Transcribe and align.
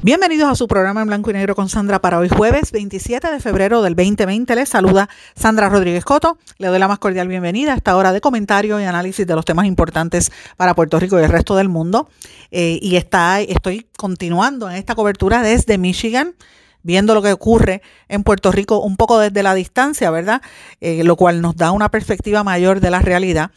Bienvenidos 0.00 0.48
a 0.48 0.54
su 0.54 0.68
programa 0.68 1.02
en 1.02 1.08
blanco 1.08 1.30
y 1.30 1.32
negro 1.32 1.56
con 1.56 1.68
Sandra 1.68 2.00
para 2.00 2.20
hoy 2.20 2.28
jueves 2.28 2.70
27 2.70 3.32
de 3.32 3.40
febrero 3.40 3.82
del 3.82 3.96
2020. 3.96 4.54
Les 4.54 4.68
saluda 4.68 5.08
Sandra 5.34 5.68
Rodríguez 5.68 6.04
Coto. 6.04 6.38
Le 6.58 6.68
doy 6.68 6.78
la 6.78 6.86
más 6.86 7.00
cordial 7.00 7.26
bienvenida 7.26 7.72
a 7.72 7.76
esta 7.76 7.96
hora 7.96 8.12
de 8.12 8.20
comentario 8.20 8.80
y 8.80 8.84
análisis 8.84 9.26
de 9.26 9.34
los 9.34 9.44
temas 9.44 9.66
importantes 9.66 10.30
para 10.56 10.76
Puerto 10.76 11.00
Rico 11.00 11.18
y 11.18 11.24
el 11.24 11.28
resto 11.28 11.56
del 11.56 11.68
mundo. 11.68 12.08
Eh, 12.52 12.78
y 12.80 12.94
está, 12.94 13.40
estoy 13.40 13.88
continuando 13.96 14.70
en 14.70 14.76
esta 14.76 14.94
cobertura 14.94 15.42
desde 15.42 15.78
Michigan 15.78 16.36
viendo 16.84 17.12
lo 17.12 17.20
que 17.20 17.32
ocurre 17.32 17.82
en 18.06 18.22
Puerto 18.22 18.52
Rico 18.52 18.78
un 18.78 18.96
poco 18.96 19.18
desde 19.18 19.42
la 19.42 19.54
distancia, 19.54 20.12
¿verdad? 20.12 20.42
Eh, 20.80 21.02
lo 21.02 21.16
cual 21.16 21.40
nos 21.40 21.56
da 21.56 21.72
una 21.72 21.90
perspectiva 21.90 22.44
mayor 22.44 22.78
de 22.78 22.90
la 22.90 23.00
realidad. 23.00 23.50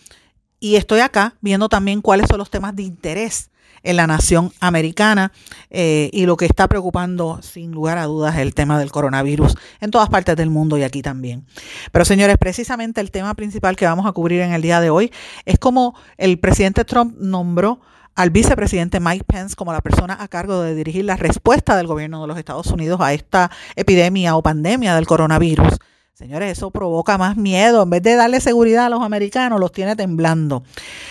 Y 0.59 0.77
estoy 0.77 1.01
acá 1.01 1.35
viendo 1.39 1.69
también 1.69 2.01
cuáles 2.01 2.27
son 2.27 2.39
los 2.39 2.49
temas 2.49 2.75
de 2.75 2.81
interés 2.81 3.51
en 3.84 3.98
la 3.98 4.07
nación 4.07 4.51
americana 4.60 5.32
eh, 5.70 6.10
y 6.13 6.26
lo 6.26 6.37
que 6.37 6.46
está 6.46 6.68
preocupando 6.68 7.40
sin 7.41 7.71
lugar 7.71 7.98
a 7.98 8.05
dudas 8.05 8.38
el 8.38 8.54
tema 8.54 8.79
del 8.79 8.91
coronavirus 8.91 9.55
en 9.79 9.91
todas 9.91 10.10
partes 10.10 10.35
del 10.35 10.49
mundo 10.49 10.77
y 10.77 10.84
aquí 10.84 11.01
también. 11.01 11.46
Pero 11.91 12.05
señores, 12.05 12.38
precisamente 12.38 13.01
el 13.01 13.12
tema 13.12 13.34
principal 13.35 13.76
que 13.76 13.85
vamos 13.85 14.05
a 14.05 14.12
cubrir 14.12 14.41
en 14.41 14.54
el 14.54 14.62
día 14.62 14.82
de 14.82 14.90
hoy 14.90 15.12
es 15.46 15.60
como 15.60 15.96
el 16.18 16.40
presidente 16.40 16.85
Trump 16.85 17.15
nombró 17.20 17.79
al 18.15 18.29
vicepresidente 18.29 18.99
Mike 18.99 19.26
Pence 19.26 19.55
como 19.55 19.73
la 19.73 19.82
persona 19.82 20.18
a 20.20 20.27
cargo 20.27 20.62
de 20.62 20.76
dirigir 20.76 21.05
la 21.05 21.16
respuesta 21.16 21.77
del 21.77 21.88
gobierno 21.88 22.21
de 22.21 22.27
los 22.27 22.38
Estados 22.38 22.68
Unidos 22.68 22.99
a 23.01 23.13
esta 23.13 23.51
epidemia 23.76 24.35
o 24.35 24.43
pandemia 24.43 24.95
del 24.95 25.07
coronavirus. 25.07 25.79
Señores, 26.13 26.57
eso 26.57 26.71
provoca 26.71 27.17
más 27.17 27.37
miedo. 27.37 27.84
En 27.84 27.90
vez 27.90 28.04
de 28.04 28.15
darle 28.15 28.41
seguridad 28.41 28.85
a 28.85 28.90
los 28.90 29.01
americanos, 29.01 29.59
los 29.59 29.71
tiene 29.71 29.95
temblando. 29.95 30.63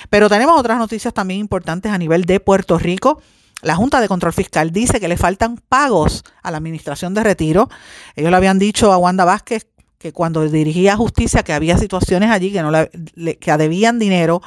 Pero 0.08 0.28
tenemos 0.28 0.58
otras 0.58 0.78
noticias 0.78 1.12
también 1.12 1.40
importantes 1.40 1.90
a 1.90 1.98
nivel 1.98 2.24
de 2.26 2.38
Puerto 2.38 2.78
Rico. 2.78 3.20
La 3.62 3.74
Junta 3.74 4.00
de 4.00 4.08
Control 4.08 4.32
Fiscal 4.32 4.70
dice 4.70 5.00
que 5.00 5.08
le 5.08 5.16
faltan 5.16 5.56
pagos 5.56 6.22
a 6.42 6.50
la 6.50 6.58
Administración 6.58 7.14
de 7.14 7.22
Retiro. 7.22 7.68
Ellos 8.14 8.30
le 8.30 8.36
habían 8.36 8.58
dicho 8.58 8.92
a 8.92 8.98
Wanda 8.98 9.24
Vázquez 9.24 9.66
que 9.98 10.12
cuando 10.12 10.48
dirigía 10.48 10.96
justicia 10.96 11.42
que 11.42 11.52
había 11.52 11.76
situaciones 11.76 12.30
allí 12.30 12.52
que 12.52 12.62
no 12.62 12.70
le, 12.70 13.36
que 13.36 13.56
debían 13.58 13.98
dinero. 13.98 14.40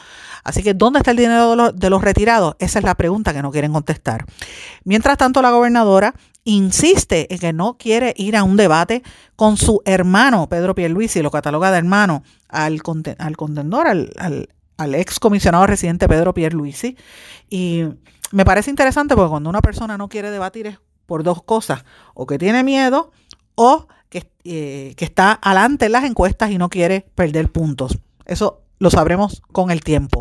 Así 0.43 0.63
que 0.63 0.73
¿dónde 0.73 0.99
está 0.99 1.11
el 1.11 1.17
dinero 1.17 1.51
de 1.51 1.55
los, 1.55 1.75
de 1.75 1.89
los 1.91 2.01
retirados? 2.01 2.55
Esa 2.57 2.79
es 2.79 2.85
la 2.85 2.95
pregunta 2.95 3.33
que 3.33 3.41
no 3.43 3.51
quieren 3.51 3.71
contestar. 3.71 4.25
Mientras 4.83 5.17
tanto, 5.17 5.41
la 5.43 5.51
gobernadora 5.51 6.15
insiste 6.43 7.33
en 7.33 7.39
que 7.39 7.53
no 7.53 7.77
quiere 7.77 8.13
ir 8.17 8.35
a 8.35 8.43
un 8.43 8.57
debate 8.57 9.03
con 9.35 9.57
su 9.57 9.81
hermano 9.85 10.47
Pedro 10.49 10.75
Pierluisi, 10.75 11.21
lo 11.21 11.31
cataloga 11.31 11.71
de 11.71 11.77
hermano 11.77 12.23
al, 12.49 12.81
al 13.17 13.37
contendor, 13.37 13.87
al, 13.87 14.11
al, 14.77 14.95
ex 14.95 15.19
comisionado 15.19 15.65
residente 15.67 16.07
Pedro 16.07 16.33
Pierluisi. 16.33 16.97
Y 17.49 17.85
me 18.31 18.45
parece 18.45 18.69
interesante 18.69 19.15
porque 19.15 19.29
cuando 19.29 19.49
una 19.49 19.61
persona 19.61 19.97
no 19.97 20.09
quiere 20.09 20.31
debatir 20.31 20.67
es 20.67 20.79
por 21.05 21.23
dos 21.23 21.43
cosas, 21.43 21.83
o 22.13 22.25
que 22.25 22.37
tiene 22.37 22.63
miedo 22.63 23.11
o 23.55 23.87
eh, 24.45 24.93
que, 24.97 25.05
está 25.05 25.39
adelante 25.41 25.85
en 25.85 25.93
las 25.93 26.03
encuestas 26.03 26.51
y 26.51 26.57
no 26.57 26.69
quiere 26.69 27.05
perder 27.15 27.49
puntos. 27.49 27.97
Eso 28.25 28.62
lo 28.83 28.89
sabremos 28.89 29.41
con 29.53 29.71
el 29.71 29.81
tiempo. 29.81 30.19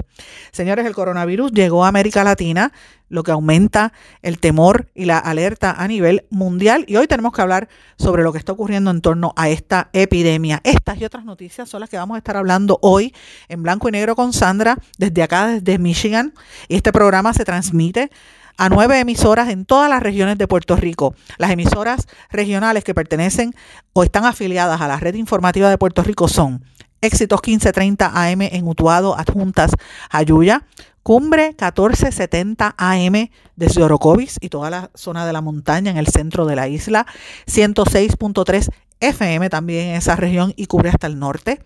Señores, 0.53 0.87
el 0.87 0.95
coronavirus 0.95 1.51
llegó 1.51 1.85
a 1.85 1.89
América 1.89 2.23
Latina, 2.23 2.73
lo 3.09 3.25
que 3.25 3.33
aumenta 3.33 3.93
el 4.23 4.39
temor 4.39 4.89
y 4.95 5.05
la 5.05 5.19
alerta 5.19 5.73
a 5.73 5.89
nivel 5.89 6.27
mundial. 6.31 6.85
Y 6.87 6.95
hoy 6.95 7.09
tenemos 7.09 7.33
que 7.33 7.43
hablar 7.43 7.69
sobre 7.97 8.23
lo 8.23 8.33
que 8.33 8.39
está 8.39 8.53
ocurriendo 8.53 8.93
en 8.93 9.01
torno 9.01 9.33
a 9.35 9.49
esta 9.49 9.91
epidemia. 9.93 10.61
Estas 10.63 11.01
y 11.01 11.05
otras 11.05 11.25
noticias 11.25 11.69
son 11.69 11.81
las 11.81 11.91
que 11.91 11.97
vamos 11.97 12.15
a 12.15 12.19
estar 12.19 12.37
hablando 12.37 12.79
hoy 12.83 13.13
en 13.49 13.65
blanco 13.65 13.89
y 13.89 13.93
negro 13.93 14.15
con 14.15 14.33
Sandra, 14.33 14.79
desde 14.97 15.25
acá, 15.25 15.49
desde 15.49 15.79
Michigan. 15.81 16.33
Y 16.69 16.77
este 16.77 16.93
programa 16.93 17.35
se 17.35 17.45
transmite 17.45 18.13
a 18.59 18.69
nueve 18.69 19.01
emisoras 19.01 19.49
en 19.49 19.65
todas 19.65 19.91
las 19.91 20.05
regiones 20.05 20.39
de 20.39 20.47
Puerto 20.47 20.77
Rico. 20.77 21.17
Las 21.37 21.51
emisoras 21.51 22.07
regionales 22.31 22.85
que 22.85 22.95
pertenecen 22.95 23.57
o 23.93 24.05
están 24.05 24.25
afiliadas 24.25 24.81
a 24.81 24.87
la 24.87 24.99
red 24.99 25.17
informativa 25.17 25.69
de 25.69 25.79
Puerto 25.79 26.05
Rico 26.05 26.29
son 26.29 26.63
Éxitos 27.03 27.41
1530 27.45 28.13
AM 28.15 28.43
en 28.43 28.67
Utuado, 28.67 29.19
Adjuntas, 29.19 29.73
Ayuya, 30.09 30.65
Cumbre 31.03 31.49
1470 31.49 32.77
AM 32.79 33.29
desde 33.57 33.83
Orocovis 33.83 34.37
y 34.41 34.51
toda 34.51 34.71
la 34.71 34.91
zona 34.95 35.27
de 35.27 35.33
la 35.33 35.41
montaña 35.41 35.91
en 35.91 35.97
el 35.97 36.07
centro 36.07 36.47
de 36.47 36.55
la 36.55 36.69
isla, 36.69 37.07
106.3 37.47 38.69
FM 39.01 39.51
también 39.51 39.89
en 39.89 39.97
esa 39.97 40.15
región 40.15 40.55
y 40.57 40.67
cubre 40.67 40.91
hasta 40.91 41.09
el 41.09 41.19
norte. 41.19 41.61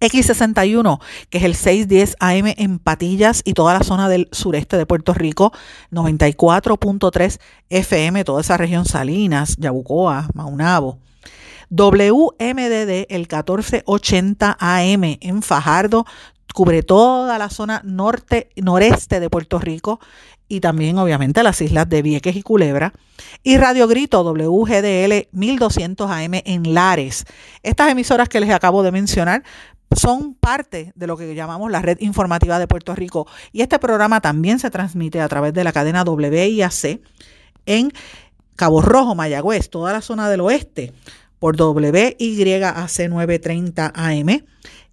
X61, 0.00 0.98
que 1.28 1.38
es 1.38 1.44
el 1.44 1.54
610 1.54 2.16
AM 2.18 2.54
en 2.56 2.78
Patillas 2.78 3.42
y 3.44 3.52
toda 3.52 3.74
la 3.74 3.84
zona 3.84 4.08
del 4.08 4.28
sureste 4.32 4.76
de 4.76 4.86
Puerto 4.86 5.14
Rico, 5.14 5.52
94.3 5.92 7.38
FM, 7.68 8.24
toda 8.24 8.40
esa 8.40 8.56
región 8.56 8.84
Salinas, 8.84 9.56
Yabucoa, 9.58 10.28
Maunabo. 10.34 10.98
WMDD, 11.70 13.06
el 13.08 13.28
1480 13.28 14.56
AM 14.58 15.04
en 15.20 15.42
Fajardo, 15.42 16.04
cubre 16.52 16.82
toda 16.82 17.38
la 17.38 17.48
zona 17.48 17.80
norte, 17.84 18.50
noreste 18.56 19.20
de 19.20 19.30
Puerto 19.30 19.58
Rico 19.58 20.00
y 20.48 20.58
también 20.58 20.98
obviamente 20.98 21.44
las 21.44 21.60
islas 21.60 21.88
de 21.88 22.02
Vieques 22.02 22.34
y 22.34 22.42
Culebra. 22.42 22.92
Y 23.44 23.56
Radio 23.56 23.86
Grito 23.86 24.24
WGDL 24.24 25.28
1200 25.30 26.10
AM 26.10 26.34
en 26.44 26.74
Lares. 26.74 27.24
Estas 27.62 27.90
emisoras 27.90 28.28
que 28.28 28.40
les 28.40 28.50
acabo 28.50 28.82
de 28.82 28.90
mencionar 28.90 29.44
son 29.96 30.34
parte 30.34 30.92
de 30.96 31.06
lo 31.06 31.16
que 31.16 31.34
llamamos 31.36 31.70
la 31.70 31.82
red 31.82 31.98
informativa 32.00 32.58
de 32.58 32.66
Puerto 32.66 32.96
Rico. 32.96 33.28
Y 33.52 33.62
este 33.62 33.78
programa 33.78 34.20
también 34.20 34.58
se 34.58 34.70
transmite 34.70 35.20
a 35.20 35.28
través 35.28 35.54
de 35.54 35.62
la 35.62 35.72
cadena 35.72 36.02
WIAC 36.02 37.00
en 37.66 37.92
Cabo 38.56 38.82
Rojo, 38.82 39.14
Mayagüez, 39.14 39.70
toda 39.70 39.92
la 39.92 40.00
zona 40.00 40.28
del 40.28 40.40
oeste, 40.40 40.92
por 41.40 41.60
WYAC 41.60 43.08
930 43.08 43.92
AM. 43.92 44.44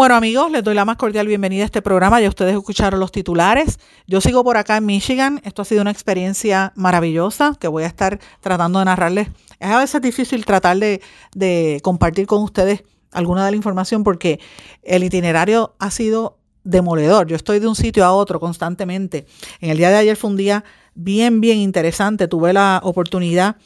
Bueno 0.00 0.14
amigos, 0.14 0.50
les 0.50 0.64
doy 0.64 0.74
la 0.74 0.86
más 0.86 0.96
cordial 0.96 1.26
bienvenida 1.26 1.62
a 1.62 1.66
este 1.66 1.82
programa. 1.82 2.22
Ya 2.22 2.30
ustedes 2.30 2.56
escucharon 2.56 3.00
los 3.00 3.12
titulares. 3.12 3.78
Yo 4.06 4.22
sigo 4.22 4.42
por 4.42 4.56
acá 4.56 4.78
en 4.78 4.86
Michigan. 4.86 5.42
Esto 5.44 5.60
ha 5.60 5.66
sido 5.66 5.82
una 5.82 5.90
experiencia 5.90 6.72
maravillosa 6.74 7.54
que 7.60 7.68
voy 7.68 7.82
a 7.82 7.88
estar 7.88 8.18
tratando 8.40 8.78
de 8.78 8.86
narrarles. 8.86 9.28
Es 9.58 9.68
a 9.68 9.76
veces 9.76 10.00
difícil 10.00 10.46
tratar 10.46 10.78
de, 10.78 11.02
de 11.34 11.80
compartir 11.82 12.26
con 12.26 12.42
ustedes 12.42 12.82
alguna 13.12 13.44
de 13.44 13.50
la 13.50 13.58
información 13.58 14.02
porque 14.02 14.40
el 14.84 15.04
itinerario 15.04 15.74
ha 15.78 15.90
sido 15.90 16.38
demoledor. 16.64 17.26
Yo 17.26 17.36
estoy 17.36 17.58
de 17.58 17.68
un 17.68 17.76
sitio 17.76 18.06
a 18.06 18.12
otro 18.12 18.40
constantemente. 18.40 19.26
En 19.60 19.68
el 19.68 19.76
día 19.76 19.90
de 19.90 19.96
ayer 19.96 20.16
fue 20.16 20.30
un 20.30 20.36
día 20.38 20.64
bien, 20.94 21.42
bien 21.42 21.58
interesante. 21.58 22.26
Tuve 22.26 22.54
la 22.54 22.80
oportunidad 22.84 23.56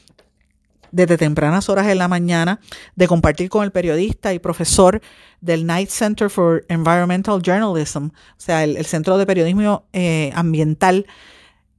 desde 0.94 1.19
tempranas 1.19 1.69
horas 1.69 1.87
de 1.87 1.96
la 1.96 2.06
mañana, 2.06 2.61
de 2.94 3.08
compartir 3.08 3.49
con 3.49 3.64
el 3.64 3.73
periodista 3.73 4.32
y 4.32 4.38
profesor 4.38 5.00
del 5.41 5.62
Knight 5.62 5.91
Center 5.91 6.31
for 6.31 6.64
Environmental 6.69 7.43
Journalism, 7.43 8.06
o 8.06 8.11
sea, 8.38 8.62
el, 8.62 8.85
Centro 8.87 9.19
de 9.19 9.26
Periodismo 9.26 9.85
eh, 9.93 10.31
Ambiental 10.35 11.06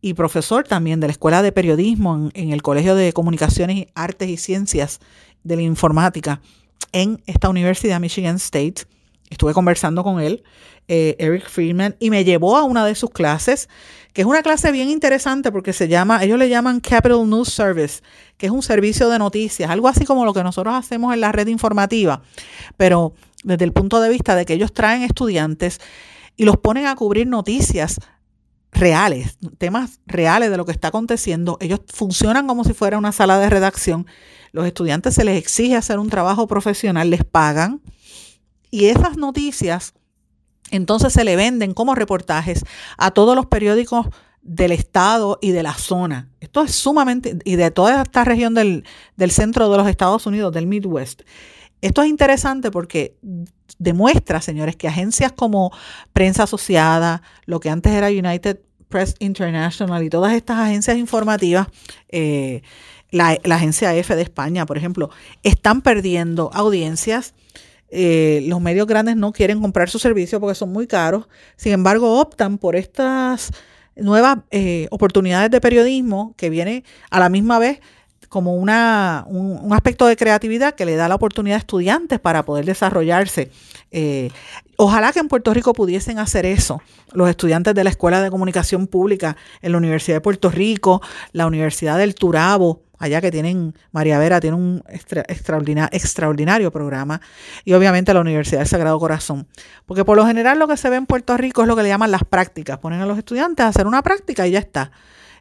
y 0.02 0.16
profesor 0.16 0.66
también 0.66 1.00
de 1.00 1.08
la 1.08 1.12
Escuela 1.12 1.42
de 1.42 1.54
Periodismo 1.54 2.30
en, 2.34 2.52
el 2.52 2.62
Colegio 2.62 2.94
de 2.94 3.14
Comunicaciones, 3.14 3.88
Artes 3.96 4.28
y 4.28 4.36
Ciencias 4.36 5.00
de 5.44 5.56
la 5.56 5.62
Informática 5.62 6.42
en 6.92 7.24
esta 7.26 7.48
Universidad 7.48 8.02
Michigan 8.02 8.36
State. 8.36 8.84
Estuve 9.30 9.54
conversando 9.54 10.04
con 10.04 10.20
él, 10.20 10.44
eh, 10.88 11.16
Eric 11.20 11.50
Friedman, 11.50 11.96
y 12.00 12.10
me 12.10 12.24
llevó 12.24 12.58
a 12.58 12.64
una 12.64 12.86
de 12.86 12.96
sus 12.96 13.10
clases, 13.10 13.70
que 14.14 14.22
es 14.22 14.28
una 14.28 14.44
clase 14.44 14.72
bien 14.72 14.90
interesante 14.90 15.52
porque 15.52 15.74
se 15.74 15.88
llama, 15.88 16.24
ellos 16.24 16.40
le 16.40 16.48
llaman 16.48 16.80
Capital 16.80 17.30
News 17.30 17.50
Service, 17.50 18.02
que 18.38 18.46
es 18.46 18.52
un 18.52 18.62
servicio 18.62 19.10
de 19.10 19.20
noticias, 19.20 19.70
algo 19.70 19.88
así 19.88 20.06
como 20.06 20.26
lo 20.26 20.34
que 20.34 20.44
nosotros 20.44 20.74
hacemos 20.76 21.14
en 21.14 21.22
la 21.22 21.32
red 21.32 21.48
informativa, 21.48 22.22
pero 22.78 23.14
desde 23.44 23.66
el 23.66 23.74
punto 23.74 24.00
de 24.00 24.10
vista 24.10 24.36
de 24.36 24.46
que 24.46 24.54
ellos 24.54 24.74
traen 24.74 25.04
estudiantes 25.04 25.80
y 26.36 26.46
los 26.46 26.58
ponen 26.58 26.86
a 26.86 26.96
cubrir 26.96 27.28
noticias 27.28 28.00
reales, 28.72 29.38
temas 29.58 30.00
reales 30.06 30.52
de 30.52 30.58
lo 30.58 30.66
que 30.66 30.72
está 30.72 30.90
aconteciendo. 30.90 31.58
Ellos 31.62 31.80
funcionan 31.88 32.48
como 32.48 32.64
si 32.64 32.74
fuera 32.74 32.98
una 32.98 33.12
sala 33.12 33.40
de 33.40 33.50
redacción. 33.50 34.06
Los 34.52 34.66
estudiantes 34.66 35.16
se 35.16 35.24
les 35.24 35.38
exige 35.38 35.76
hacer 35.76 35.98
un 35.98 36.10
trabajo 36.10 36.48
profesional, 36.48 37.10
les 37.10 37.24
pagan. 37.24 37.82
Y 38.70 38.86
esas 38.86 39.18
noticias 39.18 39.94
entonces 40.72 41.14
se 41.14 41.24
le 41.24 41.36
venden 41.36 41.74
como 41.74 41.96
reportajes 41.96 42.64
a 42.98 43.12
todos 43.12 43.36
los 43.36 43.46
periódicos 43.46 44.08
del 44.42 44.72
estado 44.72 45.40
y 45.42 45.52
de 45.52 45.64
la 45.64 45.74
zona. 45.74 46.30
Esto 46.40 46.62
es 46.64 46.76
sumamente, 46.76 47.38
y 47.44 47.56
de 47.56 47.72
toda 47.72 48.04
esta 48.04 48.24
región 48.24 48.54
del, 48.54 48.86
del 49.18 49.32
centro 49.32 49.70
de 49.70 49.78
los 49.78 49.88
Estados 49.88 50.26
Unidos, 50.26 50.54
del 50.54 50.68
Midwest. 50.68 51.22
Esto 51.82 52.02
es 52.02 52.10
interesante 52.10 52.72
porque 52.72 53.18
demuestra, 53.80 54.42
señores, 54.42 54.76
que 54.76 54.88
agencias 54.88 55.32
como 55.32 55.72
Prensa 56.14 56.44
Asociada, 56.44 57.22
lo 57.46 57.60
que 57.60 57.70
antes 57.70 57.92
era 57.92 58.08
United 58.08 58.60
Press 58.90 59.16
International 59.20 60.04
y 60.04 60.10
todas 60.10 60.34
estas 60.34 60.60
agencias 60.60 60.98
informativas, 60.98 61.68
eh, 62.10 62.62
la, 63.12 63.38
agencia 63.52 63.96
F 63.96 64.16
de 64.16 64.22
España, 64.22 64.66
por 64.66 64.78
ejemplo, 64.78 65.10
están 65.44 65.82
perdiendo 65.82 66.50
audiencias. 66.54 67.34
Eh, 67.90 68.44
los 68.48 68.60
medios 68.62 68.88
grandes 68.88 69.16
no 69.16 69.32
quieren 69.32 69.62
comprar 69.62 69.90
su 69.90 70.00
servicio 70.00 70.40
porque 70.40 70.56
son 70.56 70.72
muy 70.72 70.88
caros. 70.88 71.28
Sin 71.56 71.72
embargo, 71.72 72.20
optan 72.20 72.58
por 72.58 72.76
estas 72.76 73.52
nuevas 73.96 74.40
eh, 74.52 74.88
oportunidades 74.92 75.52
de 75.52 75.62
periodismo 75.62 76.34
que 76.38 76.50
viene 76.50 76.84
a 77.10 77.20
la 77.20 77.30
misma 77.30 77.60
vez 77.60 77.80
como 78.36 78.56
una, 78.56 79.24
un, 79.28 79.72
aspecto 79.74 80.08
de 80.08 80.18
creatividad 80.18 80.76
que 80.76 80.86
le 80.86 80.96
da 80.96 81.08
la 81.08 81.16
oportunidad 81.16 81.56
a 81.56 81.60
estudiantes 81.60 82.20
para 82.20 82.44
poder 82.44 82.66
desarrollarse. 82.66 83.50
Eh, 83.92 84.30
ojalá 84.76 85.14
que 85.14 85.20
en 85.20 85.30
Puerto 85.30 85.54
Rico 85.54 85.72
pudiesen 85.72 86.20
hacer 86.20 86.46
eso, 86.46 86.82
los 87.14 87.30
estudiantes 87.30 87.74
de 87.76 87.84
la 87.86 87.90
Escuela 87.90 88.22
de 88.22 88.30
Comunicación 88.30 88.88
Pública 88.88 89.38
en 89.62 89.72
la 89.72 89.78
Universidad 89.78 90.18
de 90.18 90.22
Puerto 90.22 90.50
Rico, 90.50 91.02
la 91.32 91.48
Universidad 91.48 91.98
del 91.98 92.14
Turabo, 92.14 92.82
allá 92.98 93.22
que 93.22 93.32
tienen, 93.32 93.74
María 93.92 94.20
Vera 94.20 94.40
tiene 94.40 94.56
un 94.56 94.84
extraordinario, 94.88 96.72
programa, 96.72 97.22
y 97.64 97.74
obviamente 97.74 98.14
la 98.14 98.22
Universidad 98.22 98.60
del 98.60 98.68
Sagrado 98.68 99.00
Corazón. 99.00 99.48
Porque 99.86 100.06
por 100.06 100.18
lo 100.18 100.26
general 100.26 100.60
lo 100.60 100.68
que 100.68 100.78
se 100.78 100.90
ve 100.90 100.96
en 100.96 101.06
Puerto 101.06 101.36
Rico 101.38 101.62
es 101.62 101.68
lo 101.68 101.76
que 101.76 101.84
le 101.84 101.90
llaman 101.90 102.12
las 102.12 102.24
prácticas, 102.24 102.78
ponen 102.80 103.02
a 103.02 103.06
los 103.06 103.18
estudiantes 103.18 103.66
a 103.66 103.70
hacer 103.70 103.88
una 103.88 104.02
práctica 104.02 104.48
y 104.48 104.52
ya 104.52 104.60
está. 104.60 104.92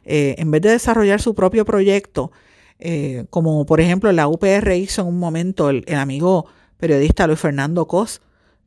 Eh, 0.03 0.35
en 0.37 0.51
vez 0.51 0.61
de 0.61 0.69
desarrollar 0.69 1.21
su 1.21 1.33
propio 1.33 1.65
proyecto, 1.65 2.31
eh, 2.77 3.25
como 3.29 3.65
por 3.65 3.79
ejemplo 3.81 4.11
la 4.11 4.27
UPR 4.27 4.73
hizo 4.73 5.01
en 5.01 5.07
un 5.07 5.17
momento 5.17 5.69
el, 5.69 5.83
amigo 5.95 6.45
periodista 6.77 7.25
Luis 7.25 7.39
Fernando 7.39 7.87
Cos, 7.87 8.21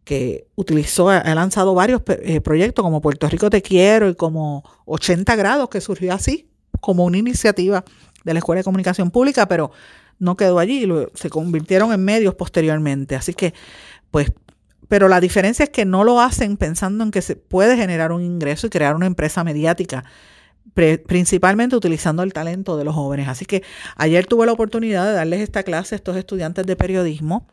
que 0.05 0.46
utilizó, 0.56 1.11
ha 1.11 1.35
lanzado 1.35 1.75
varios 1.75 2.00
eh, 2.06 2.40
proyectos 2.40 2.82
como 2.82 3.02
Puerto 3.02 3.29
Rico 3.29 3.50
Te 3.50 3.61
Quiero 3.61 4.08
y 4.08 4.14
como 4.14 4.64
80 4.87 5.37
grados, 5.37 5.69
que 5.69 5.82
surgió 5.82 6.14
así, 6.14 6.49
como 6.81 7.05
una 7.05 7.19
iniciativa 7.19 7.85
de 8.25 8.32
la 8.32 8.38
Escuela 8.38 8.61
de 8.61 8.65
Comunicación 8.65 9.11
Pública, 9.11 9.47
pero 9.47 9.70
no 10.19 10.37
quedó 10.37 10.59
allí, 10.59 10.87
se 11.15 11.31
convirtieron 11.31 11.93
en 11.93 12.05
medios 12.05 12.35
posteriormente. 12.35 13.17
Así 13.17 13.35
que, 13.35 13.55
pues, 14.11 14.32
pero 14.88 15.09
la 15.09 15.20
diferencia 15.20 15.65
es 15.65 15.70
que 15.70 15.85
no 15.85 16.05
lo 16.05 16.20
hacen 16.20 16.56
pensando 16.56 17.05
en 17.05 17.11
que 17.11 17.23
se 17.23 17.37
puede 17.37 17.76
generar 17.76 18.12
un 18.12 18.23
ingreso 18.23 18.67
y 18.67 18.70
crear 18.70 18.94
una 18.94 19.06
empresa 19.06 19.44
mediática 19.44 20.05
principalmente 20.75 21.75
utilizando 21.76 22.23
el 22.23 22.32
talento 22.32 22.76
de 22.76 22.85
los 22.85 22.94
jóvenes. 22.94 23.29
Así 23.29 23.47
que 23.47 23.62
ayer 23.97 24.26
tuve 24.26 24.47
la 24.47 24.53
oportunidad 24.53 25.06
de 25.06 25.12
darles 25.12 25.41
esta 25.41 25.62
clase 25.62 25.94
a 25.94 25.97
estos 25.97 26.17
estudiantes 26.17 26.67
de 26.67 26.76
periodismo 26.76 27.47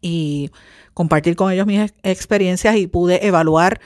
y 0.00 0.50
compartir 0.92 1.36
con 1.36 1.50
ellos 1.50 1.66
mis 1.66 1.92
experiencias 2.02 2.76
y 2.76 2.86
pude 2.86 3.26
evaluar 3.26 3.80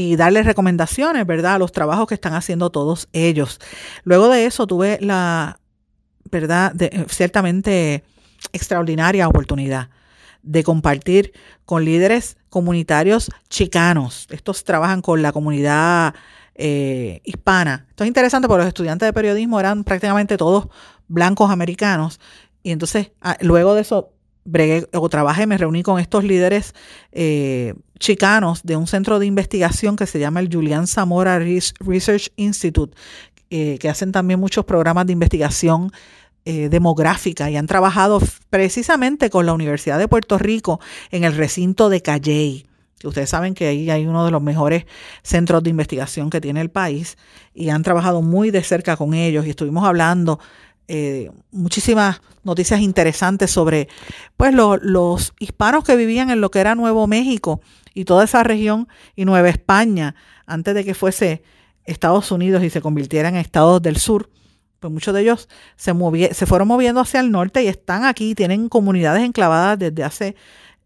y 0.00 0.16
darles 0.16 0.46
recomendaciones, 0.46 1.26
¿verdad?, 1.26 1.56
a 1.56 1.58
los 1.58 1.72
trabajos 1.72 2.06
que 2.06 2.14
están 2.14 2.32
haciendo 2.32 2.70
todos 2.70 3.10
ellos. 3.12 3.60
Luego 4.04 4.30
de 4.30 4.46
eso 4.46 4.66
tuve 4.66 4.96
la, 5.02 5.60
¿verdad?, 6.30 6.72
de, 6.72 7.04
ciertamente 7.10 8.02
extraordinaria 8.54 9.28
oportunidad 9.28 9.90
de 10.42 10.64
compartir 10.64 11.34
con 11.66 11.84
líderes 11.84 12.38
comunitarios 12.48 13.30
chicanos. 13.50 14.26
Estos 14.30 14.64
trabajan 14.64 15.02
con 15.02 15.20
la 15.20 15.32
comunidad 15.32 16.14
eh, 16.54 17.20
hispana. 17.24 17.84
Esto 17.90 18.04
es 18.04 18.08
interesante 18.08 18.48
porque 18.48 18.62
los 18.62 18.68
estudiantes 18.68 19.06
de 19.06 19.12
periodismo 19.12 19.60
eran 19.60 19.84
prácticamente 19.84 20.38
todos 20.38 20.68
blancos 21.08 21.50
americanos. 21.50 22.20
Y 22.62 22.70
entonces, 22.70 23.12
ah, 23.20 23.36
luego 23.42 23.74
de 23.74 23.82
eso, 23.82 24.14
bregué 24.44 24.86
o 24.92 25.08
trabajé, 25.08 25.46
me 25.46 25.58
reuní 25.58 25.82
con 25.82 25.98
estos 25.98 26.24
líderes 26.24 26.74
eh, 27.12 27.74
chicanos 27.98 28.62
de 28.62 28.76
un 28.76 28.86
centro 28.86 29.18
de 29.18 29.26
investigación 29.26 29.96
que 29.96 30.06
se 30.06 30.18
llama 30.18 30.40
el 30.40 30.48
Julian 30.52 30.86
Zamora 30.86 31.38
Research 31.38 32.32
Institute, 32.36 32.96
eh, 33.50 33.78
que 33.78 33.88
hacen 33.88 34.12
también 34.12 34.40
muchos 34.40 34.64
programas 34.64 35.06
de 35.06 35.12
investigación 35.12 35.92
demográfica 36.42 37.48
y 37.48 37.56
han 37.56 37.66
trabajado 37.66 38.18
precisamente 38.48 39.30
con 39.30 39.46
la 39.46 39.52
Universidad 39.52 39.98
de 40.00 40.08
Puerto 40.08 40.36
Rico 40.36 40.80
en 41.12 41.22
el 41.22 41.36
recinto 41.36 41.90
de 41.90 42.02
Calley 42.02 42.66
ustedes 43.08 43.30
saben 43.30 43.54
que 43.54 43.66
ahí 43.66 43.90
hay 43.90 44.06
uno 44.06 44.24
de 44.24 44.30
los 44.30 44.42
mejores 44.42 44.84
centros 45.22 45.62
de 45.62 45.70
investigación 45.70 46.30
que 46.30 46.40
tiene 46.40 46.60
el 46.60 46.70
país 46.70 47.16
y 47.54 47.70
han 47.70 47.82
trabajado 47.82 48.22
muy 48.22 48.50
de 48.50 48.62
cerca 48.62 48.96
con 48.96 49.14
ellos 49.14 49.46
y 49.46 49.50
estuvimos 49.50 49.84
hablando 49.84 50.38
eh, 50.88 51.30
muchísimas 51.50 52.20
noticias 52.42 52.80
interesantes 52.80 53.50
sobre 53.50 53.88
pues 54.36 54.54
los 54.54 55.34
hispanos 55.38 55.84
que 55.84 55.96
vivían 55.96 56.30
en 56.30 56.40
lo 56.40 56.50
que 56.50 56.60
era 56.60 56.74
Nuevo 56.74 57.06
México 57.06 57.60
y 57.94 58.04
toda 58.04 58.24
esa 58.24 58.42
región 58.42 58.88
y 59.16 59.24
Nueva 59.24 59.48
España 59.48 60.14
antes 60.46 60.74
de 60.74 60.84
que 60.84 60.94
fuese 60.94 61.42
Estados 61.84 62.30
Unidos 62.30 62.62
y 62.62 62.70
se 62.70 62.80
convirtiera 62.80 63.28
en 63.28 63.36
estados 63.36 63.82
del 63.82 63.96
sur 63.96 64.30
pues 64.80 64.92
muchos 64.92 65.14
de 65.14 65.20
ellos 65.20 65.48
se, 65.76 65.94
se 66.32 66.46
fueron 66.46 66.66
moviendo 66.66 67.00
hacia 67.00 67.20
el 67.20 67.30
norte 67.30 67.62
y 67.62 67.68
están 67.68 68.04
aquí, 68.04 68.34
tienen 68.34 68.70
comunidades 68.70 69.22
enclavadas 69.22 69.78
desde 69.78 70.02
hace 70.02 70.36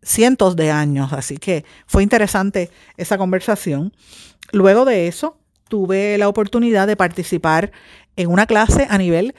cientos 0.02 0.56
de 0.56 0.70
años. 0.72 1.12
Así 1.12 1.38
que 1.38 1.64
fue 1.86 2.02
interesante 2.02 2.70
esa 2.96 3.16
conversación. 3.16 3.94
Luego 4.52 4.84
de 4.84 5.06
eso, 5.06 5.38
tuve 5.68 6.18
la 6.18 6.28
oportunidad 6.28 6.86
de 6.86 6.96
participar 6.96 7.70
en 8.16 8.30
una 8.30 8.46
clase 8.46 8.86
a 8.90 8.98
nivel 8.98 9.34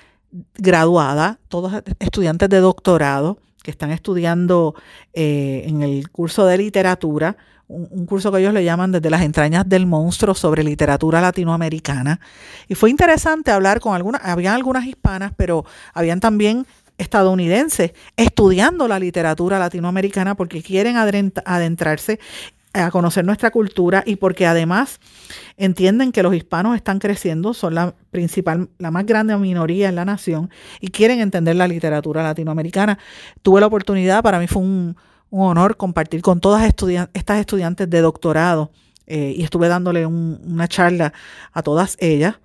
graduada, 0.57 1.39
todos 1.47 1.73
estudiantes 1.99 2.49
de 2.49 2.59
doctorado 2.59 3.39
que 3.63 3.71
están 3.71 3.91
estudiando 3.91 4.75
eh, 5.13 5.63
en 5.65 5.81
el 5.81 6.09
curso 6.09 6.45
de 6.45 6.57
literatura, 6.57 7.35
un, 7.67 8.05
curso 8.05 8.31
que 8.31 8.39
ellos 8.39 8.53
le 8.53 8.63
llaman 8.63 8.91
desde 8.91 9.09
las 9.09 9.23
entrañas 9.23 9.67
del 9.67 9.87
monstruo 9.87 10.35
sobre 10.35 10.63
literatura 10.63 11.19
latinoamericana. 11.19 12.19
Y 12.67 12.75
fue 12.75 12.91
interesante 12.91 13.51
hablar 13.51 13.79
con 13.79 13.95
algunas, 13.95 14.21
habían 14.23 14.53
algunas 14.53 14.85
hispanas, 14.85 15.31
pero 15.35 15.65
habían 15.93 16.19
también 16.19 16.67
estadounidenses 16.97 17.91
estudiando 18.15 18.87
la 18.87 18.99
literatura 18.99 19.59
latinoamericana 19.59 20.35
porque 20.35 20.61
quieren 20.61 20.95
adentrarse 20.97 22.19
a 22.83 22.91
conocer 22.91 23.25
nuestra 23.25 23.51
cultura 23.51 24.03
y 24.05 24.17
porque 24.17 24.45
además 24.45 24.99
entienden 25.57 26.11
que 26.11 26.23
los 26.23 26.35
hispanos 26.35 26.75
están 26.75 26.99
creciendo, 26.99 27.53
son 27.53 27.75
la 27.75 27.95
principal, 28.11 28.69
la 28.77 28.91
más 28.91 29.05
grande 29.05 29.35
minoría 29.37 29.89
en 29.89 29.95
la 29.95 30.05
nación 30.05 30.49
y 30.81 30.89
quieren 30.89 31.19
entender 31.19 31.55
la 31.55 31.67
literatura 31.67 32.23
latinoamericana. 32.23 32.99
Tuve 33.41 33.61
la 33.61 33.67
oportunidad, 33.67 34.23
para 34.23 34.39
mí 34.39 34.47
fue 34.47 34.61
un, 34.61 34.95
honor 35.31 35.75
compartir 35.75 36.21
con 36.21 36.39
todas 36.39 36.63
estas 36.65 37.39
estudiantes 37.39 37.89
de 37.89 37.99
doctorado 37.99 38.71
eh, 39.05 39.33
y 39.35 39.43
estuve 39.43 39.67
dándole 39.67 40.05
una 40.05 40.67
charla 40.69 41.11
a 41.51 41.61
todas 41.61 41.97
ellas. 41.99 42.35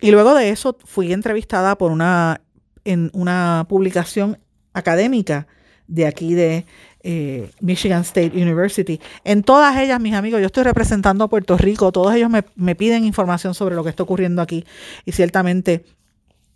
Y 0.00 0.10
luego 0.10 0.34
de 0.34 0.48
eso 0.48 0.78
fui 0.84 1.12
entrevistada 1.12 1.76
por 1.76 1.90
una 1.90 2.40
en 2.84 3.10
una 3.12 3.66
publicación 3.68 4.38
académica 4.72 5.46
de 5.86 6.06
aquí 6.06 6.34
de 6.34 6.66
eh, 7.06 7.50
Michigan 7.60 8.00
State 8.00 8.32
University. 8.34 8.98
En 9.24 9.42
todas 9.42 9.76
ellas, 9.76 10.00
mis 10.00 10.14
amigos, 10.14 10.40
yo 10.40 10.46
estoy 10.46 10.64
representando 10.64 11.24
a 11.24 11.28
Puerto 11.28 11.58
Rico, 11.58 11.92
todos 11.92 12.14
ellos 12.14 12.30
me, 12.54 12.74
piden 12.74 13.04
información 13.04 13.52
sobre 13.52 13.74
lo 13.74 13.84
que 13.84 13.90
está 13.90 14.02
ocurriendo 14.02 14.40
aquí 14.40 14.64
y 15.04 15.12
ciertamente 15.12 15.84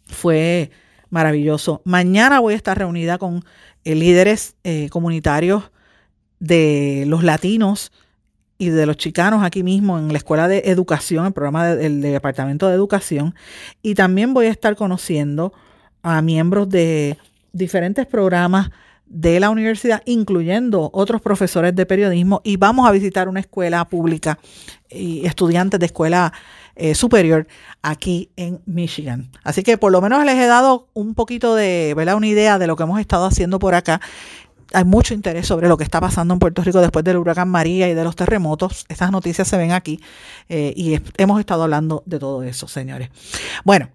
fue 0.06 0.70
Maravilloso. 1.10 1.80
Mañana 1.84 2.40
voy 2.40 2.52
a 2.52 2.56
estar 2.56 2.76
reunida 2.76 3.16
con 3.16 3.42
eh, 3.84 3.94
líderes 3.94 4.56
eh, 4.64 4.88
comunitarios 4.90 5.70
de 6.38 7.04
los 7.06 7.24
latinos 7.24 7.92
y 8.58 8.68
de 8.68 8.84
los 8.84 8.96
chicanos 8.96 9.42
aquí 9.42 9.62
mismo 9.62 9.98
en 9.98 10.12
la 10.12 10.18
Escuela 10.18 10.48
de 10.48 10.64
Educación, 10.66 11.26
el 11.26 11.32
programa 11.32 11.74
del 11.74 12.02
Departamento 12.02 12.68
de 12.68 12.74
Educación. 12.74 13.34
Y 13.82 13.94
también 13.94 14.34
voy 14.34 14.46
a 14.46 14.50
estar 14.50 14.76
conociendo 14.76 15.52
a 16.02 16.20
miembros 16.20 16.68
de 16.68 17.16
diferentes 17.52 18.06
programas 18.06 18.70
de 19.08 19.40
la 19.40 19.50
universidad, 19.50 20.02
incluyendo 20.04 20.90
otros 20.92 21.20
profesores 21.20 21.74
de 21.74 21.86
periodismo, 21.86 22.40
y 22.44 22.56
vamos 22.56 22.88
a 22.88 22.92
visitar 22.92 23.28
una 23.28 23.40
escuela 23.40 23.84
pública 23.86 24.38
y 24.90 25.26
estudiantes 25.26 25.80
de 25.80 25.86
escuela 25.86 26.32
eh, 26.76 26.94
superior 26.94 27.48
aquí 27.82 28.30
en 28.36 28.60
Michigan. 28.66 29.30
Así 29.42 29.62
que 29.62 29.78
por 29.78 29.90
lo 29.90 30.00
menos 30.00 30.24
les 30.24 30.36
he 30.36 30.46
dado 30.46 30.88
un 30.94 31.14
poquito 31.14 31.54
de, 31.54 31.92
¿verdad? 31.96 32.14
Una 32.16 32.28
idea 32.28 32.58
de 32.58 32.66
lo 32.66 32.76
que 32.76 32.84
hemos 32.84 33.00
estado 33.00 33.24
haciendo 33.24 33.58
por 33.58 33.74
acá. 33.74 34.00
Hay 34.72 34.84
mucho 34.84 35.14
interés 35.14 35.46
sobre 35.46 35.66
lo 35.66 35.76
que 35.76 35.84
está 35.84 36.00
pasando 36.00 36.34
en 36.34 36.40
Puerto 36.40 36.62
Rico 36.62 36.80
después 36.80 37.04
del 37.04 37.16
huracán 37.16 37.48
María 37.48 37.88
y 37.88 37.94
de 37.94 38.04
los 38.04 38.14
terremotos. 38.14 38.84
Esas 38.88 39.10
noticias 39.10 39.48
se 39.48 39.56
ven 39.56 39.72
aquí 39.72 40.00
eh, 40.48 40.72
y 40.76 41.00
hemos 41.16 41.40
estado 41.40 41.64
hablando 41.64 42.02
de 42.06 42.18
todo 42.18 42.42
eso, 42.42 42.68
señores. 42.68 43.08
Bueno, 43.64 43.88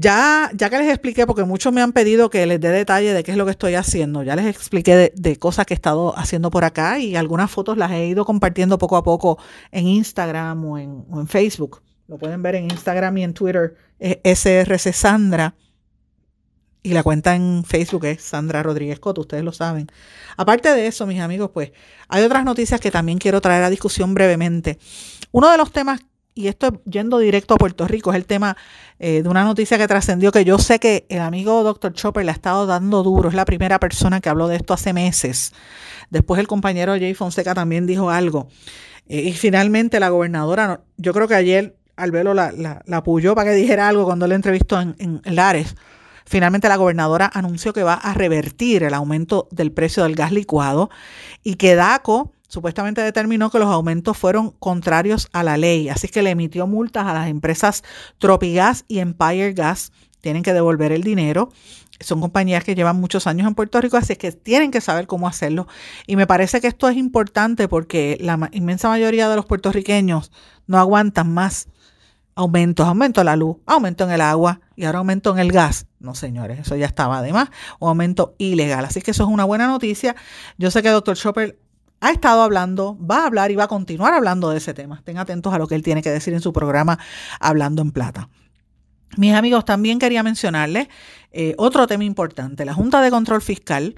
ya, 0.00 0.48
ya 0.54 0.70
que 0.70 0.78
les 0.78 0.88
expliqué, 0.90 1.26
porque 1.26 1.42
muchos 1.42 1.72
me 1.72 1.82
han 1.82 1.92
pedido 1.92 2.30
que 2.30 2.46
les 2.46 2.60
dé 2.60 2.68
detalle 2.68 3.12
de 3.12 3.24
qué 3.24 3.32
es 3.32 3.36
lo 3.36 3.44
que 3.44 3.50
estoy 3.50 3.74
haciendo, 3.74 4.22
ya 4.22 4.36
les 4.36 4.46
expliqué 4.46 5.12
de, 5.12 5.36
cosas 5.38 5.66
que 5.66 5.74
he 5.74 5.76
estado 5.76 6.16
haciendo 6.16 6.52
por 6.52 6.64
acá 6.64 7.00
y 7.00 7.16
algunas 7.16 7.50
fotos 7.50 7.76
las 7.76 7.90
he 7.90 8.06
ido 8.06 8.24
compartiendo 8.24 8.78
poco 8.78 8.96
a 8.96 9.02
poco 9.02 9.40
en 9.72 9.88
Instagram 9.88 10.64
o 10.64 10.78
en, 10.78 11.04
o 11.10 11.20
en 11.20 11.26
Facebook. 11.26 11.82
Lo 12.06 12.16
pueden 12.16 12.40
ver 12.42 12.54
en 12.54 12.70
Instagram 12.70 13.18
y 13.18 13.24
en 13.24 13.34
Twitter, 13.34 13.74
es 13.98 14.38
SRC 14.38 14.92
Sandra. 14.92 15.56
Y 16.80 16.92
la 16.92 17.02
cuenta 17.02 17.34
en 17.34 17.64
Facebook 17.64 18.04
es 18.04 18.22
Sandra 18.22 18.62
Rodríguez 18.62 19.00
Coto, 19.00 19.22
ustedes 19.22 19.42
lo 19.42 19.52
saben. 19.52 19.88
Aparte 20.36 20.72
de 20.72 20.86
eso, 20.86 21.08
mis 21.08 21.20
amigos, 21.20 21.50
pues 21.52 21.72
hay 22.08 22.22
otras 22.22 22.44
noticias 22.44 22.80
que 22.80 22.92
también 22.92 23.18
quiero 23.18 23.40
traer 23.40 23.64
a 23.64 23.70
discusión 23.70 24.14
brevemente. 24.14 24.78
Uno 25.32 25.50
de 25.50 25.58
los 25.58 25.72
temas 25.72 26.00
y 26.38 26.46
esto 26.46 26.80
yendo 26.84 27.18
directo 27.18 27.54
a 27.54 27.56
Puerto 27.56 27.88
Rico, 27.88 28.10
es 28.10 28.16
el 28.16 28.24
tema 28.24 28.56
eh, 29.00 29.22
de 29.24 29.28
una 29.28 29.42
noticia 29.42 29.76
que 29.76 29.88
trascendió 29.88 30.30
que 30.30 30.44
yo 30.44 30.56
sé 30.58 30.78
que 30.78 31.04
el 31.08 31.20
amigo 31.20 31.64
Dr. 31.64 31.92
Chopper 31.92 32.24
le 32.24 32.30
ha 32.30 32.34
estado 32.34 32.64
dando 32.64 33.02
duro, 33.02 33.28
es 33.28 33.34
la 33.34 33.44
primera 33.44 33.80
persona 33.80 34.20
que 34.20 34.28
habló 34.28 34.46
de 34.46 34.54
esto 34.54 34.72
hace 34.72 34.92
meses. 34.92 35.52
Después 36.10 36.38
el 36.38 36.46
compañero 36.46 36.92
Jay 36.92 37.12
Fonseca 37.14 37.54
también 37.54 37.86
dijo 37.86 38.08
algo. 38.10 38.46
Eh, 39.08 39.22
y 39.22 39.32
finalmente 39.32 39.98
la 39.98 40.10
gobernadora, 40.10 40.82
yo 40.96 41.12
creo 41.12 41.26
que 41.26 41.34
ayer 41.34 41.76
Albelo 41.96 42.34
la, 42.34 42.52
la, 42.52 42.82
la 42.86 42.98
apoyó 42.98 43.34
para 43.34 43.50
que 43.50 43.56
dijera 43.56 43.88
algo 43.88 44.04
cuando 44.04 44.28
le 44.28 44.36
entrevistó 44.36 44.80
en, 44.80 44.94
en 44.96 45.34
Lares. 45.34 45.74
Finalmente 46.24 46.68
la 46.68 46.76
gobernadora 46.76 47.28
anunció 47.34 47.72
que 47.72 47.82
va 47.82 47.94
a 47.94 48.14
revertir 48.14 48.84
el 48.84 48.94
aumento 48.94 49.48
del 49.50 49.72
precio 49.72 50.04
del 50.04 50.14
gas 50.14 50.30
licuado 50.30 50.88
y 51.42 51.56
que 51.56 51.74
DACO 51.74 52.32
supuestamente 52.48 53.02
determinó 53.02 53.50
que 53.50 53.58
los 53.58 53.68
aumentos 53.68 54.16
fueron 54.16 54.50
contrarios 54.58 55.28
a 55.32 55.42
la 55.42 55.56
ley, 55.56 55.88
así 55.88 56.08
que 56.08 56.22
le 56.22 56.30
emitió 56.30 56.66
multas 56.66 57.06
a 57.06 57.14
las 57.14 57.28
empresas 57.28 57.84
Tropigas 58.18 58.84
y 58.88 58.98
Empire 58.98 59.52
Gas. 59.52 59.92
Tienen 60.20 60.42
que 60.42 60.52
devolver 60.52 60.90
el 60.90 61.04
dinero. 61.04 61.50
Son 62.00 62.20
compañías 62.20 62.64
que 62.64 62.74
llevan 62.74 63.00
muchos 63.00 63.26
años 63.26 63.46
en 63.46 63.54
Puerto 63.54 63.80
Rico, 63.80 63.96
así 63.96 64.16
que 64.16 64.32
tienen 64.32 64.70
que 64.70 64.80
saber 64.80 65.06
cómo 65.06 65.28
hacerlo. 65.28 65.68
Y 66.06 66.16
me 66.16 66.26
parece 66.26 66.60
que 66.60 66.66
esto 66.66 66.88
es 66.88 66.96
importante 66.96 67.68
porque 67.68 68.18
la 68.20 68.48
inmensa 68.52 68.88
mayoría 68.88 69.28
de 69.28 69.36
los 69.36 69.46
puertorriqueños 69.46 70.32
no 70.66 70.78
aguantan 70.78 71.32
más 71.32 71.68
aumentos, 72.34 72.86
aumento 72.86 73.20
en 73.20 73.26
la 73.26 73.34
luz, 73.34 73.56
aumento 73.66 74.04
en 74.04 74.12
el 74.12 74.20
agua 74.20 74.60
y 74.76 74.84
ahora 74.84 75.00
aumento 75.00 75.32
en 75.32 75.40
el 75.40 75.50
gas. 75.50 75.86
No, 75.98 76.14
señores, 76.14 76.60
eso 76.60 76.76
ya 76.76 76.86
estaba 76.86 77.18
además, 77.18 77.50
o 77.80 77.88
aumento 77.88 78.36
ilegal. 78.38 78.84
Así 78.84 79.02
que 79.02 79.10
eso 79.10 79.24
es 79.24 79.28
una 79.28 79.44
buena 79.44 79.66
noticia. 79.66 80.14
Yo 80.56 80.70
sé 80.70 80.82
que 80.82 80.88
doctor 80.90 81.16
Chopper 81.16 81.58
ha 82.00 82.10
estado 82.10 82.42
hablando, 82.42 82.96
va 82.98 83.22
a 83.22 83.26
hablar 83.26 83.50
y 83.50 83.56
va 83.56 83.64
a 83.64 83.68
continuar 83.68 84.14
hablando 84.14 84.50
de 84.50 84.58
ese 84.58 84.74
tema. 84.74 84.96
Estén 84.96 85.18
atentos 85.18 85.52
a 85.52 85.58
lo 85.58 85.66
que 85.66 85.74
él 85.74 85.82
tiene 85.82 86.02
que 86.02 86.10
decir 86.10 86.32
en 86.34 86.40
su 86.40 86.52
programa 86.52 86.98
Hablando 87.40 87.82
en 87.82 87.90
Plata. 87.90 88.28
Mis 89.16 89.34
amigos, 89.34 89.64
también 89.64 89.98
quería 89.98 90.22
mencionarles 90.22 90.88
eh, 91.32 91.54
otro 91.58 91.86
tema 91.86 92.04
importante. 92.04 92.64
La 92.64 92.74
Junta 92.74 93.00
de 93.00 93.10
Control 93.10 93.42
Fiscal, 93.42 93.96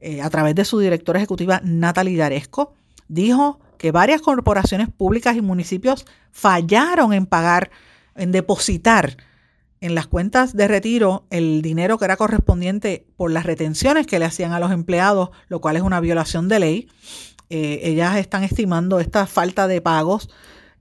eh, 0.00 0.20
a 0.20 0.28
través 0.30 0.54
de 0.54 0.64
su 0.64 0.78
directora 0.78 1.18
ejecutiva 1.18 1.60
Natalie 1.64 2.18
Daresco, 2.18 2.74
dijo 3.08 3.60
que 3.78 3.92
varias 3.92 4.20
corporaciones 4.20 4.88
públicas 4.88 5.36
y 5.36 5.40
municipios 5.40 6.04
fallaron 6.32 7.12
en 7.12 7.26
pagar, 7.26 7.70
en 8.16 8.32
depositar 8.32 9.16
en 9.80 9.94
las 9.94 10.08
cuentas 10.08 10.56
de 10.56 10.66
retiro 10.66 11.26
el 11.30 11.62
dinero 11.62 11.98
que 11.98 12.04
era 12.04 12.16
correspondiente 12.16 13.06
por 13.16 13.30
las 13.30 13.46
retenciones 13.46 14.06
que 14.06 14.18
le 14.18 14.24
hacían 14.24 14.52
a 14.52 14.60
los 14.60 14.72
empleados, 14.72 15.30
lo 15.48 15.60
cual 15.60 15.76
es 15.76 15.82
una 15.82 16.00
violación 16.00 16.48
de 16.48 16.58
ley. 16.58 16.88
Eh, 17.50 17.80
ellas 17.84 18.16
están 18.16 18.44
estimando 18.44 19.00
esta 19.00 19.26
falta 19.26 19.66
de 19.66 19.80
pagos 19.80 20.28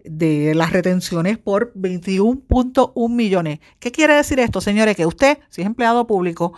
de 0.04 0.54
las 0.56 0.72
retenciones 0.72 1.38
por 1.38 1.74
21.1 1.74 3.10
millones. 3.10 3.60
¿Qué 3.80 3.92
quiere 3.92 4.16
decir 4.16 4.40
esto, 4.40 4.62
señores? 4.62 4.96
Que 4.96 5.06
usted, 5.06 5.40
si 5.50 5.62
es 5.62 5.68
empleado 5.68 6.08
público, 6.08 6.54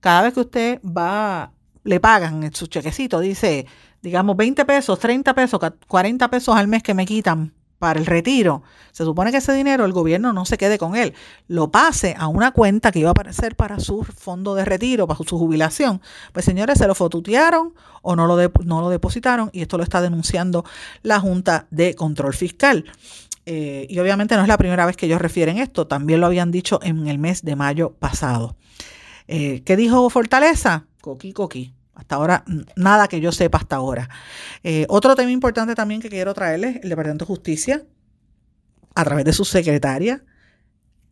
cada 0.00 0.22
vez 0.22 0.34
que 0.34 0.40
usted 0.40 0.80
va, 0.82 1.52
le 1.84 2.00
pagan 2.00 2.44
en 2.44 2.54
su 2.54 2.66
chequecito, 2.66 3.20
dice, 3.20 3.66
digamos, 4.02 4.36
20 4.36 4.64
pesos, 4.64 4.98
30 4.98 5.34
pesos, 5.34 5.60
40 5.88 6.30
pesos 6.30 6.56
al 6.56 6.68
mes 6.68 6.82
que 6.82 6.94
me 6.94 7.06
quitan 7.06 7.52
para 7.82 7.98
el 7.98 8.06
retiro, 8.06 8.62
se 8.92 9.02
supone 9.02 9.32
que 9.32 9.38
ese 9.38 9.52
dinero 9.54 9.84
el 9.84 9.92
gobierno 9.92 10.32
no 10.32 10.44
se 10.44 10.56
quede 10.56 10.78
con 10.78 10.94
él, 10.94 11.14
lo 11.48 11.72
pase 11.72 12.14
a 12.16 12.28
una 12.28 12.52
cuenta 12.52 12.92
que 12.92 13.00
iba 13.00 13.08
a 13.08 13.10
aparecer 13.10 13.56
para 13.56 13.80
su 13.80 14.04
fondo 14.04 14.54
de 14.54 14.64
retiro, 14.64 15.08
para 15.08 15.18
su 15.18 15.36
jubilación. 15.36 16.00
Pues 16.32 16.44
señores, 16.44 16.78
se 16.78 16.86
lo 16.86 16.94
fotutearon 16.94 17.74
o 18.00 18.14
no 18.14 18.28
lo, 18.28 18.36
no 18.64 18.80
lo 18.82 18.88
depositaron 18.88 19.50
y 19.52 19.62
esto 19.62 19.78
lo 19.78 19.82
está 19.82 20.00
denunciando 20.00 20.64
la 21.02 21.18
Junta 21.18 21.66
de 21.72 21.96
Control 21.96 22.34
Fiscal. 22.34 22.84
Eh, 23.46 23.88
y 23.90 23.98
obviamente 23.98 24.36
no 24.36 24.42
es 24.42 24.48
la 24.48 24.58
primera 24.58 24.86
vez 24.86 24.96
que 24.96 25.06
ellos 25.06 25.20
refieren 25.20 25.58
esto, 25.58 25.88
también 25.88 26.20
lo 26.20 26.26
habían 26.26 26.52
dicho 26.52 26.78
en 26.84 27.08
el 27.08 27.18
mes 27.18 27.42
de 27.42 27.56
mayo 27.56 27.94
pasado. 27.98 28.54
Eh, 29.26 29.62
¿Qué 29.64 29.74
dijo 29.74 30.08
Fortaleza? 30.08 30.84
Coqui, 31.00 31.32
coqui. 31.32 31.74
Hasta 31.94 32.14
ahora, 32.14 32.44
nada 32.76 33.06
que 33.08 33.20
yo 33.20 33.32
sepa 33.32 33.58
hasta 33.58 33.76
ahora. 33.76 34.08
Eh, 34.62 34.86
otro 34.88 35.14
tema 35.14 35.30
importante 35.30 35.74
también 35.74 36.00
que 36.00 36.08
quiero 36.08 36.32
traerles, 36.34 36.80
el 36.82 36.88
Departamento 36.88 37.24
de 37.24 37.28
Justicia, 37.28 37.82
a 38.94 39.04
través 39.04 39.24
de 39.24 39.32
su 39.32 39.44
secretaria, 39.44 40.24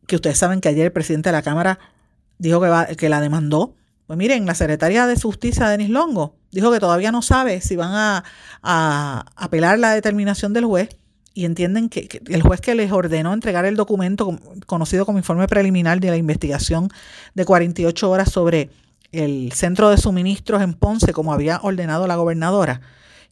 que 0.07 0.17
ustedes 0.17 0.39
saben 0.39 0.61
que 0.61 0.69
ayer 0.69 0.87
el 0.87 0.93
presidente 0.93 1.29
de 1.29 1.33
la 1.33 1.43
Cámara 1.43 1.79
dijo 2.39 2.61
que, 2.61 2.97
que 2.97 3.09
la 3.09 3.21
demandó. 3.21 3.77
Pues 4.07 4.19
miren, 4.19 4.47
la 4.47 4.55
secretaria 4.55 5.07
de 5.07 5.21
Justicia, 5.21 5.69
Denis 5.69 5.91
Longo, 5.91 6.37
dijo 6.51 6.73
que 6.73 6.81
todavía 6.81 7.13
no 7.13 7.23
sabe 7.23 7.61
si 7.61 7.77
van 7.77 7.93
a, 7.93 8.25
a 8.63 9.25
apelar 9.37 9.79
la 9.79 9.95
determinación 9.95 10.53
del 10.53 10.65
juez 10.65 10.97
y 11.35 11.45
entienden 11.45 11.89
que, 11.89 12.09
el 12.27 12.43
juez 12.43 12.61
que 12.61 12.75
les 12.75 12.91
ordenó 12.91 13.33
entregar 13.33 13.65
el 13.65 13.77
documento 13.77 14.39
conocido 14.67 15.07
como 15.07 15.19
informe 15.19 15.47
preliminar 15.47 16.01
de 16.01 16.11
la 16.11 16.17
investigación 16.17 16.89
de 17.35 17.45
48 17.45 18.11
horas 18.11 18.31
sobre 18.31 18.71
el 19.13 19.53
centro 19.53 19.91
de 19.91 19.97
suministros 19.97 20.63
en 20.63 20.75
Ponce, 20.75 21.13
como 21.13 21.33
había 21.33 21.61
ordenado 21.63 22.07
la 22.07 22.17
gobernadora, 22.17 22.81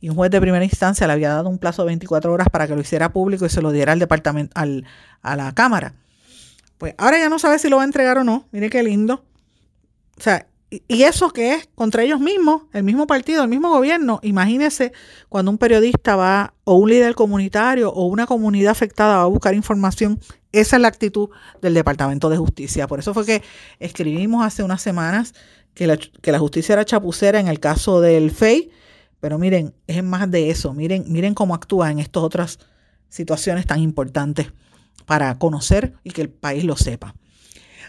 y 0.01 0.09
un 0.09 0.17
juez 0.17 0.31
de 0.31 0.41
primera 0.41 0.65
instancia 0.65 1.07
le 1.07 1.13
había 1.13 1.31
dado 1.31 1.49
un 1.49 1.59
plazo 1.59 1.83
de 1.83 1.87
24 1.87 2.33
horas 2.33 2.49
para 2.51 2.67
que 2.67 2.75
lo 2.75 2.81
hiciera 2.81 3.13
público 3.13 3.47
y 3.47 3.49
se 3.49 3.63
lo 3.63 3.73
diera 3.73 3.93
al 3.93 3.99
departamento, 3.99 4.53
al, 4.55 4.85
a 5.23 5.37
la 5.37 5.53
Cámara. 5.55 5.95
Pues 6.79 6.95
ahora 6.99 7.19
ya 7.19 7.29
no 7.29 7.39
sabe 7.39 7.59
si 7.59 7.69
lo 7.69 7.77
va 7.77 7.83
a 7.83 7.87
entregar 7.87 8.19
o 8.19 8.25
no. 8.25 8.47
Mire 8.53 8.71
qué 8.71 8.83
lindo. 8.85 9.25
O 10.17 10.21
sea, 10.21 10.47
y 10.71 11.03
eso 11.03 11.31
que 11.31 11.55
es 11.55 11.69
contra 11.75 12.03
ellos 12.03 12.21
mismos, 12.21 12.63
el 12.73 12.85
mismo 12.85 13.07
partido, 13.07 13.43
el 13.43 13.49
mismo 13.49 13.71
gobierno. 13.71 14.21
Imagínese 14.23 14.93
cuando 15.29 15.51
un 15.51 15.59
periodista 15.59 16.15
va, 16.15 16.55
o 16.65 16.75
un 16.75 16.91
líder 16.91 17.15
comunitario, 17.15 17.91
o 17.91 18.07
una 18.07 18.27
comunidad 18.27 18.73
afectada 18.73 19.17
va 19.17 19.23
a 19.23 19.27
buscar 19.27 19.55
información. 19.55 20.21
Esa 20.53 20.77
es 20.77 20.83
la 20.83 20.89
actitud 20.89 21.31
del 21.63 21.75
Departamento 21.75 22.29
de 22.29 22.37
Justicia. 22.37 22.87
Por 22.87 22.99
eso 22.99 23.15
fue 23.15 23.25
que 23.25 23.43
escribimos 23.81 24.45
hace 24.45 24.63
unas 24.63 24.83
semanas 24.83 25.35
que 25.75 25.87
la, 25.87 26.39
justicia 26.39 26.73
era 26.73 26.85
chapucera 26.85 27.39
en 27.39 27.49
el 27.49 27.61
caso 27.61 28.01
del 28.01 28.31
FEI, 28.31 28.71
pero 29.21 29.39
miren, 29.39 29.75
es 29.87 30.03
más 30.03 30.31
de 30.31 30.51
eso, 30.51 30.75
miren, 30.75 31.05
miren 31.09 31.35
cómo 31.35 31.55
actúa 31.55 31.91
en 31.91 31.99
estas 31.99 32.23
otras 32.23 32.59
situaciones 33.09 33.67
tan 33.67 33.81
importantes 33.81 34.49
para 35.07 35.39
conocer 35.39 35.95
y 36.03 36.11
que 36.11 36.23
el 36.23 36.31
país 36.31 36.65
lo 36.65 36.77
sepa. 36.77 37.15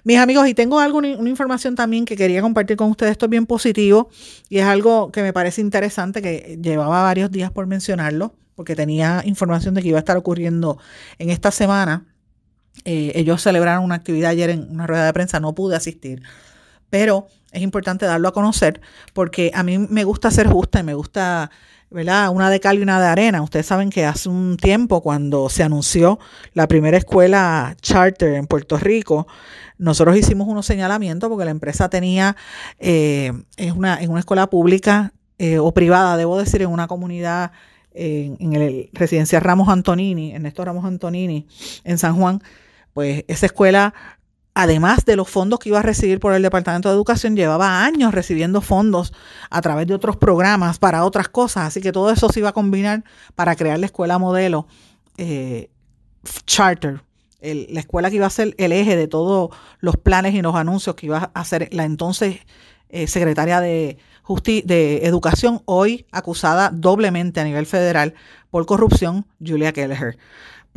Mis 0.04 0.18
amigos, 0.18 0.48
y 0.48 0.54
tengo 0.54 0.80
algo, 0.80 1.00
una 1.00 1.30
información 1.30 1.76
también 1.76 2.06
que 2.06 2.16
quería 2.16 2.42
compartir 2.42 2.78
con 2.78 2.90
ustedes, 2.90 3.12
esto 3.12 3.26
es 3.26 3.30
bien 3.30 3.46
positivo 3.46 4.10
y 4.48 4.60
es 4.60 4.66
algo 4.66 5.12
que 5.12 5.22
me 5.22 5.34
parece 5.34 5.62
interesante, 5.62 6.22
que 6.22 6.58
llevaba 6.62 7.04
varios 7.04 7.32
días 7.32 7.52
por 7.52 7.68
mencionarlo, 7.68 8.34
porque 8.56 8.76
tenía 8.76 9.22
información 9.26 9.74
de 9.74 9.82
que 9.82 9.90
iba 9.90 9.98
a 9.98 10.00
estar 10.00 10.18
ocurriendo 10.18 10.78
en 11.18 11.30
esta 11.30 11.52
semana. 11.52 12.06
Eh, 12.86 13.12
ellos 13.16 13.42
celebraron 13.42 13.84
una 13.84 13.96
actividad 13.96 14.32
ayer 14.32 14.52
en 14.52 14.70
una 14.72 14.88
rueda 14.88 15.06
de 15.06 15.14
prensa, 15.14 15.40
no 15.40 15.54
pude 15.54 15.76
asistir, 15.76 16.22
pero 16.90 17.28
es 17.52 17.62
importante 17.62 18.06
darlo 18.06 18.28
a 18.28 18.34
conocer 18.34 18.82
porque 19.14 19.52
a 19.54 19.64
mí 19.64 19.78
me 19.78 20.04
gusta 20.04 20.32
ser 20.32 20.48
justa 20.48 20.80
y 20.80 20.84
me 20.84 20.94
gusta, 20.94 21.52
¿verdad? 21.90 22.30
Una 22.30 22.50
de 22.50 22.60
cal 22.60 22.78
y 22.78 22.82
una 22.82 23.00
de 23.00 23.08
arena. 23.08 23.42
Ustedes 23.42 23.66
saben 23.66 23.90
que 23.90 24.06
hace 24.06 24.30
un 24.30 24.58
tiempo 24.58 25.02
cuando 25.02 25.50
se 25.50 25.64
anunció 25.64 26.20
la 26.54 26.68
primera 26.68 26.98
escuela 26.98 27.76
charter 27.82 28.36
en 28.36 28.48
Puerto 28.48 28.78
Rico, 28.78 29.28
nosotros 29.78 30.18
hicimos 30.18 30.48
unos 30.48 30.66
señalamientos 30.66 31.30
porque 31.30 31.46
la 31.46 31.52
empresa 31.52 31.90
tenía, 31.90 32.36
eh, 32.80 33.34
es 33.58 33.72
una, 33.72 34.02
en 34.02 34.12
una 34.12 34.20
escuela 34.20 34.50
pública 34.50 35.14
eh, 35.38 35.58
o 35.58 35.74
privada, 35.74 36.18
debo 36.18 36.38
decir, 36.38 36.62
en 36.62 36.70
una 36.70 36.88
comunidad 36.88 37.52
en, 37.92 38.38
en 38.40 38.54
el 38.54 38.90
residencia 38.94 39.40
Ramos 39.40 39.70
Antonini, 39.70 40.32
en 40.32 40.38
Ernesto 40.38 40.64
Ramos 40.66 40.86
Antonini, 40.86 41.48
en 41.84 41.98
San 41.98 42.16
Juan, 42.16 42.42
pues 42.94 43.24
esa 43.28 43.46
escuela 43.46 43.94
además 44.54 45.06
de 45.06 45.16
los 45.16 45.30
fondos 45.30 45.60
que 45.60 45.70
iba 45.70 45.80
a 45.80 45.84
recibir 45.84 46.20
por 46.20 46.34
el 46.34 46.42
Departamento 46.42 46.90
de 46.90 46.96
Educación, 46.96 47.36
llevaba 47.36 47.84
años 47.84 48.14
recibiendo 48.14 48.62
fondos 48.62 49.14
a 49.50 49.62
través 49.62 49.88
de 49.88 49.94
otros 49.94 50.18
programas 50.18 50.80
para 50.80 51.06
otras 51.06 51.30
cosas, 51.30 51.68
así 51.68 51.82
que 51.82 51.92
todo 51.92 52.12
eso 52.12 52.30
se 52.30 52.40
iba 52.40 52.50
a 52.50 52.54
combinar 52.54 53.04
para 53.36 53.56
crear 53.56 53.80
la 53.80 53.86
escuela 53.86 54.18
modelo 54.18 54.68
eh, 55.18 55.70
charter, 56.46 57.02
la 57.42 57.80
escuela 57.80 58.10
que 58.10 58.18
iba 58.18 58.26
a 58.26 58.30
ser 58.30 58.54
el 58.58 58.72
eje 58.72 58.96
de 58.96 59.08
todos 59.08 59.50
los 59.80 59.96
planes 59.98 60.34
y 60.34 60.42
los 60.42 60.56
anuncios 60.56 60.96
que 60.96 61.06
iba 61.06 61.32
a 61.34 61.40
hacer 61.40 61.70
la 61.72 61.86
entonces 61.86 62.40
eh, 62.90 63.08
secretaria 63.08 63.62
de, 63.62 63.98
de 64.66 65.06
Educación, 65.06 65.62
hoy 65.66 66.06
acusada 66.12 66.70
doblemente 66.74 67.40
a 67.40 67.44
nivel 67.44 67.66
federal 67.66 68.14
por 68.50 68.66
corrupción, 68.66 69.26
Julia 69.46 69.72
Kelleher. 69.74 70.18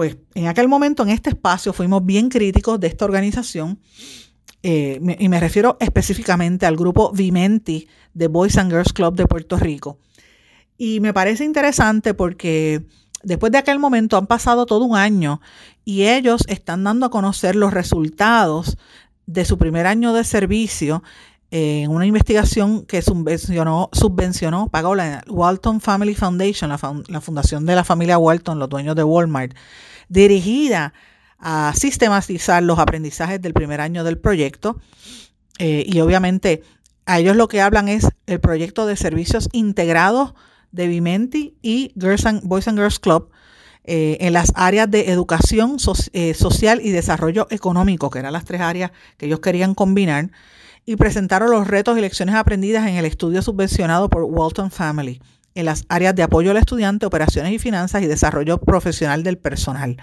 Pues 0.02 0.16
en 0.34 0.48
aquel 0.48 0.66
momento, 0.66 1.04
en 1.04 1.10
este 1.10 1.30
espacio, 1.30 1.72
fuimos 1.72 2.04
bien 2.04 2.28
críticos 2.28 2.80
de 2.80 2.88
esta 2.88 3.04
organización. 3.04 3.78
Eh, 4.64 4.98
y 5.20 5.28
me 5.28 5.38
refiero 5.38 5.76
específicamente 5.78 6.66
al 6.66 6.76
grupo 6.76 7.12
Vimenti 7.12 7.86
de 8.12 8.26
Boys 8.26 8.58
and 8.58 8.72
Girls 8.72 8.92
Club 8.92 9.14
de 9.14 9.28
Puerto 9.28 9.56
Rico. 9.58 10.00
Y 10.76 10.98
me 10.98 11.14
parece 11.14 11.44
interesante 11.44 12.14
porque 12.14 12.84
después 13.22 13.52
de 13.52 13.58
aquel 13.58 13.78
momento 13.78 14.16
han 14.16 14.26
pasado 14.26 14.66
todo 14.66 14.86
un 14.86 14.96
año 14.96 15.40
y 15.84 16.02
ellos 16.02 16.42
están 16.48 16.82
dando 16.82 17.06
a 17.06 17.10
conocer 17.10 17.54
los 17.54 17.72
resultados 17.72 18.76
de 19.26 19.44
su 19.44 19.56
primer 19.56 19.86
año 19.86 20.12
de 20.12 20.24
servicio 20.24 21.04
en 21.52 21.90
una 21.90 22.06
investigación 22.06 22.86
que 22.86 23.02
subvencionó, 23.02 23.90
subvencionó 23.92 24.68
pagó 24.68 24.94
la 24.94 25.22
Walton 25.28 25.82
Family 25.82 26.14
Foundation, 26.14 26.70
la, 26.70 27.20
fundación 27.20 27.66
de 27.66 27.76
la 27.76 27.84
familia 27.84 28.16
Walton, 28.16 28.58
los 28.58 28.70
dueños 28.70 28.96
de 28.96 29.04
Walmart, 29.04 29.54
dirigida 30.12 30.92
a 31.38 31.72
sistematizar 31.74 32.62
los 32.62 32.78
aprendizajes 32.78 33.40
del 33.40 33.54
primer 33.54 33.80
año 33.80 34.04
del 34.04 34.18
proyecto. 34.18 34.80
Eh, 35.58 35.84
y 35.86 36.00
obviamente 36.00 36.62
a 37.06 37.18
ellos 37.18 37.34
lo 37.34 37.48
que 37.48 37.60
hablan 37.60 37.88
es 37.88 38.06
el 38.26 38.40
proyecto 38.40 38.86
de 38.86 38.96
servicios 38.96 39.48
integrados 39.52 40.34
de 40.70 40.86
Vimenti 40.86 41.56
y 41.62 41.92
Girls 41.98 42.26
and, 42.26 42.42
Boys 42.44 42.68
and 42.68 42.78
Girls 42.78 42.98
Club 42.98 43.30
eh, 43.84 44.18
en 44.20 44.32
las 44.32 44.52
áreas 44.54 44.90
de 44.90 45.10
educación 45.10 45.76
eh, 46.12 46.34
social 46.34 46.80
y 46.82 46.90
desarrollo 46.90 47.48
económico, 47.50 48.10
que 48.10 48.20
eran 48.20 48.32
las 48.32 48.44
tres 48.44 48.60
áreas 48.60 48.92
que 49.16 49.26
ellos 49.26 49.40
querían 49.40 49.74
combinar 49.74 50.30
y 50.86 50.96
presentaron 50.96 51.50
los 51.50 51.66
retos 51.66 51.98
y 51.98 52.00
lecciones 52.00 52.34
aprendidas 52.34 52.86
en 52.86 52.96
el 52.96 53.04
estudio 53.04 53.42
subvencionado 53.42 54.08
por 54.08 54.24
Walton 54.24 54.70
Family 54.70 55.20
en 55.54 55.64
las 55.66 55.84
áreas 55.88 56.14
de 56.14 56.22
apoyo 56.22 56.50
al 56.50 56.56
estudiante, 56.56 57.06
operaciones 57.06 57.52
y 57.52 57.58
finanzas 57.58 58.02
y 58.02 58.06
desarrollo 58.06 58.58
profesional 58.58 59.22
del 59.22 59.38
personal. 59.38 59.96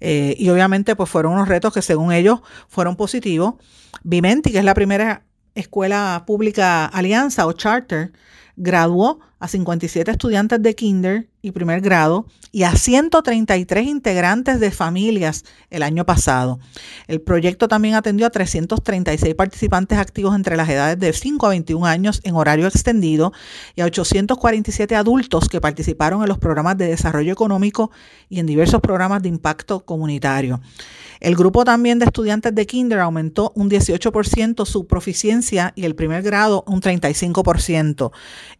Eh, 0.00 0.34
y 0.38 0.48
obviamente 0.50 0.94
pues 0.94 1.08
fueron 1.08 1.32
unos 1.32 1.48
retos 1.48 1.72
que 1.72 1.82
según 1.82 2.12
ellos 2.12 2.40
fueron 2.68 2.96
positivos. 2.96 3.54
Vimenti, 4.02 4.52
que 4.52 4.58
es 4.58 4.64
la 4.64 4.74
primera 4.74 5.22
escuela 5.54 6.24
pública 6.26 6.84
alianza 6.86 7.46
o 7.46 7.52
charter, 7.52 8.12
graduó 8.56 9.20
a 9.38 9.48
57 9.48 10.10
estudiantes 10.10 10.62
de 10.62 10.74
kinder 10.74 11.28
y 11.42 11.50
primer 11.50 11.82
grado 11.82 12.26
y 12.52 12.62
a 12.62 12.74
133 12.74 13.86
integrantes 13.86 14.58
de 14.60 14.70
familias 14.70 15.44
el 15.68 15.82
año 15.82 16.06
pasado. 16.06 16.58
El 17.06 17.20
proyecto 17.20 17.68
también 17.68 17.94
atendió 17.94 18.26
a 18.26 18.30
336 18.30 19.34
participantes 19.34 19.98
activos 19.98 20.34
entre 20.34 20.56
las 20.56 20.68
edades 20.68 20.98
de 20.98 21.12
5 21.12 21.46
a 21.46 21.50
21 21.50 21.86
años 21.86 22.20
en 22.24 22.34
horario 22.34 22.66
extendido 22.66 23.32
y 23.74 23.82
a 23.82 23.84
847 23.84 24.96
adultos 24.96 25.48
que 25.50 25.60
participaron 25.60 26.22
en 26.22 26.28
los 26.28 26.38
programas 26.38 26.78
de 26.78 26.88
desarrollo 26.88 27.32
económico 27.32 27.90
y 28.30 28.40
en 28.40 28.46
diversos 28.46 28.80
programas 28.80 29.22
de 29.22 29.28
impacto 29.28 29.84
comunitario. 29.84 30.60
El 31.20 31.36
grupo 31.36 31.64
también 31.64 31.98
de 31.98 32.06
estudiantes 32.06 32.54
de 32.54 32.66
kinder 32.66 33.00
aumentó 33.00 33.52
un 33.54 33.70
18% 33.70 34.66
su 34.66 34.86
proficiencia 34.86 35.72
y 35.74 35.84
el 35.84 35.94
primer 35.94 36.22
grado 36.22 36.64
un 36.66 36.80
35%. 36.80 38.12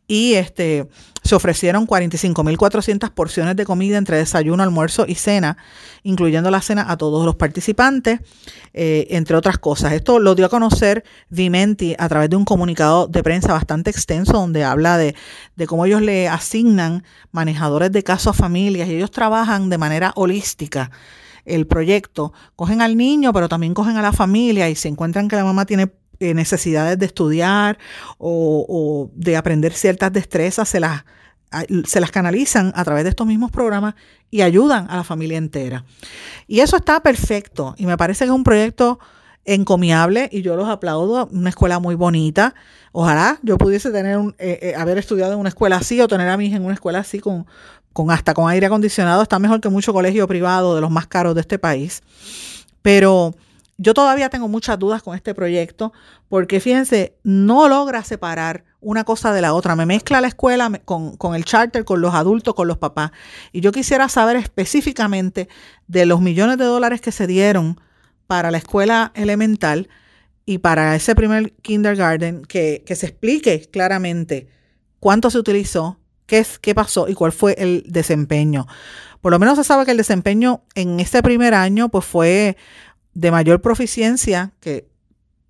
Y 0.08 0.34
este, 0.34 0.88
se 1.24 1.34
ofrecieron 1.34 1.86
45.400 1.86 3.10
porciones 3.10 3.56
de 3.56 3.64
comida 3.64 3.98
entre 3.98 4.18
desayuno, 4.18 4.62
almuerzo 4.62 5.04
y 5.08 5.16
cena, 5.16 5.56
incluyendo 6.04 6.50
la 6.50 6.60
cena 6.60 6.86
a 6.88 6.96
todos 6.96 7.26
los 7.26 7.34
participantes, 7.34 8.20
eh, 8.72 9.08
entre 9.10 9.36
otras 9.36 9.58
cosas. 9.58 9.92
Esto 9.92 10.20
lo 10.20 10.36
dio 10.36 10.46
a 10.46 10.48
conocer 10.48 11.04
Vimenti 11.28 11.96
a 11.98 12.08
través 12.08 12.30
de 12.30 12.36
un 12.36 12.44
comunicado 12.44 13.08
de 13.08 13.22
prensa 13.24 13.52
bastante 13.52 13.90
extenso 13.90 14.34
donde 14.34 14.62
habla 14.62 14.96
de, 14.96 15.16
de 15.56 15.66
cómo 15.66 15.86
ellos 15.86 16.02
le 16.02 16.28
asignan 16.28 17.02
manejadores 17.32 17.90
de 17.90 18.04
casos 18.04 18.28
a 18.28 18.32
familias 18.32 18.88
y 18.88 18.94
ellos 18.94 19.10
trabajan 19.10 19.68
de 19.68 19.78
manera 19.78 20.12
holística 20.14 20.92
el 21.46 21.66
proyecto. 21.66 22.32
Cogen 22.56 22.82
al 22.82 22.96
niño, 22.96 23.32
pero 23.32 23.48
también 23.48 23.72
cogen 23.72 23.96
a 23.96 24.02
la 24.02 24.12
familia 24.12 24.68
y 24.68 24.74
se 24.74 24.88
encuentran 24.88 25.28
que 25.28 25.36
la 25.36 25.44
mamá 25.44 25.64
tiene 25.64 25.90
eh, 26.20 26.34
necesidades 26.34 26.98
de 26.98 27.06
estudiar 27.06 27.78
o, 28.18 29.10
de 29.14 29.36
aprender 29.36 29.72
ciertas 29.72 30.12
destrezas, 30.12 30.68
se 30.68 30.80
las, 30.80 31.04
se 31.84 32.00
las 32.00 32.10
canalizan 32.10 32.72
a 32.74 32.84
través 32.84 33.04
de 33.04 33.10
estos 33.10 33.26
mismos 33.26 33.50
programas 33.50 33.94
y 34.30 34.42
ayudan 34.42 34.90
a 34.90 34.96
la 34.96 35.04
familia 35.04 35.38
entera. 35.38 35.84
Y 36.46 36.60
eso 36.60 36.76
está 36.76 37.00
perfecto 37.00 37.74
y 37.78 37.86
me 37.86 37.96
parece 37.96 38.24
que 38.24 38.30
es 38.30 38.34
un 38.34 38.44
proyecto 38.44 38.98
encomiable 39.44 40.28
y 40.32 40.42
yo 40.42 40.56
los 40.56 40.68
aplaudo, 40.68 41.28
una 41.32 41.50
escuela 41.50 41.78
muy 41.78 41.94
bonita. 41.94 42.54
Ojalá 42.92 43.38
yo 43.42 43.58
pudiese 43.58 43.90
tener 43.90 44.18
un, 44.18 44.34
eh, 44.38 44.58
eh, 44.62 44.74
haber 44.74 44.98
estudiado 44.98 45.34
en 45.34 45.38
una 45.38 45.50
escuela 45.50 45.76
así 45.76 46.00
o 46.00 46.08
tener 46.08 46.28
a 46.28 46.36
mi 46.36 46.46
hija 46.46 46.56
en 46.56 46.64
una 46.64 46.74
escuela 46.74 47.00
así 47.00 47.20
con, 47.20 47.46
con 47.96 48.10
hasta 48.10 48.34
con 48.34 48.46
aire 48.50 48.66
acondicionado, 48.66 49.22
está 49.22 49.38
mejor 49.38 49.62
que 49.62 49.70
mucho 49.70 49.94
colegio 49.94 50.28
privado 50.28 50.74
de 50.74 50.82
los 50.82 50.90
más 50.90 51.06
caros 51.06 51.34
de 51.34 51.40
este 51.40 51.58
país. 51.58 52.02
Pero 52.82 53.34
yo 53.78 53.94
todavía 53.94 54.28
tengo 54.28 54.48
muchas 54.48 54.78
dudas 54.78 55.02
con 55.02 55.16
este 55.16 55.34
proyecto 55.34 55.94
porque 56.28 56.60
fíjense, 56.60 57.16
no 57.22 57.70
logra 57.70 58.04
separar 58.04 58.64
una 58.82 59.04
cosa 59.04 59.32
de 59.32 59.40
la 59.40 59.54
otra. 59.54 59.76
Me 59.76 59.86
mezcla 59.86 60.20
la 60.20 60.28
escuela 60.28 60.70
con, 60.84 61.16
con, 61.16 61.34
el 61.34 61.46
charter, 61.46 61.86
con 61.86 62.02
los 62.02 62.12
adultos, 62.12 62.54
con 62.54 62.68
los 62.68 62.76
papás. 62.76 63.12
Y 63.50 63.62
yo 63.62 63.72
quisiera 63.72 64.10
saber 64.10 64.36
específicamente 64.36 65.48
de 65.86 66.04
los 66.04 66.20
millones 66.20 66.58
de 66.58 66.66
dólares 66.66 67.00
que 67.00 67.12
se 67.12 67.26
dieron 67.26 67.80
para 68.26 68.50
la 68.50 68.58
escuela 68.58 69.10
elemental 69.14 69.88
y 70.44 70.58
para 70.58 70.94
ese 70.96 71.14
primer 71.14 71.54
kindergarten, 71.62 72.42
que, 72.42 72.84
que 72.84 72.94
se 72.94 73.06
explique 73.06 73.70
claramente 73.72 74.48
cuánto 75.00 75.30
se 75.30 75.38
utilizó, 75.38 75.98
qué, 76.26 76.38
es, 76.38 76.58
qué 76.58 76.74
pasó 76.74 77.08
y 77.08 77.14
cuál 77.14 77.32
fue 77.32 77.54
el 77.58 77.84
desempeño. 77.88 78.66
Por 79.20 79.32
lo 79.32 79.38
menos 79.38 79.56
se 79.56 79.64
sabe 79.64 79.84
que 79.84 79.90
el 79.92 79.96
desempeño 79.96 80.62
en 80.74 81.00
este 81.00 81.22
primer 81.22 81.54
año 81.54 81.88
pues 81.88 82.04
fue 82.04 82.56
de 83.14 83.30
mayor 83.30 83.62
proficiencia, 83.62 84.52
que 84.60 84.88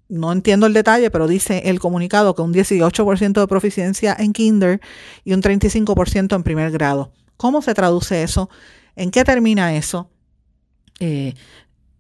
no 0.09 0.31
entiendo 0.33 0.67
el 0.67 0.73
detalle, 0.73 1.11
pero 1.11 1.27
dice 1.27 1.63
el 1.67 1.81
comunicado 1.81 2.35
que 2.35 2.43
un 2.43 2.55
18% 2.55 3.41
de 3.41 3.47
proficiencia 3.47 4.17
en 4.19 4.33
kinder 4.33 4.81
y 5.25 5.33
un 5.33 5.43
35% 5.43 6.37
en 6.37 6.43
primer 6.43 6.71
grado. 6.71 7.13
¿Cómo 7.37 7.61
se 7.61 7.75
traduce 7.75 8.23
eso? 8.23 8.49
¿En 8.95 9.11
qué 9.11 9.25
termina 9.25 9.75
eso? 9.75 10.11
Eh, 11.01 11.35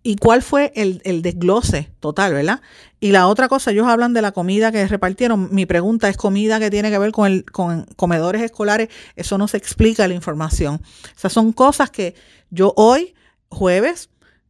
y 0.06 0.14
cuál 0.14 0.40
fue 0.40 0.70
el, 0.76 1.20
desglose 1.20 1.90
total, 1.98 2.32
¿verdad? 2.32 2.60
Y 3.00 3.10
la 3.10 3.26
otra 3.26 3.48
cosa, 3.48 3.72
ellos 3.72 3.88
hablan 3.88 4.12
de 4.12 4.22
la 4.22 4.30
comida 4.30 4.70
que 4.70 4.86
repartieron. 4.86 5.48
Mi 5.50 5.66
pregunta 5.66 6.08
es 6.08 6.16
comida 6.16 6.60
que 6.60 6.70
tiene 6.70 6.92
que 6.92 6.98
ver 6.98 7.10
con, 7.10 7.26
el, 7.26 7.44
con 7.44 7.86
comedores 7.96 8.40
escolares. 8.40 8.88
Eso 9.16 9.36
no 9.36 9.48
se 9.48 9.56
explica 9.56 10.06
la 10.06 10.14
información. 10.14 10.76
O 10.76 11.18
sea, 11.18 11.28
son 11.28 11.52
cosas 11.52 11.90
que 11.90 12.14
yo 12.50 12.72
hoy, 12.76 13.16
jueves, 13.48 14.08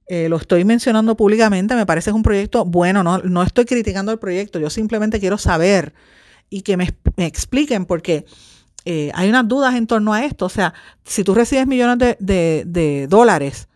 eh, 0.08 0.28
lo 0.28 0.36
estoy 0.36 0.66
mencionando 0.66 1.16
públicamente. 1.16 1.74
Me 1.74 1.86
parece 1.86 2.06
que 2.06 2.10
es 2.10 2.16
un 2.16 2.22
proyecto 2.22 2.66
bueno. 2.66 3.02
No, 3.02 3.16
no 3.20 3.42
estoy 3.42 3.64
criticando 3.64 4.12
el 4.12 4.18
proyecto. 4.18 4.58
Yo 4.58 4.68
simplemente 4.68 5.20
quiero 5.20 5.38
saber 5.38 5.94
y 6.50 6.60
que 6.60 6.76
me, 6.76 6.94
expliquen 7.16 7.86
porque... 7.86 8.26
Eh, 8.88 9.10
hay 9.14 9.28
unas 9.28 9.48
dudas 9.48 9.74
en 9.74 9.88
torno 9.88 10.14
a 10.14 10.24
esto. 10.24 10.44
O 10.44 10.48
sea, 10.48 10.72
si 11.02 11.24
tú 11.24 11.34
recibes 11.34 11.66
millones 11.66 12.16
de 12.20 13.06
dólares, 13.10 13.66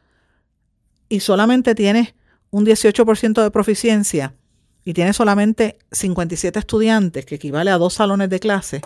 y 1.11 1.21
solamente 1.21 1.75
tienes 1.75 2.15
un 2.51 2.65
18% 2.65 3.43
de 3.43 3.51
proficiencia 3.51 4.35
y 4.85 4.95
tienes 4.95 5.17
solamente 5.17 5.77
57 5.93 6.59
estudiantes, 6.59 7.27
que 7.27 7.35
equivale 7.35 7.71
a 7.71 7.77
dos 7.77 7.95
salones 7.95 8.31
de 8.31 8.41
clase 8.41 8.81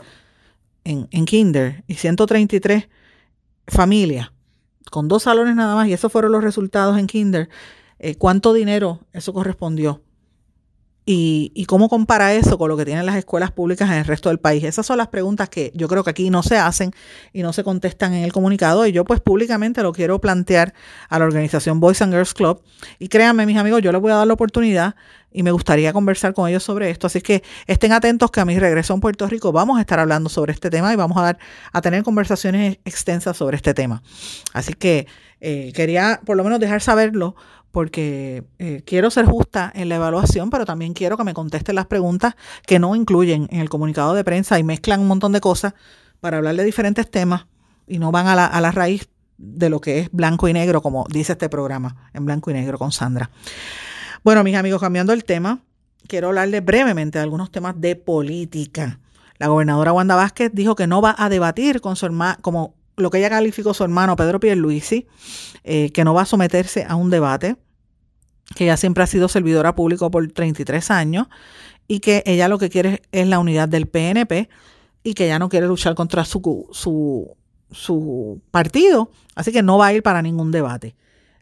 en, 0.82 1.06
kinder, 1.24 1.84
y 1.86 1.94
133 1.94 2.88
familias, 3.68 4.32
con 4.90 5.06
dos 5.06 5.22
salones 5.22 5.54
nada 5.54 5.74
más, 5.74 5.86
y 5.86 5.92
esos 5.92 6.10
fueron 6.10 6.32
los 6.32 6.42
resultados 6.42 6.98
en 6.98 7.06
kinder, 7.06 7.48
eh, 7.98 8.16
¿cuánto 8.16 8.52
dinero 8.52 9.00
eso 9.12 9.32
correspondió? 9.32 10.02
Y, 11.06 11.64
cómo 11.66 11.88
compara 11.88 12.32
eso 12.34 12.56
con 12.56 12.68
lo 12.70 12.76
que 12.76 12.84
tienen 12.84 13.04
las 13.04 13.16
escuelas 13.16 13.50
públicas 13.50 13.90
en 13.90 13.96
el 13.96 14.04
resto 14.04 14.30
del 14.30 14.38
país. 14.38 14.64
Esas 14.64 14.86
son 14.86 14.96
las 14.96 15.08
preguntas 15.08 15.48
que 15.48 15.70
yo 15.74 15.86
creo 15.88 16.02
que 16.02 16.10
aquí 16.10 16.30
no 16.30 16.42
se 16.42 16.56
hacen 16.56 16.92
y 17.32 17.42
no 17.42 17.52
se 17.52 17.62
contestan 17.62 18.14
en 18.14 18.24
el 18.24 18.32
comunicado 18.32 18.86
y 18.86 18.92
yo 18.92 19.04
pues 19.04 19.20
públicamente 19.20 19.82
lo 19.82 19.92
quiero 19.92 20.20
plantear 20.20 20.72
a 21.08 21.18
la 21.18 21.26
organización 21.26 21.80
Boys 21.80 22.00
and 22.00 22.12
Girls 22.12 22.32
Club 22.32 22.62
y 22.98 23.08
créanme 23.08 23.44
mis 23.44 23.58
amigos, 23.58 23.82
yo 23.82 23.92
les 23.92 24.00
voy 24.00 24.12
a 24.12 24.16
dar 24.16 24.26
la 24.26 24.34
oportunidad 24.34 24.94
y 25.30 25.42
me 25.42 25.50
gustaría 25.50 25.92
conversar 25.92 26.32
con 26.32 26.48
ellos 26.48 26.62
sobre 26.62 26.88
esto. 26.88 27.06
Así 27.06 27.20
que 27.20 27.42
estén 27.66 27.92
atentos 27.92 28.30
que 28.30 28.40
a 28.40 28.44
mi 28.44 28.58
regreso 28.58 28.94
a 28.94 28.96
Puerto 28.98 29.26
Rico 29.26 29.52
vamos 29.52 29.76
a 29.78 29.80
estar 29.80 29.98
hablando 29.98 30.30
sobre 30.30 30.52
este 30.52 30.70
tema 30.70 30.92
y 30.92 30.96
vamos 30.96 31.18
a, 31.18 31.22
dar, 31.22 31.38
a 31.72 31.82
tener 31.82 32.02
conversaciones 32.02 32.78
extensas 32.84 33.36
sobre 33.36 33.56
este 33.56 33.74
tema. 33.74 34.02
Así 34.52 34.72
que 34.72 35.06
eh, 35.40 35.72
quería 35.74 36.20
por 36.24 36.36
lo 36.36 36.44
menos 36.44 36.60
dejar 36.60 36.80
saberlo 36.80 37.34
porque 37.74 38.44
eh, 38.60 38.82
quiero 38.86 39.10
ser 39.10 39.26
justa 39.26 39.70
en 39.74 39.88
la 39.88 39.96
evaluación, 39.96 40.48
pero 40.48 40.64
también 40.64 40.94
quiero 40.94 41.16
que 41.16 41.24
me 41.24 41.34
contesten 41.34 41.74
las 41.74 41.86
preguntas 41.86 42.36
que 42.66 42.78
no 42.78 42.94
incluyen 42.94 43.48
en 43.50 43.58
el 43.58 43.68
comunicado 43.68 44.14
de 44.14 44.22
prensa 44.22 44.60
y 44.60 44.62
mezclan 44.62 45.00
un 45.00 45.08
montón 45.08 45.32
de 45.32 45.40
cosas 45.40 45.74
para 46.20 46.36
hablar 46.36 46.54
de 46.54 46.62
diferentes 46.62 47.10
temas 47.10 47.46
y 47.88 47.98
no 47.98 48.12
van 48.12 48.28
a 48.28 48.36
la, 48.36 48.46
a 48.46 48.60
la 48.60 48.70
raíz 48.70 49.08
de 49.38 49.68
lo 49.68 49.80
que 49.80 49.98
es 49.98 50.08
blanco 50.12 50.46
y 50.46 50.52
negro, 50.52 50.82
como 50.82 51.04
dice 51.10 51.32
este 51.32 51.48
programa, 51.48 52.10
en 52.14 52.24
blanco 52.24 52.52
y 52.52 52.54
negro 52.54 52.78
con 52.78 52.92
Sandra. 52.92 53.28
Bueno, 54.22 54.44
mis 54.44 54.54
amigos, 54.54 54.80
cambiando 54.80 55.12
el 55.12 55.24
tema, 55.24 55.58
quiero 56.06 56.28
hablarles 56.28 56.64
brevemente 56.64 57.18
de 57.18 57.24
algunos 57.24 57.50
temas 57.50 57.74
de 57.80 57.96
política. 57.96 59.00
La 59.38 59.48
gobernadora 59.48 59.92
Wanda 59.92 60.14
Vázquez 60.14 60.52
dijo 60.54 60.76
que 60.76 60.86
no 60.86 61.02
va 61.02 61.16
a 61.18 61.28
debatir 61.28 61.80
con 61.80 61.96
su 61.96 62.06
hermano, 62.06 62.38
como 62.40 62.76
lo 62.96 63.10
que 63.10 63.18
ella 63.18 63.30
calificó 63.30 63.74
su 63.74 63.84
hermano 63.84 64.16
Pedro 64.16 64.40
Pierluisi, 64.40 65.06
eh, 65.64 65.90
que 65.90 66.04
no 66.04 66.14
va 66.14 66.22
a 66.22 66.26
someterse 66.26 66.86
a 66.88 66.94
un 66.94 67.10
debate 67.10 67.56
que 68.54 68.64
ella 68.64 68.76
siempre 68.76 69.02
ha 69.02 69.06
sido 69.06 69.28
servidora 69.28 69.74
pública 69.74 70.08
por 70.10 70.30
33 70.30 70.90
años 70.90 71.28
y 71.88 72.00
que 72.00 72.22
ella 72.26 72.48
lo 72.48 72.58
que 72.58 72.70
quiere 72.70 73.02
es 73.12 73.26
la 73.26 73.38
unidad 73.38 73.68
del 73.68 73.86
PNP 73.86 74.48
y 75.02 75.14
que 75.14 75.26
ella 75.26 75.38
no 75.38 75.48
quiere 75.48 75.66
luchar 75.66 75.94
contra 75.94 76.24
su, 76.24 76.68
su, 76.72 77.36
su 77.70 78.40
partido, 78.50 79.10
así 79.34 79.52
que 79.52 79.62
no 79.62 79.78
va 79.78 79.88
a 79.88 79.92
ir 79.92 80.02
para 80.02 80.22
ningún 80.22 80.50
debate. 80.50 80.94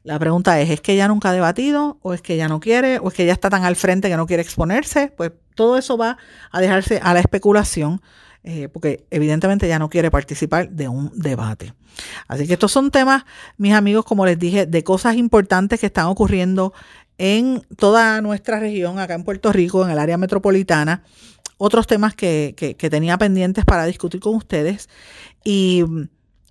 La 0.05 0.19
pregunta 0.19 0.61
es, 0.61 0.69
¿es 0.69 0.81
que 0.81 0.95
ella 0.95 1.07
nunca 1.07 1.31
ha 1.31 1.33
debatido 1.33 1.99
o 2.03 2.13
es 2.13 2.23
que 2.23 2.35
ella 2.35 2.49
no 2.49 2.59
quiere 2.59 2.99
o 2.99 3.09
es 3.09 3.15
que 3.15 3.23
ella 3.23 3.33
está 3.33 3.51
tan 3.51 3.65
al 3.65 3.77
frente 3.77 4.09
que 4.09 4.17
no 4.17 4.27
quiere 4.27 4.43
exponerse? 4.43 5.13
Pues 5.17 5.33
todo 5.55 5.79
eso 5.79 5.97
va 5.97 6.19
a 6.51 6.61
dejarse 6.61 6.99
a 7.03 7.15
la 7.15 7.21
especulación 7.21 8.03
eh, 8.45 8.69
porque 8.69 9.07
evidentemente 9.11 9.69
ya 9.69 9.79
no 9.79 9.89
quiere 9.89 10.11
participar 10.11 10.71
de 10.71 10.89
un 10.89 11.13
debate. 11.15 11.75
Así 12.27 12.47
que 12.47 12.55
estos 12.55 12.73
son 12.73 12.91
temas, 12.91 13.25
mis 13.57 13.75
amigos, 13.75 14.05
como 14.05 14.27
les 14.27 14.39
dije, 14.39 14.67
de 14.67 14.83
cosas 14.83 15.17
importantes 15.17 15.79
que 15.79 15.87
están 15.87 16.07
ocurriendo 16.07 16.73
en 17.19 17.63
toda 17.77 18.21
nuestra 18.21 18.59
región, 18.59 18.99
acá 18.99 19.15
en 19.15 19.25
Puerto 19.25 19.53
Rico, 19.53 19.85
en 19.85 19.91
el 19.91 19.99
área 19.99 20.17
metropolitana. 20.17 21.05
Otros 21.57 21.87
temas 21.87 22.15
que, 22.15 22.55
que, 22.57 22.91
tenía 22.91 23.17
pendientes 23.19 23.65
para 23.65 23.85
discutir 23.85 24.21
con 24.21 24.35
ustedes. 24.35 24.89
Y 25.45 25.85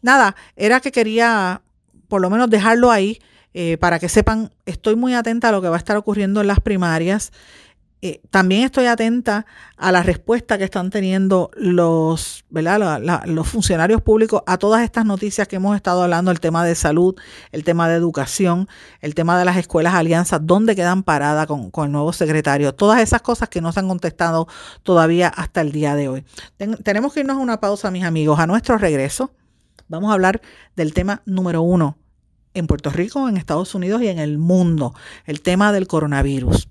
nada, 0.02 0.36
era 0.56 0.80
que 0.80 0.94
quería 0.94 1.62
por 2.08 2.22
lo 2.22 2.30
menos 2.30 2.50
dejarlo 2.50 2.92
ahí 2.92 3.20
eh, 3.54 3.78
para 3.78 4.00
que 4.00 4.08
sepan, 4.08 4.52
estoy 4.66 4.96
muy 4.96 5.14
atenta 5.14 5.50
a 5.50 5.52
lo 5.52 5.62
que 5.62 5.68
va 5.68 5.76
a 5.76 5.80
estar 5.80 5.98
ocurriendo 5.98 6.40
en 6.40 6.48
las 6.48 6.62
primarias. 6.62 7.34
Eh, 8.04 8.20
también 8.32 8.64
estoy 8.64 8.88
atenta 8.88 9.46
a 9.78 9.92
la 9.92 10.02
respuesta 10.02 10.58
que 10.58 10.64
están 10.64 10.90
teniendo 10.90 11.52
los, 11.56 12.44
los 12.50 13.48
funcionarios 13.48 14.02
públicos 14.02 14.42
a 14.48 14.58
todas 14.58 14.82
estas 14.82 15.06
noticias 15.06 15.48
que 15.48 15.58
hemos 15.58 15.76
estado 15.76 16.02
hablando, 16.02 16.32
el 16.32 16.40
tema 16.40 16.66
de 16.66 16.74
salud, 16.74 17.16
el 17.52 17.64
tema 17.64 17.88
de 17.88 17.96
educación, 17.96 18.68
el 19.02 19.14
tema 19.14 19.38
de 19.38 19.46
las 19.46 19.58
escuelas 19.58 19.94
alianzas, 19.94 20.40
dónde 20.44 20.76
quedan 20.76 21.04
paradas 21.04 21.46
con, 21.46 21.70
el 21.86 21.92
nuevo 21.92 22.12
secretario, 22.12 22.74
todas 22.74 23.02
esas 23.02 23.22
cosas 23.22 23.50
que 23.50 23.62
no 23.62 23.72
se 23.72 23.82
han 23.82 23.88
contestado 23.88 24.48
todavía 24.82 25.28
hasta 25.28 25.62
el 25.62 25.72
día 25.72 25.94
de 25.94 26.08
hoy. 26.08 26.26
tenemos 26.84 27.14
que 27.14 27.20
irnos 27.20 27.38
a 27.38 27.40
una 27.40 27.60
pausa, 27.60 27.92
mis 27.92 28.04
amigos. 28.04 28.40
A 28.40 28.48
nuestro 28.48 28.80
regreso 28.80 29.32
vamos 29.90 30.10
a 30.10 30.14
hablar 30.14 30.42
del 30.76 30.96
tema 30.96 31.22
número 31.26 31.62
uno 31.62 31.98
en 32.56 32.66
Puerto 32.66 32.90
Rico, 32.90 33.30
en 33.30 33.38
Estados 33.38 33.76
Unidos 33.76 34.02
y 34.02 34.08
en 34.08 34.18
el 34.18 34.40
mundo, 34.40 34.96
el 35.26 35.42
tema 35.42 35.72
del 35.72 35.86
coronavirus. 35.86 36.71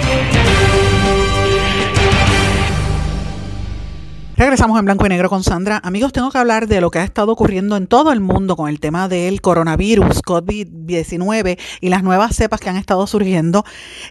Regresamos 4.41 4.79
en 4.79 4.85
blanco 4.85 5.05
y 5.05 5.09
negro 5.09 5.29
con 5.29 5.43
Sandra. 5.43 5.79
Amigos, 5.83 6.13
tengo 6.13 6.31
que 6.31 6.39
hablar 6.39 6.67
de 6.67 6.81
lo 6.81 6.89
que 6.89 6.97
ha 6.97 7.03
estado 7.03 7.31
ocurriendo 7.31 7.77
en 7.77 7.85
todo 7.85 8.11
el 8.11 8.21
mundo 8.21 8.55
con 8.55 8.69
el 8.69 8.79
tema 8.79 9.07
del 9.07 9.39
coronavirus, 9.39 10.23
COVID-19 10.23 11.59
y 11.79 11.89
las 11.89 12.01
nuevas 12.01 12.35
cepas 12.35 12.59
que 12.59 12.67
han 12.67 12.75
estado 12.75 13.05
surgiendo. 13.05 13.63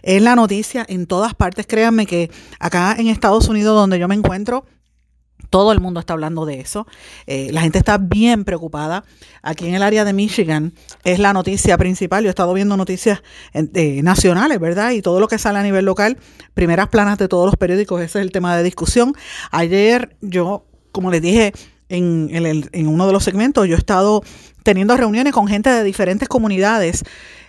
Es 0.03 0.21
la 0.21 0.37
noticia 0.37 0.85
en 0.87 1.05
todas 1.05 1.33
partes. 1.33 1.67
Créanme 1.67 2.05
que 2.05 2.31
acá 2.61 2.95
en 2.97 3.07
Estados 3.07 3.49
Unidos, 3.49 3.75
donde 3.75 3.99
yo 3.99 4.07
me 4.07 4.15
encuentro, 4.15 4.63
todo 5.51 5.73
el 5.73 5.81
mundo 5.81 5.99
está 5.99 6.13
hablando 6.13 6.45
de 6.45 6.61
eso. 6.61 6.87
Eh, 7.27 7.49
la 7.51 7.61
gente 7.61 7.77
está 7.77 7.99
bien 7.99 8.45
preocupada. 8.45 9.03
Aquí 9.43 9.67
en 9.67 9.75
el 9.75 9.83
área 9.83 10.05
de 10.05 10.13
Michigan 10.13 10.73
es 11.03 11.19
la 11.19 11.33
noticia 11.33 11.77
principal. 11.77 12.23
Yo 12.23 12.29
he 12.29 12.31
estado 12.31 12.53
viendo 12.53 12.77
noticias 12.77 13.21
eh, 13.53 14.01
nacionales, 14.01 14.59
¿verdad? 14.59 14.91
Y 14.91 15.01
todo 15.01 15.19
lo 15.19 15.27
que 15.27 15.37
sale 15.37 15.59
a 15.59 15.63
nivel 15.63 15.83
local, 15.83 16.17
primeras 16.53 16.87
planas 16.87 17.17
de 17.19 17.27
todos 17.27 17.45
los 17.45 17.57
periódicos, 17.57 18.01
ese 18.01 18.19
es 18.19 18.25
el 18.25 18.31
tema 18.31 18.55
de 18.55 18.63
discusión. 18.63 19.13
Ayer 19.51 20.15
yo, 20.21 20.65
como 20.93 21.11
les 21.11 21.21
dije 21.21 21.51
en, 21.89 22.87
uno 22.87 23.05
de 23.05 23.13
los 23.13 23.23
segmentos, 23.23 23.67
yo 23.67 23.75
he 23.75 23.77
estado 23.77 24.23
teniendo 24.63 24.95
reuniones 24.95 25.33
con 25.33 25.47
gente 25.47 25.69
de 25.69 25.83
diferentes 25.83 26.29
comunidades 26.29 27.03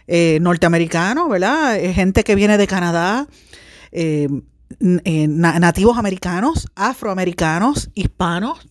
eh, 0.09 0.39
norteamericanos, 0.43 1.29
¿verdad? 1.31 1.79
gente 1.95 2.25
que 2.25 2.35
viene 2.35 2.59
de 2.59 2.67
Canadá. 2.67 3.29
Eh, 3.93 4.29
eh, 5.05 5.29
nativos 5.29 5.97
americanos, 5.97 6.69
afroamericanos, 6.75 7.91
hispanos, 7.95 8.67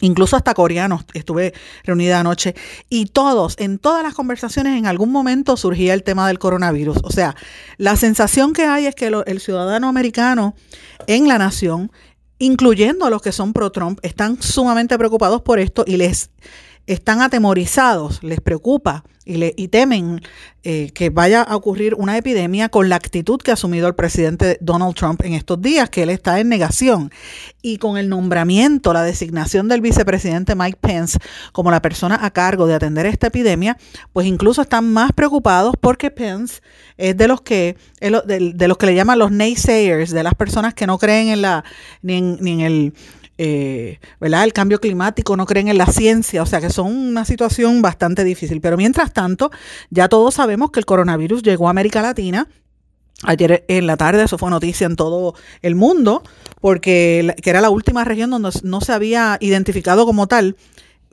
incluso 0.00 0.36
hasta 0.36 0.54
coreanos, 0.54 1.04
estuve 1.14 1.54
reunida 1.82 2.20
anoche, 2.20 2.54
y 2.88 3.06
todos, 3.06 3.56
en 3.58 3.78
todas 3.78 4.02
las 4.02 4.14
conversaciones, 4.14 4.78
en 4.78 4.86
algún 4.86 5.10
momento 5.10 5.56
surgía 5.56 5.94
el 5.94 6.02
tema 6.02 6.28
del 6.28 6.38
coronavirus. 6.38 6.98
O 7.02 7.10
sea, 7.10 7.34
la 7.78 7.96
sensación 7.96 8.52
que 8.52 8.64
hay 8.64 8.86
es 8.86 8.94
que 8.94 9.10
el 9.26 9.40
ciudadano 9.40 9.88
americano 9.88 10.54
en 11.06 11.26
la 11.26 11.38
nación, 11.38 11.90
incluyendo 12.38 13.04
a 13.04 13.10
los 13.10 13.22
que 13.22 13.32
son 13.32 13.52
pro-Trump, 13.52 13.98
están 14.02 14.40
sumamente 14.40 14.96
preocupados 14.98 15.42
por 15.42 15.58
esto 15.58 15.84
y 15.86 15.96
les 15.96 16.30
están 16.86 17.22
atemorizados, 17.22 18.22
les 18.22 18.40
preocupa 18.40 19.04
y, 19.24 19.36
le, 19.36 19.54
y 19.56 19.68
temen 19.68 20.20
eh, 20.64 20.90
que 20.94 21.08
vaya 21.10 21.42
a 21.42 21.56
ocurrir 21.56 21.94
una 21.94 22.16
epidemia 22.16 22.68
con 22.68 22.88
la 22.88 22.96
actitud 22.96 23.40
que 23.40 23.50
ha 23.50 23.54
asumido 23.54 23.88
el 23.88 23.94
presidente 23.94 24.58
Donald 24.60 24.94
Trump 24.94 25.22
en 25.24 25.32
estos 25.32 25.60
días, 25.62 25.88
que 25.88 26.02
él 26.02 26.10
está 26.10 26.40
en 26.40 26.48
negación. 26.48 27.10
Y 27.62 27.78
con 27.78 27.96
el 27.96 28.08
nombramiento, 28.08 28.92
la 28.92 29.02
designación 29.02 29.68
del 29.68 29.80
vicepresidente 29.80 30.54
Mike 30.54 30.78
Pence 30.80 31.18
como 31.52 31.70
la 31.70 31.80
persona 31.80 32.18
a 32.20 32.30
cargo 32.30 32.66
de 32.66 32.74
atender 32.74 33.06
esta 33.06 33.28
epidemia, 33.28 33.78
pues 34.12 34.26
incluso 34.26 34.62
están 34.62 34.92
más 34.92 35.12
preocupados 35.12 35.74
porque 35.80 36.10
Pence 36.10 36.60
es 36.98 37.16
de 37.16 37.28
los 37.28 37.40
que, 37.40 37.76
de, 38.00 38.68
los 38.68 38.76
que 38.76 38.86
le 38.86 38.94
llaman 38.94 39.18
los 39.18 39.30
naysayers, 39.30 40.10
de 40.10 40.22
las 40.22 40.34
personas 40.34 40.74
que 40.74 40.86
no 40.86 40.98
creen 40.98 41.28
en 41.28 41.42
la, 41.42 41.64
ni 42.02 42.20
ni 42.20 42.52
en 42.52 42.60
el 42.60 42.94
eh, 43.38 43.98
¿verdad? 44.20 44.44
El 44.44 44.52
cambio 44.52 44.80
climático, 44.80 45.36
no 45.36 45.46
creen 45.46 45.68
en 45.68 45.78
la 45.78 45.86
ciencia, 45.86 46.42
o 46.42 46.46
sea 46.46 46.60
que 46.60 46.70
son 46.70 46.94
una 46.94 47.24
situación 47.24 47.82
bastante 47.82 48.24
difícil. 48.24 48.60
Pero 48.60 48.76
mientras 48.76 49.12
tanto, 49.12 49.50
ya 49.90 50.08
todos 50.08 50.34
sabemos 50.34 50.70
que 50.70 50.80
el 50.80 50.86
coronavirus 50.86 51.42
llegó 51.42 51.66
a 51.66 51.70
América 51.70 52.02
Latina. 52.02 52.48
Ayer 53.22 53.64
en 53.68 53.86
la 53.86 53.96
tarde 53.96 54.24
eso 54.24 54.38
fue 54.38 54.50
noticia 54.50 54.86
en 54.86 54.96
todo 54.96 55.34
el 55.62 55.74
mundo, 55.76 56.22
porque 56.60 57.34
que 57.42 57.50
era 57.50 57.60
la 57.60 57.70
última 57.70 58.04
región 58.04 58.30
donde 58.30 58.50
no 58.62 58.80
se 58.80 58.92
había 58.92 59.38
identificado 59.40 60.04
como 60.04 60.26
tal 60.26 60.56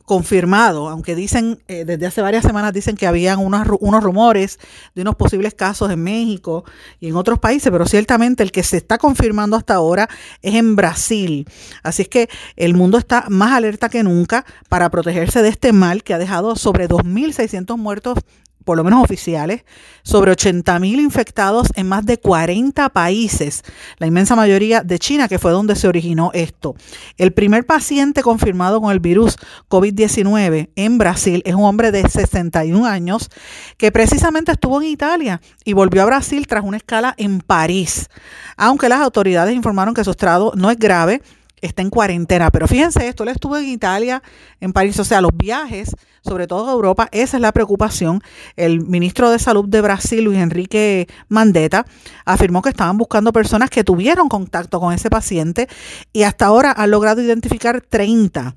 confirmado, 0.05 0.89
aunque 0.89 1.15
dicen, 1.15 1.59
eh, 1.67 1.85
desde 1.85 2.05
hace 2.05 2.21
varias 2.21 2.43
semanas 2.43 2.73
dicen 2.73 2.95
que 2.95 3.07
habían 3.07 3.39
unos, 3.39 3.67
unos 3.79 4.03
rumores 4.03 4.59
de 4.95 5.01
unos 5.01 5.15
posibles 5.15 5.53
casos 5.53 5.91
en 5.91 6.03
México 6.03 6.63
y 6.99 7.09
en 7.09 7.15
otros 7.15 7.39
países, 7.39 7.71
pero 7.71 7.85
ciertamente 7.85 8.43
el 8.43 8.51
que 8.51 8.63
se 8.63 8.77
está 8.77 8.97
confirmando 8.97 9.55
hasta 9.55 9.75
ahora 9.75 10.09
es 10.41 10.55
en 10.55 10.75
Brasil. 10.75 11.47
Así 11.83 12.03
es 12.03 12.09
que 12.09 12.29
el 12.55 12.73
mundo 12.73 12.97
está 12.97 13.25
más 13.29 13.53
alerta 13.53 13.89
que 13.89 14.03
nunca 14.03 14.45
para 14.69 14.89
protegerse 14.89 15.41
de 15.41 15.49
este 15.49 15.73
mal 15.73 16.03
que 16.03 16.13
ha 16.13 16.17
dejado 16.17 16.55
sobre 16.55 16.87
2.600 16.87 17.77
muertos 17.77 18.17
por 18.63 18.77
lo 18.77 18.83
menos 18.83 19.03
oficiales, 19.03 19.63
sobre 20.03 20.31
80.000 20.31 20.99
infectados 20.99 21.67
en 21.75 21.87
más 21.87 22.05
de 22.05 22.17
40 22.17 22.89
países, 22.89 23.63
la 23.97 24.07
inmensa 24.07 24.35
mayoría 24.35 24.81
de 24.81 24.99
China, 24.99 25.27
que 25.27 25.39
fue 25.39 25.51
donde 25.51 25.75
se 25.75 25.87
originó 25.87 26.31
esto. 26.33 26.75
El 27.17 27.33
primer 27.33 27.65
paciente 27.65 28.21
confirmado 28.21 28.81
con 28.81 28.91
el 28.91 28.99
virus 28.99 29.37
COVID-19 29.69 30.69
en 30.75 30.97
Brasil 30.97 31.41
es 31.45 31.55
un 31.55 31.63
hombre 31.63 31.91
de 31.91 32.07
61 32.07 32.85
años 32.85 33.29
que 33.77 33.91
precisamente 33.91 34.51
estuvo 34.51 34.81
en 34.81 34.87
Italia 34.87 35.41
y 35.63 35.73
volvió 35.73 36.01
a 36.01 36.05
Brasil 36.05 36.47
tras 36.47 36.63
una 36.63 36.77
escala 36.77 37.13
en 37.17 37.41
París, 37.41 38.09
aunque 38.57 38.89
las 38.89 39.01
autoridades 39.01 39.55
informaron 39.55 39.93
que 39.93 40.03
su 40.03 40.11
estrado 40.11 40.53
no 40.55 40.69
es 40.71 40.77
grave, 40.77 41.21
está 41.61 41.81
en 41.81 41.89
cuarentena. 41.89 42.49
Pero 42.51 42.67
fíjense 42.67 43.07
esto, 43.07 43.23
él 43.23 43.29
estuvo 43.29 43.57
en 43.57 43.67
Italia, 43.67 44.21
en 44.59 44.73
París, 44.73 44.99
o 44.99 45.03
sea, 45.03 45.21
los 45.21 45.31
viajes, 45.35 45.95
sobre 46.23 46.47
todo 46.47 46.69
a 46.69 46.73
Europa, 46.73 47.07
esa 47.11 47.37
es 47.37 47.41
la 47.41 47.51
preocupación. 47.51 48.21
El 48.55 48.81
ministro 48.81 49.29
de 49.31 49.39
Salud 49.39 49.67
de 49.67 49.81
Brasil, 49.81 50.23
Luis 50.23 50.39
Enrique 50.39 51.07
Mandetta, 51.29 51.85
afirmó 52.25 52.61
que 52.61 52.69
estaban 52.69 52.97
buscando 52.97 53.31
personas 53.31 53.69
que 53.69 53.83
tuvieron 53.83 54.29
contacto 54.29 54.79
con 54.79 54.93
ese 54.93 55.09
paciente 55.09 55.67
y 56.13 56.23
hasta 56.23 56.45
ahora 56.45 56.73
han 56.75 56.91
logrado 56.91 57.21
identificar 57.21 57.81
30. 57.81 58.55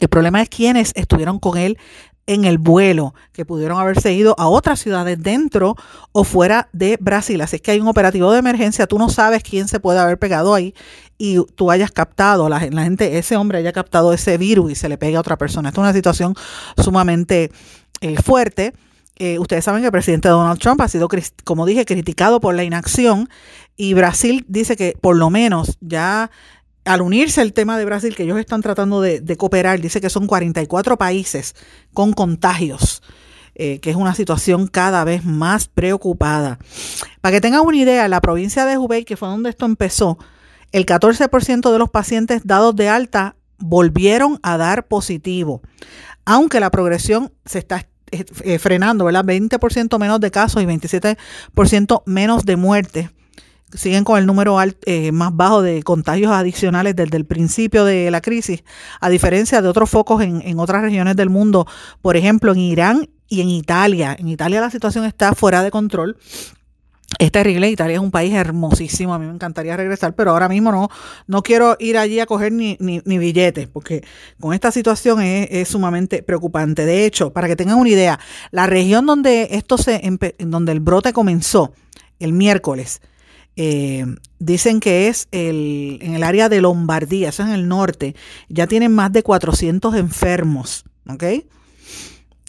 El 0.00 0.08
problema 0.08 0.40
es 0.40 0.48
quienes 0.48 0.92
estuvieron 0.94 1.38
con 1.38 1.58
él 1.58 1.78
en 2.26 2.44
el 2.44 2.58
vuelo, 2.58 3.14
que 3.32 3.44
pudieron 3.44 3.78
haberse 3.78 4.12
ido 4.12 4.34
a 4.38 4.48
otras 4.48 4.78
ciudades 4.80 5.20
dentro 5.20 5.76
o 6.12 6.24
fuera 6.24 6.68
de 6.72 6.96
Brasil. 7.00 7.40
Así 7.40 7.56
es 7.56 7.62
que 7.62 7.72
hay 7.72 7.80
un 7.80 7.88
operativo 7.88 8.30
de 8.32 8.38
emergencia, 8.38 8.86
tú 8.86 8.98
no 8.98 9.08
sabes 9.08 9.42
quién 9.42 9.68
se 9.68 9.80
puede 9.80 9.98
haber 9.98 10.18
pegado 10.18 10.54
ahí 10.54 10.74
y 11.18 11.44
tú 11.54 11.70
hayas 11.70 11.90
captado, 11.90 12.48
la, 12.48 12.60
gente, 12.60 13.18
ese 13.18 13.36
hombre 13.36 13.58
haya 13.58 13.72
captado 13.72 14.12
ese 14.12 14.38
virus 14.38 14.72
y 14.72 14.74
se 14.74 14.88
le 14.88 14.96
pegue 14.96 15.16
a 15.16 15.20
otra 15.20 15.36
persona. 15.36 15.68
Esta 15.68 15.80
es 15.80 15.84
una 15.84 15.92
situación 15.92 16.34
sumamente 16.76 17.50
eh, 18.00 18.22
fuerte. 18.22 18.72
Eh, 19.16 19.38
ustedes 19.38 19.64
saben 19.64 19.82
que 19.82 19.86
el 19.86 19.92
presidente 19.92 20.28
Donald 20.28 20.58
Trump 20.58 20.80
ha 20.80 20.88
sido, 20.88 21.08
como 21.44 21.66
dije, 21.66 21.84
criticado 21.84 22.40
por 22.40 22.54
la 22.54 22.64
inacción 22.64 23.28
y 23.76 23.92
Brasil 23.92 24.46
dice 24.48 24.76
que 24.76 24.96
por 24.98 25.16
lo 25.16 25.28
menos 25.28 25.76
ya 25.80 26.30
al 26.90 27.02
unirse 27.02 27.40
el 27.40 27.52
tema 27.52 27.78
de 27.78 27.84
Brasil, 27.84 28.16
que 28.16 28.24
ellos 28.24 28.38
están 28.38 28.62
tratando 28.62 29.00
de, 29.00 29.36
cooperar, 29.36 29.80
dice 29.80 30.00
que 30.00 30.10
son 30.10 30.26
44 30.26 30.98
países 30.98 31.54
con 31.92 32.12
contagios, 32.12 33.00
eh, 33.54 33.78
que 33.78 33.90
es 33.90 33.96
una 33.96 34.14
situación 34.14 34.66
cada 34.66 35.04
vez 35.04 35.24
más 35.24 35.68
preocupada. 35.68 36.58
Para 37.20 37.36
que 37.36 37.40
tengan 37.40 37.64
una 37.64 37.76
idea, 37.76 38.08
la 38.08 38.20
provincia 38.20 38.64
de 38.64 38.76
Hubei, 38.76 39.04
que 39.04 39.16
fue 39.16 39.28
donde 39.28 39.50
esto 39.50 39.66
empezó, 39.66 40.18
el 40.72 40.84
14% 40.84 41.70
de 41.70 41.78
los 41.78 41.90
pacientes 41.90 42.42
dados 42.44 42.74
de 42.74 42.88
alta 42.88 43.36
volvieron 43.58 44.40
a 44.42 44.56
dar 44.56 44.88
positivo, 44.88 45.62
aunque 46.24 46.58
la 46.58 46.70
progresión 46.70 47.32
se 47.44 47.60
está 47.60 47.86
eh, 48.10 48.58
frenando, 48.58 49.04
¿verdad? 49.04 49.24
20% 49.24 49.96
menos 50.00 50.18
de 50.18 50.32
casos 50.32 50.60
y 50.60 50.66
27% 50.66 52.02
menos 52.06 52.44
de 52.44 52.56
muertes 52.56 53.10
siguen 53.74 54.04
con 54.04 54.18
el 54.18 54.26
número 54.26 54.58
eh, 54.86 55.12
más 55.12 55.34
bajo 55.34 55.62
de 55.62 55.82
contagios 55.82 56.32
adicionales 56.32 56.96
desde 56.96 57.16
el 57.16 57.24
principio 57.24 57.84
de 57.84 58.10
la 58.10 58.20
crisis, 58.20 58.64
a 59.00 59.08
diferencia 59.08 59.62
de 59.62 59.68
otros 59.68 59.90
focos 59.90 60.22
en, 60.22 60.58
otras 60.58 60.82
regiones 60.82 61.16
del 61.16 61.30
mundo, 61.30 61.66
por 62.02 62.16
ejemplo 62.16 62.52
en 62.52 62.58
Irán 62.58 63.08
y 63.28 63.40
en 63.40 63.48
Italia. 63.48 64.16
En 64.18 64.28
Italia 64.28 64.60
la 64.60 64.70
situación 64.70 65.04
está 65.04 65.34
fuera 65.34 65.62
de 65.62 65.70
control. 65.70 66.16
Es 67.18 67.32
terrible, 67.32 67.68
Italia 67.68 67.94
es 67.94 68.00
un 68.00 68.12
país 68.12 68.32
hermosísimo, 68.32 69.12
a 69.12 69.18
mí 69.18 69.26
me 69.26 69.34
encantaría 69.34 69.76
regresar, 69.76 70.14
pero 70.14 70.30
ahora 70.30 70.48
mismo 70.48 70.70
no, 70.70 70.88
no 71.26 71.42
quiero 71.42 71.76
ir 71.80 71.98
allí 71.98 72.20
a 72.20 72.26
coger 72.26 72.52
ni, 72.52 72.76
ni, 72.78 73.18
billetes, 73.18 73.66
porque 73.66 74.04
con 74.38 74.54
esta 74.54 74.70
situación 74.70 75.20
es, 75.20 75.48
es, 75.50 75.68
sumamente 75.68 76.22
preocupante. 76.22 76.86
De 76.86 77.04
hecho, 77.04 77.32
para 77.32 77.48
que 77.48 77.56
tengan 77.56 77.78
una 77.78 77.90
idea, 77.90 78.20
la 78.52 78.66
región 78.66 79.06
donde 79.06 79.48
esto 79.50 79.76
se 79.76 80.00
donde 80.38 80.70
el 80.70 80.78
brote 80.78 81.12
comenzó, 81.12 81.72
el 82.20 82.32
miércoles, 82.32 83.00
eh, 83.62 84.06
dicen 84.38 84.80
que 84.80 85.08
es 85.08 85.28
el, 85.32 85.98
en 86.00 86.14
el 86.14 86.22
área 86.22 86.48
de 86.48 86.62
Lombardía, 86.62 87.28
eso 87.28 87.42
es 87.42 87.50
en 87.50 87.54
el 87.54 87.68
norte, 87.68 88.16
ya 88.48 88.66
tienen 88.66 88.90
más 88.90 89.12
de 89.12 89.22
400 89.22 89.96
enfermos, 89.96 90.86
¿ok? 91.06 91.24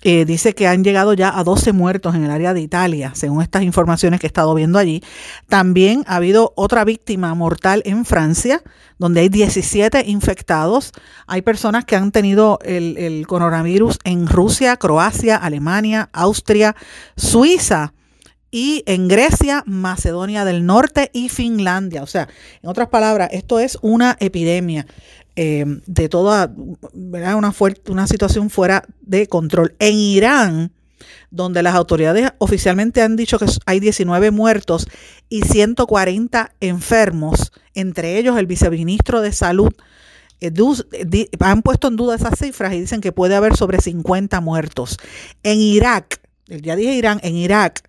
Eh, 0.03 0.23
dice 0.23 0.55
que 0.55 0.69
han 0.69 0.85
llegado 0.85 1.13
ya 1.13 1.37
a 1.37 1.43
12 1.43 1.73
muertos 1.73 2.15
en 2.15 2.23
el 2.23 2.31
área 2.31 2.53
de 2.53 2.61
Italia, 2.61 3.11
según 3.13 3.41
estas 3.41 3.63
informaciones 3.63 4.21
que 4.21 4.27
he 4.27 4.29
estado 4.29 4.55
viendo 4.55 4.79
allí. 4.79 5.03
También 5.49 6.05
ha 6.07 6.15
habido 6.15 6.53
otra 6.55 6.85
víctima 6.85 7.35
mortal 7.35 7.81
en 7.83 8.05
Francia, 8.05 8.63
donde 8.97 9.19
hay 9.19 9.27
17 9.27 10.05
infectados. 10.07 10.93
Hay 11.27 11.41
personas 11.41 11.83
que 11.83 11.97
han 11.97 12.13
tenido 12.13 12.57
el, 12.63 12.97
el 12.97 13.27
coronavirus 13.27 13.99
en 14.05 14.27
Rusia, 14.27 14.77
Croacia, 14.77 15.35
Alemania, 15.35 16.09
Austria, 16.13 16.73
Suiza 17.17 17.91
y 18.51 18.83
en 18.85 19.07
Grecia, 19.07 19.63
Macedonia 19.65 20.43
del 20.45 20.65
Norte 20.65 21.09
y 21.13 21.29
Finlandia. 21.29 22.03
O 22.03 22.07
sea, 22.07 22.27
en 22.61 22.69
otras 22.69 22.89
palabras, 22.89 23.29
esto 23.31 23.59
es 23.59 23.77
una 23.81 24.17
epidemia 24.19 24.85
eh, 25.37 25.65
de 25.85 26.09
toda. 26.09 26.53
Una, 26.93 27.53
una 27.87 28.07
situación 28.07 28.49
fuera 28.49 28.83
de 29.01 29.27
control. 29.27 29.73
En 29.79 29.95
Irán, 29.95 30.71
donde 31.31 31.63
las 31.63 31.75
autoridades 31.75 32.33
oficialmente 32.37 33.01
han 33.01 33.15
dicho 33.15 33.39
que 33.39 33.45
hay 33.65 33.79
19 33.79 34.31
muertos 34.31 34.87
y 35.29 35.43
140 35.43 36.53
enfermos, 36.59 37.53
entre 37.73 38.17
ellos 38.17 38.37
el 38.37 38.47
viceministro 38.47 39.21
de 39.21 39.31
Salud, 39.31 39.71
eh, 40.41 41.29
han 41.39 41.61
puesto 41.61 41.87
en 41.87 41.95
duda 41.95 42.15
esas 42.15 42.37
cifras 42.37 42.73
y 42.73 42.81
dicen 42.81 42.99
que 42.99 43.11
puede 43.11 43.35
haber 43.35 43.55
sobre 43.55 43.79
50 43.79 44.41
muertos. 44.41 44.97
En 45.43 45.59
Irak, 45.59 46.19
ya 46.47 46.75
dije 46.75 46.95
Irán, 46.95 47.19
en 47.23 47.35
Irak, 47.35 47.87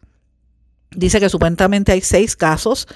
Dice 0.94 1.20
que 1.20 1.28
supuestamente 1.28 1.92
hay 1.92 2.00
seis 2.00 2.36
casos, 2.36 2.86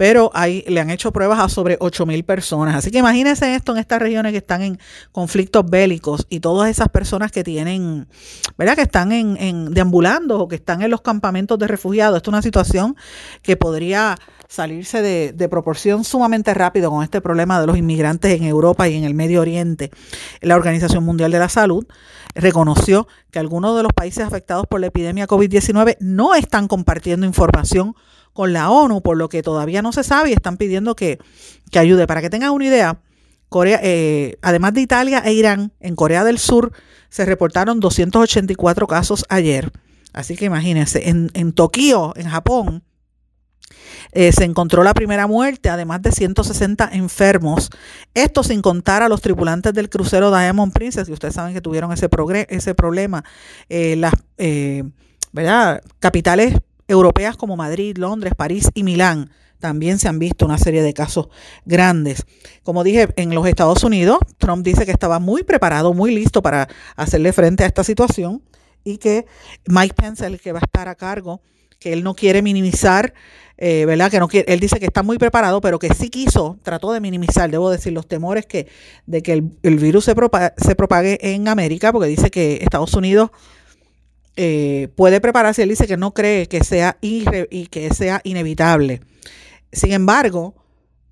pero 0.00 0.30
hay, 0.32 0.64
le 0.66 0.80
han 0.80 0.88
hecho 0.88 1.12
pruebas 1.12 1.38
a 1.40 1.50
sobre 1.50 1.76
ocho 1.78 2.06
mil 2.06 2.24
personas. 2.24 2.74
Así 2.74 2.90
que 2.90 3.00
imagínense 3.00 3.54
esto 3.54 3.72
en 3.72 3.78
estas 3.78 4.00
regiones 4.00 4.32
que 4.32 4.38
están 4.38 4.62
en 4.62 4.78
conflictos 5.12 5.68
bélicos 5.68 6.26
y 6.30 6.40
todas 6.40 6.70
esas 6.70 6.88
personas 6.88 7.30
que 7.30 7.44
tienen, 7.44 8.08
¿verdad? 8.56 8.76
Que 8.76 8.82
están 8.84 9.12
en, 9.12 9.36
en 9.36 9.74
deambulando 9.74 10.40
o 10.40 10.48
que 10.48 10.56
están 10.56 10.80
en 10.80 10.90
los 10.90 11.02
campamentos 11.02 11.58
de 11.58 11.66
refugiados. 11.66 12.16
Esto 12.16 12.30
es 12.30 12.32
una 12.32 12.40
situación 12.40 12.96
que 13.42 13.58
podría 13.58 14.16
salirse 14.48 15.02
de, 15.02 15.48
proporción 15.50 16.02
sumamente 16.02 16.54
rápido 16.54 16.90
con 16.90 17.04
este 17.04 17.20
problema 17.20 17.60
de 17.60 17.66
los 17.66 17.76
inmigrantes 17.76 18.34
en 18.34 18.44
Europa 18.44 18.88
y 18.88 18.96
en 18.96 19.04
el 19.04 19.12
Medio 19.12 19.42
Oriente. 19.42 19.90
La 20.40 20.56
Organización 20.56 21.04
Mundial 21.04 21.30
de 21.30 21.38
la 21.38 21.50
Salud 21.50 21.86
reconoció 22.34 23.06
que 23.30 23.38
algunos 23.38 23.76
de 23.76 23.82
los 23.82 23.92
países 23.92 24.24
afectados 24.24 24.66
por 24.66 24.80
la 24.80 24.86
epidemia 24.86 25.28
COVID-19 25.28 25.98
no 26.00 26.34
están 26.34 26.68
compartiendo 26.68 27.26
información 27.26 27.94
con 28.32 28.52
la 28.52 28.70
ONU, 28.70 29.02
por 29.02 29.16
lo 29.16 29.28
que 29.28 29.42
todavía 29.42 29.82
no 29.82 29.92
se 29.92 30.04
sabe 30.04 30.30
y 30.30 30.32
están 30.32 30.56
pidiendo 30.56 30.96
que, 30.96 31.18
ayude. 31.74 32.06
Para 32.06 32.20
que 32.20 32.30
tengan 32.30 32.50
una 32.50 32.66
idea, 32.66 33.00
Corea, 33.48 33.80
eh, 33.82 34.36
además 34.42 34.74
de 34.74 34.80
Italia 34.80 35.22
e 35.24 35.32
Irán, 35.32 35.72
en 35.80 35.96
Corea 35.96 36.24
del 36.24 36.38
Sur 36.38 36.72
se 37.08 37.24
reportaron 37.24 37.80
284 37.80 38.86
casos 38.86 39.24
ayer. 39.28 39.72
Así 40.12 40.36
que 40.36 40.44
imagínense, 40.44 41.08
en, 41.08 41.30
en 41.34 41.52
Tokio, 41.52 42.12
en 42.16 42.28
Japón, 42.28 42.84
eh, 44.12 44.32
se 44.32 44.44
encontró 44.44 44.82
la 44.82 44.94
primera 44.94 45.26
muerte, 45.26 45.68
además 45.68 46.02
de 46.02 46.12
160 46.12 46.90
enfermos. 46.92 47.70
Esto 48.14 48.42
sin 48.42 48.62
contar 48.62 49.02
a 49.02 49.08
los 49.08 49.20
tripulantes 49.20 49.72
del 49.72 49.88
crucero 49.88 50.30
Diamond 50.30 50.72
Princess, 50.72 51.08
y 51.08 51.12
ustedes 51.12 51.34
saben 51.34 51.54
que 51.54 51.60
tuvieron 51.60 51.92
ese, 51.92 52.08
ese 52.48 52.74
problema. 52.74 53.24
Eh, 53.68 53.96
las 53.96 55.80
capitales 56.00 56.54
europeas 56.90 57.36
como 57.36 57.56
Madrid, 57.56 57.96
Londres, 57.96 58.34
París 58.36 58.68
y 58.74 58.82
Milán 58.82 59.30
también 59.58 59.98
se 59.98 60.08
han 60.08 60.18
visto 60.18 60.46
una 60.46 60.58
serie 60.58 60.82
de 60.82 60.94
casos 60.94 61.28
grandes. 61.66 62.24
Como 62.62 62.82
dije, 62.82 63.08
en 63.16 63.34
los 63.34 63.46
Estados 63.46 63.84
Unidos, 63.84 64.18
Trump 64.38 64.64
dice 64.64 64.86
que 64.86 64.90
estaba 64.90 65.18
muy 65.18 65.42
preparado, 65.42 65.92
muy 65.92 66.14
listo 66.14 66.42
para 66.42 66.66
hacerle 66.96 67.32
frente 67.32 67.62
a 67.62 67.66
esta 67.66 67.84
situación 67.84 68.42
y 68.84 68.96
que 68.96 69.26
Mike 69.66 69.94
Pence, 69.94 70.26
el 70.26 70.40
que 70.40 70.52
va 70.52 70.60
a 70.60 70.64
estar 70.64 70.88
a 70.88 70.94
cargo, 70.94 71.42
que 71.78 71.92
él 71.92 72.02
no 72.02 72.14
quiere 72.14 72.40
minimizar 72.40 73.12
eh, 73.62 73.84
¿verdad? 73.84 74.10
Que 74.10 74.18
no 74.18 74.26
quiere, 74.26 74.50
él 74.50 74.58
dice 74.58 74.80
que 74.80 74.86
está 74.86 75.02
muy 75.02 75.18
preparado, 75.18 75.60
pero 75.60 75.78
que 75.78 75.92
sí 75.92 76.08
quiso, 76.08 76.58
trató 76.62 76.92
de 76.92 77.00
minimizar, 77.00 77.50
debo 77.50 77.70
decir, 77.70 77.92
los 77.92 78.08
temores 78.08 78.46
que, 78.46 78.68
de 79.04 79.22
que 79.22 79.32
el, 79.32 79.78
virus 79.78 80.06
se, 80.06 80.14
se 80.56 80.74
propague 80.74 81.34
en 81.34 81.46
América, 81.46 81.92
porque 81.92 82.08
dice 82.08 82.30
que 82.30 82.60
Estados 82.62 82.94
Unidos 82.94 83.32
eh, 84.36 84.88
puede 84.96 85.20
prepararse, 85.20 85.62
él 85.62 85.68
dice 85.68 85.86
que 85.86 85.96
no 85.96 86.12
cree 86.12 86.46
que 86.48 86.64
sea, 86.64 86.96
y 87.00 87.66
que 87.66 87.92
sea 87.94 88.20
inevitable. 88.24 89.00
Sin 89.72 89.92
embargo, 89.92 90.54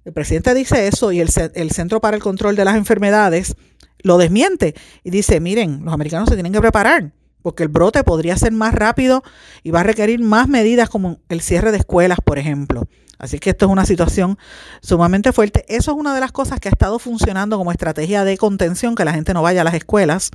el 0.05 0.13
presidente 0.13 0.55
dice 0.55 0.89
eso 0.89 1.13
y 1.13 1.21
el, 1.21 1.29
el 1.55 1.71
Centro 1.71 2.01
para 2.01 2.17
el 2.17 2.23
Control 2.23 2.57
de 2.57 2.65
las 2.65 2.77
Enfermedades 2.77 3.55
lo 4.03 4.17
desmiente 4.19 4.75
y 5.05 5.11
dice, 5.11 5.41
miren, 5.41 5.85
los 5.85 5.93
americanos 5.93 6.29
se 6.29 6.35
tienen 6.35 6.53
que 6.53 6.61
preparar 6.61 7.13
porque 7.43 7.63
el 7.63 7.69
brote 7.69 8.05
podría 8.05 8.37
ser 8.37 8.53
más 8.53 8.75
rápido 8.75 9.23
y 9.63 9.71
va 9.71 9.81
a 9.81 9.85
requerir 9.85 10.21
más 10.21 10.49
medidas 10.49 10.89
como 10.89 11.19
el 11.29 11.41
cierre 11.41 11.73
de 11.73 11.79
escuelas, 11.79 12.19
por 12.25 12.39
ejemplo. 12.39 12.87
Así 13.19 13.39
que 13.39 13.51
esto 13.51 13.67
es 13.67 13.73
una 13.73 13.85
situación 13.85 14.39
sumamente 14.81 15.33
fuerte. 15.33 15.65
Eso 15.69 15.93
es 15.93 15.97
una 15.97 16.15
de 16.15 16.21
las 16.21 16.31
cosas 16.31 16.61
que 16.61 16.69
ha 16.69 16.73
estado 16.73 16.99
funcionando 16.99 17.59
como 17.59 17.73
estrategia 17.73 18.25
de 18.25 18.37
contención, 18.39 18.95
que 18.95 19.05
la 19.05 19.13
gente 19.13 19.35
no 19.35 19.43
vaya 19.43 19.63
a 19.63 19.65
las 19.65 19.75
escuelas. 19.75 20.31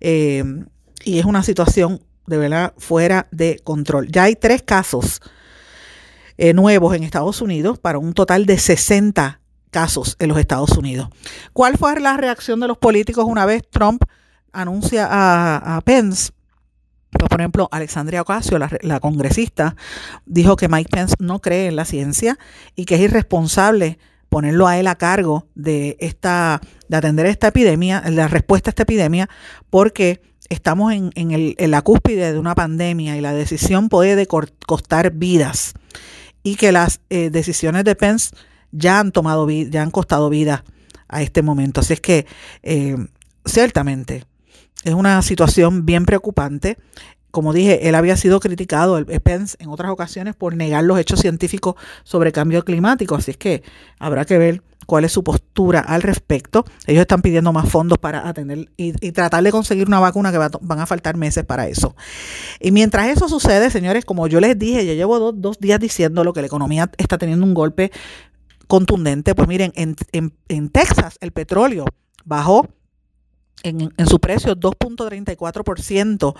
Eh, 0.00 0.42
y 1.04 1.18
es 1.18 1.24
una 1.24 1.42
situación 1.42 2.02
de 2.28 2.36
verdad 2.36 2.74
fuera 2.78 3.26
de 3.30 3.60
control. 3.64 4.08
Ya 4.08 4.24
hay 4.24 4.36
tres 4.36 4.62
casos 4.62 5.20
eh, 6.36 6.52
nuevos 6.52 6.94
en 6.94 7.02
Estados 7.02 7.40
Unidos 7.40 7.78
para 7.78 7.98
un 7.98 8.12
total 8.12 8.46
de 8.46 8.58
60 8.58 9.40
casos 9.70 10.16
en 10.18 10.28
los 10.28 10.38
Estados 10.38 10.70
Unidos. 10.72 11.08
¿Cuál 11.52 11.76
fue 11.76 11.98
la 12.00 12.16
reacción 12.16 12.60
de 12.60 12.68
los 12.68 12.78
políticos 12.78 13.24
una 13.26 13.46
vez 13.46 13.62
Trump 13.70 14.02
anuncia 14.52 15.08
a, 15.10 15.80
Pence? 15.82 16.30
Pues, 17.10 17.28
por 17.28 17.40
ejemplo, 17.40 17.68
Alexandria 17.72 18.22
Ocasio, 18.22 18.58
la, 18.58 18.70
la, 18.82 19.00
congresista, 19.00 19.74
dijo 20.26 20.56
que 20.56 20.68
Mike 20.68 20.90
Pence 20.90 21.14
no 21.18 21.40
cree 21.40 21.68
en 21.68 21.76
la 21.76 21.84
ciencia 21.84 22.38
y 22.76 22.84
que 22.84 22.96
es 22.96 23.00
irresponsable 23.00 23.98
ponerlo 24.28 24.66
a 24.66 24.78
él 24.78 24.86
a 24.86 24.96
cargo 24.96 25.48
de 25.54 25.96
esta, 26.00 26.60
de 26.88 26.96
atender 26.96 27.26
esta 27.26 27.48
epidemia, 27.48 28.02
la 28.10 28.28
respuesta 28.28 28.68
a 28.68 28.72
esta 28.72 28.82
epidemia, 28.82 29.28
porque 29.70 30.20
estamos 30.48 30.92
en, 30.92 31.10
en, 31.14 31.30
el, 31.32 31.54
en 31.58 31.70
la 31.70 31.82
cúspide 31.82 32.32
de 32.32 32.38
una 32.38 32.54
pandemia 32.54 33.16
y 33.16 33.20
la 33.20 33.32
decisión 33.32 33.88
puede 33.88 34.26
costar 34.26 35.12
vidas 35.12 35.74
y 36.42 36.56
que 36.56 36.72
las 36.72 37.00
eh, 37.10 37.30
decisiones 37.30 37.84
de 37.84 37.94
Pence 37.94 38.34
ya 38.70 39.00
han 39.00 39.12
tomado 39.12 39.48
ya 39.48 39.82
han 39.82 39.90
costado 39.90 40.30
vida 40.30 40.64
a 41.08 41.22
este 41.22 41.42
momento. 41.42 41.80
Así 41.80 41.94
es 41.94 42.00
que 42.00 42.26
eh, 42.62 42.96
ciertamente 43.44 44.24
es 44.84 44.94
una 44.94 45.20
situación 45.22 45.84
bien 45.84 46.06
preocupante. 46.06 46.78
Como 47.30 47.52
dije, 47.52 47.88
él 47.88 47.94
había 47.94 48.16
sido 48.16 48.40
criticado, 48.40 48.98
el 48.98 49.04
Pence, 49.20 49.56
en 49.60 49.68
otras 49.68 49.90
ocasiones 49.90 50.34
por 50.34 50.56
negar 50.56 50.84
los 50.84 50.98
hechos 50.98 51.20
científicos 51.20 51.74
sobre 52.04 52.32
cambio 52.32 52.64
climático. 52.64 53.14
Así 53.14 53.32
es 53.32 53.36
que 53.36 53.62
habrá 53.98 54.24
que 54.24 54.38
ver 54.38 54.62
cuál 54.88 55.04
es 55.04 55.12
su 55.12 55.22
postura 55.22 55.80
al 55.80 56.00
respecto. 56.00 56.64
Ellos 56.86 57.02
están 57.02 57.20
pidiendo 57.20 57.52
más 57.52 57.68
fondos 57.68 57.98
para 57.98 58.26
atender 58.26 58.70
y, 58.78 58.92
tratar 59.12 59.44
de 59.44 59.50
conseguir 59.50 59.86
una 59.86 60.00
vacuna 60.00 60.32
que 60.32 60.38
van 60.38 60.80
a 60.80 60.86
faltar 60.86 61.18
meses 61.18 61.44
para 61.44 61.68
eso. 61.68 61.94
Y 62.58 62.72
mientras 62.72 63.08
eso 63.08 63.28
sucede, 63.28 63.70
señores, 63.70 64.06
como 64.06 64.26
yo 64.28 64.40
les 64.40 64.58
dije, 64.58 64.86
yo 64.86 64.94
llevo 64.94 65.32
dos, 65.32 65.58
días 65.60 65.78
diciendo 65.78 66.24
lo 66.24 66.32
que 66.32 66.40
la 66.40 66.46
economía 66.46 66.90
está 66.96 67.18
teniendo 67.18 67.44
un 67.44 67.52
golpe 67.52 67.92
contundente. 68.66 69.34
Pues 69.34 69.46
miren, 69.46 69.72
en, 69.76 69.96
en 70.12 70.68
Texas 70.70 71.18
el 71.20 71.32
petróleo 71.32 71.84
bajó 72.24 72.66
en, 73.62 73.92
su 74.06 74.20
precio 74.20 74.56
2.34% 74.56 76.34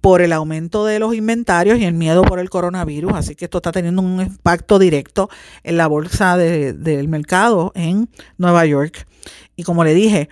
por 0.00 0.22
el 0.22 0.32
aumento 0.32 0.84
de 0.84 0.98
los 0.98 1.14
inventarios 1.14 1.78
y 1.78 1.84
el 1.84 1.94
miedo 1.94 2.22
por 2.22 2.38
el 2.38 2.50
coronavirus. 2.50 3.12
Así 3.14 3.34
que 3.34 3.46
esto 3.46 3.58
está 3.58 3.72
teniendo 3.72 4.02
un 4.02 4.20
impacto 4.20 4.78
directo 4.78 5.28
en 5.62 5.76
la 5.76 5.86
bolsa 5.86 6.36
del 6.36 7.08
mercado 7.08 7.72
en 7.74 8.08
Nueva 8.38 8.66
York. 8.66 9.06
Y 9.56 9.62
como 9.62 9.84
le 9.84 9.94
dije, 9.94 10.28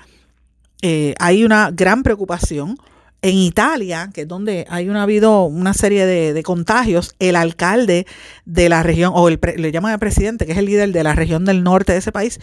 eh, 0.82 1.14
hay 1.18 1.44
una 1.44 1.70
gran 1.70 2.02
preocupación 2.02 2.78
en 3.22 3.37
Italia, 3.37 4.11
que 4.12 4.22
es 4.22 4.28
donde 4.28 4.66
una, 4.85 5.04
habido 5.04 5.44
una 5.44 5.74
serie 5.74 6.06
de, 6.06 6.42
contagios, 6.42 7.14
el 7.20 7.37
alcalde 7.37 8.04
de 8.44 8.68
la 8.68 8.82
región, 8.82 9.12
o 9.14 9.28
el 9.28 9.38
le 9.56 9.70
llaman 9.70 9.92
al 9.92 10.00
presidente, 10.00 10.44
que 10.44 10.52
es 10.52 10.58
el 10.58 10.64
líder 10.64 10.92
de 10.92 11.04
la 11.04 11.14
región 11.14 11.44
del 11.44 11.62
norte 11.62 11.92
de 11.92 11.98
ese 11.98 12.11
país, 12.11 12.40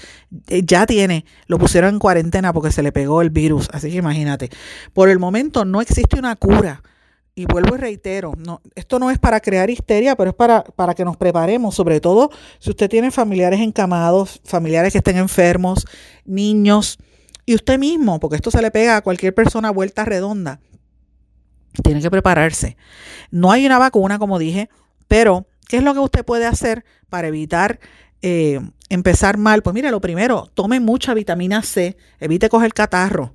eh, 0.47 0.61
ya 0.65 0.85
tiene, 0.85 1.25
lo 1.47 1.59
pusieron 1.59 1.95
en 1.95 1.99
cuarentena 1.99 2.53
porque 2.53 2.71
se 2.71 2.81
le 2.81 2.93
pegó 2.93 3.21
el 3.21 3.29
virus. 3.29 3.67
Así 3.73 3.91
que 3.91 3.97
imagínate, 3.97 4.49
por 4.93 5.09
el 5.09 5.19
momento 5.19 5.65
no 5.65 5.81
existe 5.81 6.17
una 6.17 6.35
cura. 6.37 6.81
Y 7.35 7.45
vuelvo 7.45 7.75
y 7.75 7.77
reitero, 7.77 8.33
no, 8.37 8.61
esto 8.75 8.99
no 8.99 9.11
es 9.11 9.17
para 9.17 9.39
crear 9.39 9.69
histeria, 9.69 10.17
pero 10.17 10.31
es 10.31 10.35
para, 10.35 10.61
para 10.61 10.93
que 10.93 11.05
nos 11.05 11.15
preparemos, 11.15 11.73
sobre 11.73 12.01
todo 12.01 12.31
si 12.59 12.69
usted 12.69 12.89
tiene 12.89 13.11
familiares 13.11 13.61
encamados, 13.61 14.41
familiares 14.43 14.91
que 14.91 14.97
estén 14.97 15.15
enfermos, 15.15 15.85
niños, 16.25 16.97
y 17.49 17.55
usted 17.55 17.79
mismo, 17.79 18.19
porque 18.19 18.35
esto 18.35 18.51
se 18.51 18.61
le 18.61 18.69
pega 18.69 18.97
a 18.97 19.01
cualquier 19.01 19.33
persona 19.33 19.71
vuelta 19.71 20.05
redonda 20.05 20.59
tiene 21.83 22.01
que 22.01 22.11
prepararse. 22.11 22.77
No 23.31 23.51
hay 23.51 23.65
una 23.65 23.79
vacuna, 23.79 24.19
como 24.19 24.39
dije, 24.39 24.69
pero 25.07 25.47
¿qué 25.67 25.77
es 25.77 25.83
lo 25.83 25.93
que 25.93 25.99
usted 25.99 26.25
puede 26.25 26.45
hacer 26.45 26.85
para 27.09 27.27
evitar 27.27 27.79
eh, 28.21 28.59
empezar 28.89 29.37
mal? 29.37 29.61
Pues 29.61 29.73
mire, 29.73 29.91
lo 29.91 30.01
primero, 30.01 30.49
tome 30.53 30.79
mucha 30.79 31.13
vitamina 31.13 31.61
C, 31.61 31.97
evite 32.19 32.49
coger 32.49 32.73
catarro. 32.73 33.33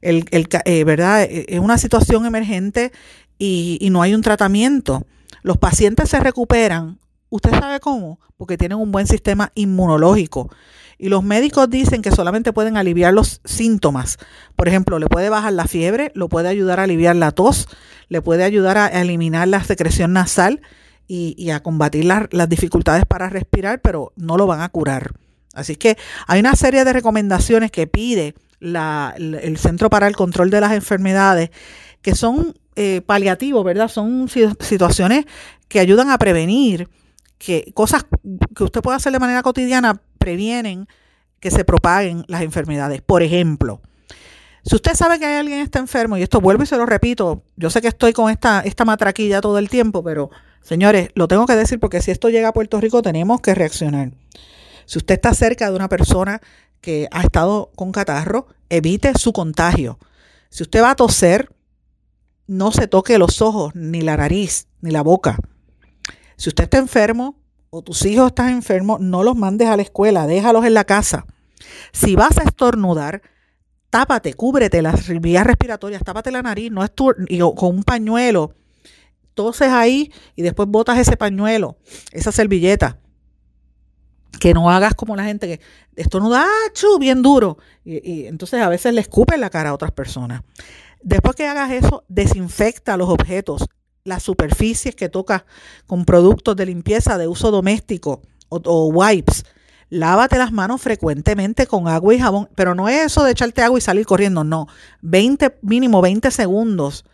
El, 0.00 0.26
eh, 0.30 0.84
¿Verdad? 0.84 1.22
Eh, 1.22 1.46
es 1.48 1.58
una 1.58 1.78
situación 1.78 2.26
emergente 2.26 2.92
y, 3.38 3.78
y 3.80 3.90
no 3.90 4.02
hay 4.02 4.14
un 4.14 4.22
tratamiento. 4.22 5.06
Los 5.42 5.56
pacientes 5.58 6.10
se 6.10 6.20
recuperan. 6.20 6.98
¿Usted 7.30 7.50
sabe 7.50 7.80
cómo? 7.80 8.20
Porque 8.36 8.58
tienen 8.58 8.78
un 8.78 8.92
buen 8.92 9.06
sistema 9.06 9.50
inmunológico. 9.54 10.50
Y 10.98 11.08
los 11.08 11.22
médicos 11.22 11.68
dicen 11.68 12.02
que 12.02 12.10
solamente 12.10 12.52
pueden 12.52 12.76
aliviar 12.76 13.12
los 13.12 13.40
síntomas. 13.44 14.18
Por 14.54 14.68
ejemplo, 14.68 14.98
le 14.98 15.06
puede 15.06 15.28
bajar 15.28 15.52
la 15.52 15.66
fiebre, 15.66 16.10
lo 16.14 16.28
puede 16.28 16.48
ayudar 16.48 16.80
a 16.80 16.84
aliviar 16.84 17.16
la 17.16 17.32
tos, 17.32 17.68
le 18.08 18.22
puede 18.22 18.44
ayudar 18.44 18.78
a 18.78 18.88
eliminar 18.88 19.48
la 19.48 19.62
secreción 19.62 20.12
nasal 20.12 20.62
y, 21.08 21.50
a 21.50 21.62
combatir 21.62 22.04
las 22.04 22.48
dificultades 22.48 23.04
para 23.04 23.28
respirar, 23.28 23.80
pero 23.80 24.12
no 24.16 24.36
lo 24.36 24.46
van 24.46 24.60
a 24.60 24.68
curar. 24.68 25.12
Así 25.54 25.76
que 25.76 25.96
hay 26.26 26.40
una 26.40 26.54
serie 26.56 26.84
de 26.84 26.92
recomendaciones 26.92 27.70
que 27.70 27.86
pide 27.86 28.34
el 28.60 29.58
Centro 29.58 29.90
para 29.90 30.06
el 30.08 30.16
Control 30.16 30.50
de 30.50 30.60
las 30.60 30.72
Enfermedades 30.72 31.50
que 32.02 32.14
son 32.14 32.54
eh, 32.76 33.00
paliativos, 33.04 33.64
¿verdad? 33.64 33.88
Son 33.88 34.28
situaciones 34.28 35.24
que 35.68 35.80
ayudan 35.80 36.10
a 36.10 36.18
prevenir 36.18 36.88
que 37.38 37.72
cosas 37.74 38.06
que 38.54 38.64
usted 38.64 38.80
puede 38.80 38.96
hacer 38.96 39.12
de 39.12 39.18
manera 39.18 39.42
cotidiana 39.42 40.00
previenen 40.26 40.88
que 41.38 41.52
se 41.52 41.64
propaguen 41.64 42.24
las 42.26 42.42
enfermedades. 42.42 43.00
Por 43.00 43.22
ejemplo, 43.22 43.80
si 44.64 44.74
usted 44.74 44.94
sabe 44.94 45.20
que 45.20 45.24
hay 45.24 45.36
alguien 45.36 45.60
está 45.60 45.78
enfermo, 45.78 46.16
y 46.16 46.22
esto 46.22 46.40
vuelvo 46.40 46.64
y 46.64 46.66
se 46.66 46.76
lo 46.76 46.84
repito, 46.84 47.44
yo 47.54 47.70
sé 47.70 47.80
que 47.80 47.86
estoy 47.86 48.12
con 48.12 48.28
esta, 48.28 48.60
esta 48.62 48.84
matraquilla 48.84 49.40
todo 49.40 49.58
el 49.58 49.68
tiempo, 49.68 50.02
pero 50.02 50.30
señores, 50.62 51.10
lo 51.14 51.28
tengo 51.28 51.46
que 51.46 51.54
decir 51.54 51.78
porque 51.78 52.02
si 52.02 52.10
esto 52.10 52.28
llega 52.28 52.48
a 52.48 52.52
Puerto 52.52 52.80
Rico 52.80 53.02
tenemos 53.02 53.40
que 53.40 53.54
reaccionar. 53.54 54.10
Si 54.84 54.98
usted 54.98 55.14
está 55.14 55.32
cerca 55.32 55.70
de 55.70 55.76
una 55.76 55.88
persona 55.88 56.40
que 56.80 57.06
ha 57.12 57.22
estado 57.22 57.70
con 57.76 57.92
catarro, 57.92 58.48
evite 58.68 59.16
su 59.16 59.32
contagio. 59.32 60.00
Si 60.50 60.64
usted 60.64 60.82
va 60.82 60.90
a 60.90 60.96
toser, 60.96 61.52
no 62.48 62.72
se 62.72 62.88
toque 62.88 63.16
los 63.18 63.40
ojos, 63.42 63.76
ni 63.76 64.00
la 64.00 64.16
nariz, 64.16 64.66
ni 64.80 64.90
la 64.90 65.02
boca. 65.02 65.38
Si 66.36 66.48
usted 66.48 66.64
está 66.64 66.78
enfermo 66.78 67.45
tus 67.82 68.04
hijos 68.06 68.28
están 68.28 68.50
enfermos, 68.50 69.00
no 69.00 69.22
los 69.22 69.36
mandes 69.36 69.68
a 69.68 69.76
la 69.76 69.82
escuela, 69.82 70.26
déjalos 70.26 70.64
en 70.64 70.74
la 70.74 70.84
casa. 70.84 71.26
Si 71.92 72.14
vas 72.14 72.38
a 72.38 72.42
estornudar, 72.42 73.22
tápate, 73.90 74.34
cúbrete 74.34 74.82
las 74.82 75.08
vías 75.20 75.46
respiratorias, 75.46 76.02
tápate 76.02 76.30
la 76.30 76.42
nariz, 76.42 76.70
no 76.70 76.84
es 76.84 76.90
con 76.90 77.76
un 77.76 77.82
pañuelo. 77.82 78.54
Toses 79.34 79.68
ahí 79.68 80.12
y 80.34 80.42
después 80.42 80.68
botas 80.68 80.98
ese 80.98 81.16
pañuelo, 81.16 81.78
esa 82.12 82.32
servilleta. 82.32 82.98
Que 84.40 84.52
no 84.52 84.70
hagas 84.70 84.94
como 84.94 85.16
la 85.16 85.24
gente 85.24 85.46
que 85.46 85.60
estornuda, 85.96 86.44
¡ah, 86.44 86.98
bien 86.98 87.22
duro. 87.22 87.58
Y, 87.84 88.10
y 88.10 88.26
entonces 88.26 88.60
a 88.60 88.68
veces 88.68 88.92
le 88.92 89.00
escupen 89.00 89.40
la 89.40 89.50
cara 89.50 89.70
a 89.70 89.74
otras 89.74 89.92
personas. 89.92 90.42
Después 91.02 91.36
que 91.36 91.46
hagas 91.46 91.70
eso, 91.70 92.04
desinfecta 92.08 92.96
los 92.96 93.08
objetos 93.08 93.66
las 94.06 94.22
superficies 94.22 94.94
que 94.94 95.08
tocas 95.08 95.42
con 95.86 96.04
productos 96.04 96.56
de 96.56 96.66
limpieza 96.66 97.18
de 97.18 97.28
uso 97.28 97.50
doméstico 97.50 98.22
o, 98.48 98.86
wipes. 98.88 99.44
Lávate 99.88 100.38
las 100.38 100.52
manos 100.52 100.80
frecuentemente 100.80 101.66
con 101.66 101.86
agua 101.86 102.14
y 102.14 102.18
jabón, 102.18 102.48
pero 102.54 102.74
no 102.74 102.88
es 102.88 103.06
eso 103.06 103.24
de 103.24 103.32
echarte 103.32 103.62
agua 103.62 103.78
y 103.78 103.82
salir 103.82 104.06
corriendo, 104.06 104.42
no. 104.42 104.66
20, 105.02 105.58
mínimo 105.62 106.00
20 106.00 106.30
segundos. 106.30 107.04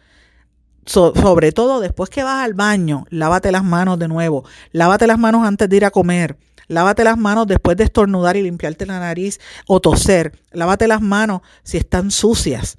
sobre 0.84 1.52
todo 1.52 1.80
después 1.80 2.10
que 2.10 2.24
vas 2.24 2.44
al 2.44 2.54
baño, 2.54 3.04
lávate 3.08 3.52
las 3.52 3.62
manos 3.64 3.98
de 3.98 4.08
nuevo. 4.08 4.44
Lávate 4.72 5.06
las 5.06 5.18
manos 5.18 5.46
antes 5.46 5.68
de 5.68 5.76
ir 5.76 5.84
a 5.84 5.90
comer. 5.90 6.38
Lávate 6.68 7.04
las 7.04 7.18
manos 7.18 7.46
después 7.46 7.76
de 7.76 7.84
estornudar 7.84 8.36
y 8.36 8.42
limpiarte 8.42 8.86
la 8.86 8.98
nariz 8.98 9.38
o 9.66 9.80
toser. 9.80 10.32
Lávate 10.52 10.88
las 10.88 11.00
manos 11.02 11.42
si 11.62 11.76
están 11.76 12.10
sucias. 12.10 12.78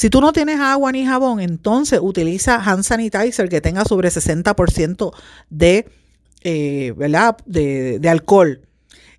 Si 0.00 0.08
tú 0.08 0.22
no 0.22 0.32
tienes 0.32 0.58
agua 0.60 0.92
ni 0.92 1.04
jabón, 1.04 1.40
entonces 1.40 2.00
utiliza 2.02 2.56
hand 2.56 2.84
sanitizer 2.84 3.50
que 3.50 3.60
tenga 3.60 3.84
sobre 3.84 4.08
60% 4.08 5.12
de, 5.50 5.92
eh, 6.40 6.94
¿verdad? 6.96 7.36
De, 7.44 8.00
alcohol. 8.08 8.62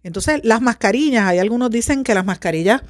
Entonces, 0.01 0.41
las 0.43 0.59
mascarillas, 0.59 1.27
hay 1.27 1.37
algunos 1.37 1.69
dicen 1.69 2.03
que 2.03 2.15
las 2.15 2.25
mascarillas 2.25 2.81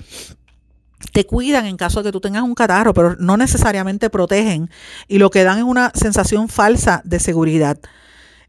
te 1.12 1.25
cuidan 1.25 1.65
en 1.65 1.75
caso 1.75 2.01
de 2.01 2.08
que 2.08 2.12
tú 2.13 2.21
tengas 2.21 2.43
un 2.43 2.56
catarro, 2.56 2.93
pero 2.93 3.17
no 3.17 3.36
necesariamente 3.36 4.10
protegen 4.10 4.69
y 5.10 5.17
lo 5.17 5.30
que 5.30 5.43
dan 5.43 5.58
es 5.58 5.65
una 5.65 5.91
sensación 5.93 6.47
falsa 6.47 7.01
de 7.03 7.20
seguridad. 7.20 7.78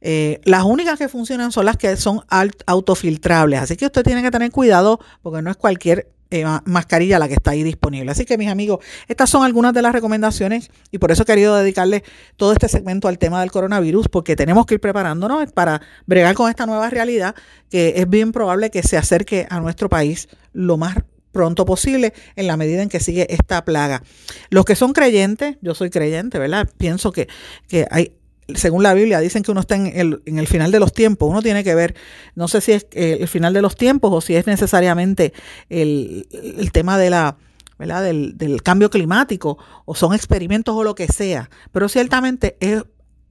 Eh, 0.01 0.41
las 0.45 0.63
únicas 0.63 1.01
que 1.01 1.09
funcionan 1.09 1.51
son 1.51 1.67
las 1.67 1.77
que 1.77 1.97
son 1.97 2.21
autofiltrables, 2.65 3.59
así 3.59 3.77
que 3.77 3.87
usted 3.87 4.05
tiene 4.05 4.23
que 4.23 4.31
tener 4.31 4.53
cuidado 4.53 5.01
porque 5.21 5.43
no 5.43 5.51
es 5.51 5.57
cualquier 5.57 6.13
eh, 6.33 6.47
mascarilla 6.65 7.19
la 7.19 7.29
que 7.29 7.35
está 7.35 7.51
ahí 7.51 7.63
disponible. 7.63 8.11
Así 8.11 8.25
que 8.25 8.39
mis 8.39 8.49
amigos, 8.49 8.83
estas 9.07 9.29
son 9.29 9.45
algunas 9.45 9.75
de 9.75 9.83
las 9.83 9.93
recomendaciones 9.93 10.71
y 10.91 10.97
por 10.97 11.13
eso 11.13 11.25
he 11.25 11.27
querido 11.27 11.55
dedicarle 11.55 12.05
todo 12.37 12.53
este 12.53 12.69
segmento 12.69 13.07
al 13.07 13.19
tema 13.19 13.43
del 13.43 13.51
coronavirus 13.51 14.09
porque 14.09 14.35
tenemos 14.35 14.65
que 14.65 14.75
ir 14.75 14.81
preparándonos 14.81 15.53
para 15.53 15.83
bregar 16.07 16.35
con 16.35 16.49
esta 16.49 16.65
nueva 16.65 16.89
realidad 16.89 17.35
que 17.69 17.95
es 17.97 18.09
bien 18.09 18.33
probable 18.33 18.71
que 18.71 18.83
se 18.83 18.97
acerque 18.97 19.47
a 19.51 19.61
nuestro 19.61 19.91
país 19.91 20.29
lo 20.55 20.79
más 20.79 20.97
pronto 21.33 21.67
posible 21.67 22.15
en 22.35 22.47
la 22.47 22.57
medida 22.57 22.83
en 22.83 22.89
que 22.89 23.01
sigue 23.01 23.27
esta 23.29 23.65
plaga. 23.67 24.03
Los 24.49 24.65
que 24.65 24.75
son 24.75 24.95
creyentes, 24.95 25.57
yo 25.61 25.75
soy 25.75 25.91
creyente, 25.91 26.39
¿verdad? 26.39 26.67
Pienso 26.79 27.13
que, 27.13 27.29
que 27.69 27.87
hay, 27.91 28.15
según 28.55 28.83
la 28.83 28.95
Biblia, 28.95 29.21
dicen 29.21 29.43
que 29.43 29.51
uno 29.51 29.61
está 29.61 29.77
en 29.77 29.87
el, 29.87 30.23
en 30.27 30.39
el, 30.39 30.47
final 30.47 30.71
de 30.71 30.81
los 30.81 30.93
tiempos. 30.93 31.29
Uno 31.29 31.43
tiene 31.43 31.65
que 31.65 31.75
ver, 31.75 31.95
no 32.35 32.49
sé 32.49 32.61
si 32.61 32.73
es 32.73 32.87
el 32.93 33.29
final 33.29 33.53
de 33.53 33.63
los 33.63 33.77
tiempos 33.77 34.13
o 34.13 34.21
si 34.21 34.37
es 34.37 34.47
necesariamente 34.47 35.33
el, 35.69 36.27
el 36.33 36.73
tema 36.73 36.99
de 36.99 37.11
la, 37.11 37.37
¿verdad? 37.79 38.03
Del, 38.03 38.37
del, 38.37 38.63
cambio 38.63 38.91
climático 38.91 39.59
o 39.85 39.95
son 39.95 40.15
experimentos 40.15 40.75
o 40.75 40.85
lo 40.85 40.95
que 40.95 41.07
sea. 41.09 41.51
Pero 41.73 41.89
ciertamente 41.89 42.57
es 42.61 42.85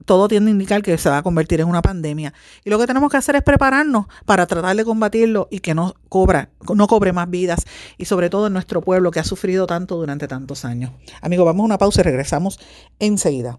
todo 0.04 0.28
tiende 0.28 0.50
a 0.50 0.52
indicar 0.52 0.82
que 0.82 0.96
se 0.98 1.08
va 1.08 1.18
a 1.18 1.22
convertir 1.22 1.60
en 1.60 1.68
una 1.68 1.82
pandemia. 1.82 2.32
Y 2.64 2.70
lo 2.70 2.78
que 2.78 2.86
tenemos 2.86 3.10
que 3.10 3.16
hacer 3.16 3.36
es 3.36 3.42
prepararnos 3.42 4.06
para 4.26 4.46
tratar 4.46 4.76
de 4.76 4.84
combatirlo 4.84 5.48
y 5.50 5.60
que 5.60 5.74
no, 5.74 5.94
cobra, 6.08 6.50
no 6.74 6.86
cobre 6.86 7.12
más 7.12 7.30
vidas. 7.30 7.64
Y 7.98 8.04
sobre 8.06 8.30
todo 8.30 8.48
en 8.48 8.52
nuestro 8.52 8.80
pueblo 8.80 9.10
que 9.10 9.20
ha 9.20 9.24
sufrido 9.24 9.66
tanto 9.66 9.96
durante 9.96 10.28
tantos 10.28 10.64
años. 10.64 10.92
Amigos, 11.20 11.46
vamos 11.46 11.64
a 11.64 11.66
una 11.66 11.78
pausa 11.78 12.00
y 12.00 12.04
regresamos 12.04 12.58
enseguida. 12.98 13.58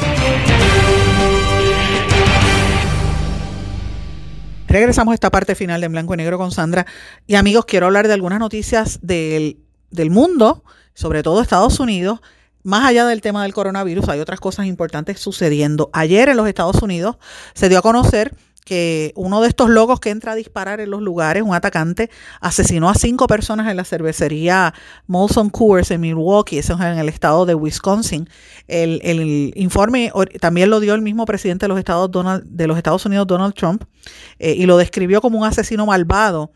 Regresamos 4.71 5.11
a 5.11 5.15
esta 5.15 5.29
parte 5.29 5.53
final 5.53 5.81
de 5.81 5.89
Blanco 5.89 6.13
y 6.13 6.17
Negro 6.17 6.37
con 6.37 6.49
Sandra. 6.51 6.85
Y 7.27 7.35
amigos, 7.35 7.65
quiero 7.65 7.87
hablar 7.87 8.07
de 8.07 8.13
algunas 8.13 8.39
noticias 8.39 8.99
del, 9.01 9.57
del 9.89 10.09
mundo, 10.09 10.63
sobre 10.93 11.23
todo 11.23 11.41
Estados 11.41 11.81
Unidos. 11.81 12.21
Más 12.63 12.85
allá 12.85 13.05
del 13.05 13.19
tema 13.19 13.43
del 13.43 13.53
coronavirus, 13.53 14.07
hay 14.07 14.21
otras 14.21 14.39
cosas 14.39 14.67
importantes 14.67 15.19
sucediendo. 15.19 15.89
Ayer 15.91 16.29
en 16.29 16.37
los 16.37 16.47
Estados 16.47 16.81
Unidos 16.81 17.17
se 17.53 17.67
dio 17.67 17.79
a 17.79 17.81
conocer 17.81 18.33
que 18.65 19.11
uno 19.15 19.41
de 19.41 19.47
estos 19.47 19.69
locos 19.69 19.99
que 19.99 20.09
entra 20.09 20.33
a 20.33 20.35
disparar 20.35 20.79
en 20.79 20.91
los 20.91 21.01
lugares, 21.01 21.43
un 21.43 21.53
atacante, 21.53 22.09
asesinó 22.39 22.89
a 22.89 22.95
cinco 22.95 23.27
personas 23.27 23.69
en 23.69 23.77
la 23.77 23.83
cervecería 23.83 24.73
Molson 25.07 25.49
Coors 25.49 25.91
en 25.91 26.01
Milwaukee, 26.01 26.59
eso 26.59 26.73
es 26.73 26.79
en 26.79 26.99
el 26.99 27.09
estado 27.09 27.45
de 27.45 27.55
Wisconsin. 27.55 28.29
El, 28.67 29.51
informe 29.55 30.11
también 30.39 30.69
lo 30.69 30.79
dio 30.79 30.93
el 30.93 31.01
mismo 31.01 31.25
presidente 31.25 31.65
de 31.65 31.69
los 31.69 31.79
Estados, 31.79 32.11
Donald, 32.11 32.43
de 32.45 32.67
los 32.67 32.77
Estados 32.77 33.05
Unidos, 33.05 33.27
Donald 33.27 33.53
Trump, 33.55 33.83
eh, 34.39 34.53
y 34.53 34.65
lo 34.65 34.77
describió 34.77 35.21
como 35.21 35.39
un 35.39 35.45
asesino 35.45 35.85
malvado, 35.85 36.51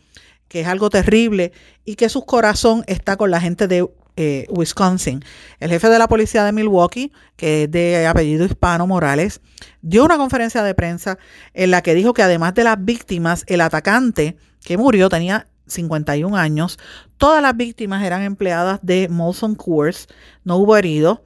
que 0.48 0.62
es 0.62 0.68
algo 0.68 0.90
terrible, 0.90 1.52
y 1.84 1.96
que 1.96 2.10
su 2.10 2.26
corazón 2.26 2.84
está 2.88 3.18
con 3.18 3.32
la 3.32 3.42
gente 3.42 3.68
de 3.68 3.88
eh, 4.16 4.46
Wisconsin. 4.50 5.24
El 5.60 5.70
jefe 5.70 5.90
de 5.90 6.00
la 6.00 6.08
policía 6.08 6.44
de 6.44 6.52
Milwaukee, 6.52 7.12
que 7.36 7.64
es 7.64 7.72
de 7.72 8.08
apellido 8.08 8.46
hispano 8.46 8.88
Morales, 8.88 9.42
dio 9.82 10.06
una 10.06 10.18
conferencia 10.18 10.64
de 10.64 10.74
prensa 10.74 11.18
en 11.54 11.72
la 11.72 11.82
que 11.82 11.96
dijo 11.96 12.14
que 12.14 12.24
además 12.24 12.54
de 12.54 12.64
las 12.64 12.84
víctimas, 12.84 13.44
el 13.48 13.62
atacante 13.62 14.38
que 14.64 14.78
murió 14.78 15.10
tenía 15.10 15.48
51 15.68 16.36
años. 16.36 16.78
Todas 17.18 17.42
las 17.42 17.56
víctimas 17.56 18.04
eran 18.04 18.22
empleadas 18.22 18.80
de 18.82 19.10
Molson 19.10 19.56
Coors, 19.56 20.08
no 20.44 20.58
hubo 20.58 20.78
heridos 20.78 21.20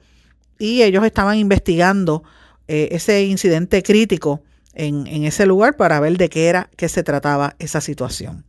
y 0.58 0.82
ellos 0.82 1.04
estaban 1.04 1.38
investigando 1.38 2.22
eh, 2.68 2.88
ese 2.92 3.24
incidente 3.24 3.82
crítico 3.82 4.42
en, 4.74 5.06
ese 5.24 5.46
lugar 5.46 5.76
para 5.76 6.00
ver 6.00 6.16
de 6.16 6.28
qué 6.28 6.48
era 6.48 6.70
que 6.76 6.88
se 6.88 7.02
trataba 7.02 7.56
esa 7.58 7.80
situación. 7.80 8.44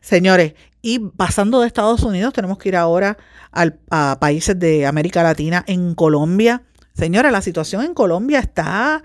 Señores, 0.00 0.54
y 0.82 0.98
pasando 0.98 1.60
de 1.60 1.66
Estados 1.66 2.02
Unidos, 2.02 2.32
tenemos 2.32 2.58
que 2.58 2.70
ir 2.70 2.76
ahora 2.76 3.18
a 3.52 4.18
países 4.20 4.58
de 4.58 4.86
América 4.86 5.22
Latina, 5.22 5.64
en 5.66 5.94
Colombia. 5.94 6.62
Señora, 6.94 7.30
la 7.30 7.42
situación 7.42 7.84
en 7.84 7.94
Colombia 7.94 8.38
está 8.38 9.02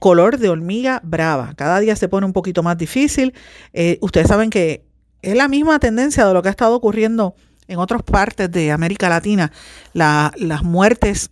color 0.00 0.38
de 0.38 0.48
hormiga 0.48 1.00
brava. 1.04 1.52
Cada 1.54 1.78
día 1.78 1.94
se 1.94 2.08
pone 2.08 2.26
un 2.26 2.32
poquito 2.32 2.62
más 2.64 2.76
difícil. 2.76 3.34
Eh, 3.72 3.98
ustedes 4.00 4.26
saben 4.26 4.50
que 4.50 4.84
es 5.22 5.36
la 5.36 5.46
misma 5.46 5.78
tendencia 5.78 6.26
de 6.26 6.34
lo 6.34 6.42
que 6.42 6.48
ha 6.48 6.50
estado 6.50 6.74
ocurriendo 6.74 7.36
en 7.68 7.78
otras 7.78 8.02
partes 8.02 8.50
de 8.50 8.72
América 8.72 9.08
Latina. 9.08 9.52
las 9.92 10.62
muertes, 10.62 11.30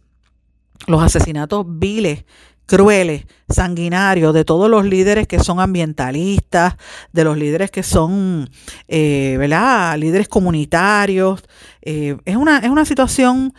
los 0.86 1.02
asesinatos 1.02 1.64
viles 1.66 2.24
crueles, 2.68 3.24
sanguinarios 3.48 4.34
de 4.34 4.44
todos 4.44 4.68
los 4.70 4.84
líderes 4.84 5.26
que 5.26 5.40
son 5.40 5.58
ambientalistas, 5.58 6.74
de 7.14 7.24
los 7.24 7.38
líderes 7.38 7.70
que 7.70 7.82
son, 7.82 8.50
eh, 8.88 9.36
¿verdad? 9.38 9.96
Líderes 9.96 10.28
comunitarios. 10.28 11.42
Eh, 11.80 12.18
es, 12.26 12.36
una, 12.36 12.58
es 12.58 12.68
una 12.68 12.84
situación 12.84 13.54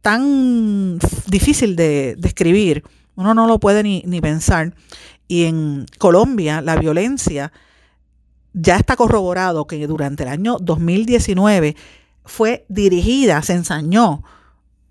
tan 0.00 0.98
difícil 1.26 1.76
de 1.76 2.16
describir, 2.16 2.84
uno 3.16 3.34
no 3.34 3.46
lo 3.46 3.60
puede 3.60 3.82
ni, 3.82 4.02
ni 4.06 4.22
pensar. 4.22 4.74
Y 5.28 5.44
en 5.44 5.84
Colombia 5.98 6.62
la 6.62 6.76
violencia 6.76 7.52
ya 8.54 8.76
está 8.76 8.96
corroborado 8.96 9.66
que 9.66 9.86
durante 9.86 10.22
el 10.22 10.30
año 10.30 10.56
2019 10.58 11.76
fue 12.24 12.64
dirigida, 12.70 13.42
se 13.42 13.52
ensañó 13.52 14.22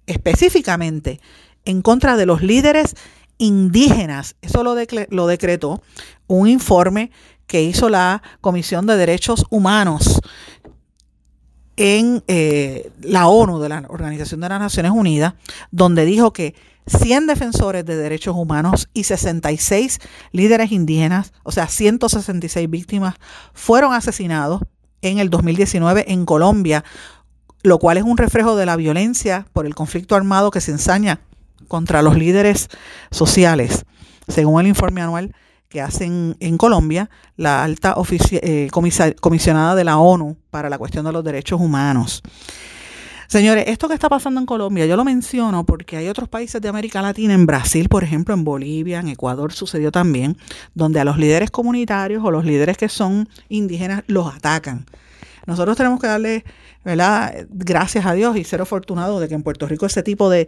específicamente 0.05 1.19
en 1.65 1.81
contra 1.81 2.17
de 2.17 2.27
los 2.27 2.43
líderes 2.43 2.95
indígenas. 3.38 4.35
Eso 4.41 4.63
lo, 4.63 4.75
lo 5.09 5.27
decretó 5.27 5.81
un 6.27 6.47
informe 6.47 7.11
que 7.47 7.63
hizo 7.63 7.89
la 7.89 8.21
Comisión 8.41 8.85
de 8.85 8.97
Derechos 8.97 9.45
Humanos. 9.49 10.19
en 11.79 12.23
eh, 12.27 12.91
la 13.01 13.27
ONU, 13.27 13.59
de 13.59 13.69
la 13.69 13.85
Organización 13.88 14.41
de 14.41 14.49
las 14.49 14.59
Naciones 14.59 14.91
Unidas, 14.91 15.35
donde 15.69 16.05
dijo 16.05 16.33
que 16.33 16.55
100 16.88 17.27
defensores 17.27 17.85
de 17.85 17.95
derechos 17.95 18.35
humanos 18.35 18.89
y 18.93 19.03
66 19.03 19.99
líderes 20.31 20.71
indígenas, 20.71 21.33
o 21.43 21.51
sea, 21.51 21.67
166 21.67 22.67
víctimas, 22.69 23.15
fueron 23.53 23.93
asesinados 23.93 24.61
en 25.01 25.19
el 25.19 25.29
2019 25.29 26.11
en 26.11 26.25
Colombia, 26.25 26.83
lo 27.61 27.77
cual 27.77 27.97
es 27.97 28.03
un 28.03 28.17
reflejo 28.17 28.55
de 28.55 28.65
la 28.65 28.75
violencia 28.75 29.45
por 29.53 29.65
el 29.65 29.75
conflicto 29.75 30.15
armado 30.15 30.49
que 30.49 30.61
se 30.61 30.71
ensaña 30.71 31.21
contra 31.67 32.01
los 32.01 32.17
líderes 32.17 32.69
sociales, 33.11 33.85
según 34.27 34.61
el 34.61 34.67
informe 34.67 35.01
anual 35.01 35.33
que 35.69 35.81
hacen 35.81 36.37
en 36.39 36.57
Colombia 36.57 37.09
la 37.35 37.63
alta 37.63 37.95
eh, 38.31 38.69
comisionada 39.19 39.75
de 39.75 39.83
la 39.83 39.97
ONU 39.97 40.37
para 40.49 40.69
la 40.69 40.77
cuestión 40.77 41.05
de 41.05 41.11
los 41.11 41.23
derechos 41.23 41.59
humanos. 41.59 42.23
Señores, 43.27 43.65
esto 43.67 43.89
que 43.89 43.93
está 43.93 44.07
pasando 44.07 44.39
en 44.39 44.45
Colombia, 44.45 44.85
yo 44.85 44.95
lo 44.95 45.03
menciono 45.03 45.65
porque 45.65 45.97
hay 45.97 46.07
otros 46.07 46.29
países 46.29 46.61
de 46.61 46.69
América 46.69 47.01
Latina, 47.01 47.33
en 47.33 47.45
Brasil, 47.45 47.89
por 47.89 48.05
ejemplo, 48.05 48.33
en 48.33 48.45
Bolivia, 48.45 49.01
en 49.01 49.09
Ecuador 49.09 49.51
sucedió 49.51 49.91
también, 49.91 50.37
donde 50.73 51.01
a 51.01 51.03
los 51.03 51.17
líderes 51.17 51.51
comunitarios 51.51 52.23
o 52.23 52.31
los 52.31 52.45
líderes 52.45 52.77
que 52.77 52.87
son 52.87 53.27
indígenas 53.49 54.03
los 54.07 54.33
atacan. 54.33 54.85
Nosotros 55.45 55.75
tenemos 55.75 55.99
que 55.99 56.07
darle, 56.07 56.45
¿verdad? 56.88 57.45
Gracias 57.49 58.05
a 58.05 58.13
Dios 58.13 58.38
y 58.38 58.45
ser 58.45 58.61
afortunados 58.61 59.19
de 59.19 59.27
que 59.27 59.35
en 59.35 59.43
Puerto 59.43 59.67
Rico 59.67 59.85
ese 59.85 60.03
tipo 60.03 60.29
de, 60.29 60.47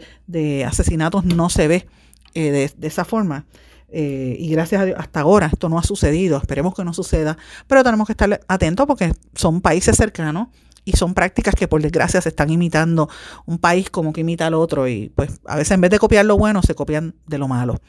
asesinatos 0.66 1.26
no 1.26 1.50
se 1.50 1.68
ve 1.68 1.86
eh, 2.34 2.52
de, 2.52 2.72
de 2.78 2.88
esa 2.88 3.04
forma. 3.04 3.46
Eh, 3.90 4.38
y 4.40 4.50
gracias 4.50 4.82
a 4.82 4.86
Dios, 4.86 4.98
hasta 4.98 5.20
ahora 5.20 5.48
esto 5.48 5.68
no 5.68 5.78
ha 5.78 5.84
sucedido, 5.84 6.38
esperemos 6.38 6.74
que 6.74 6.86
no 6.86 6.94
suceda, 6.94 7.38
pero 7.68 7.84
tenemos 7.84 8.08
que 8.08 8.14
estar 8.14 8.40
atentos 8.48 8.88
porque 8.88 9.12
son 9.36 9.60
países 9.60 9.98
cercanos 9.98 10.48
y 10.86 10.94
son 10.94 11.14
prácticas 11.14 11.56
que 11.56 11.68
por 11.68 11.82
desgracia 11.82 12.22
se 12.22 12.30
están 12.30 12.50
imitando 12.50 13.10
un 13.46 13.58
país 13.58 13.90
como 13.90 14.14
que 14.14 14.22
imita 14.22 14.48
al 14.48 14.54
otro 14.54 14.88
y 14.88 15.10
pues 15.10 15.42
a 15.46 15.58
veces 15.58 15.72
en 15.72 15.82
vez 15.82 15.92
de 15.92 16.00
copiar 16.00 16.26
lo 16.26 16.38
bueno 16.38 16.62
se 16.62 16.74
copian 16.74 17.16
de 17.28 17.38
lo 17.38 17.50
malo. 17.50 17.82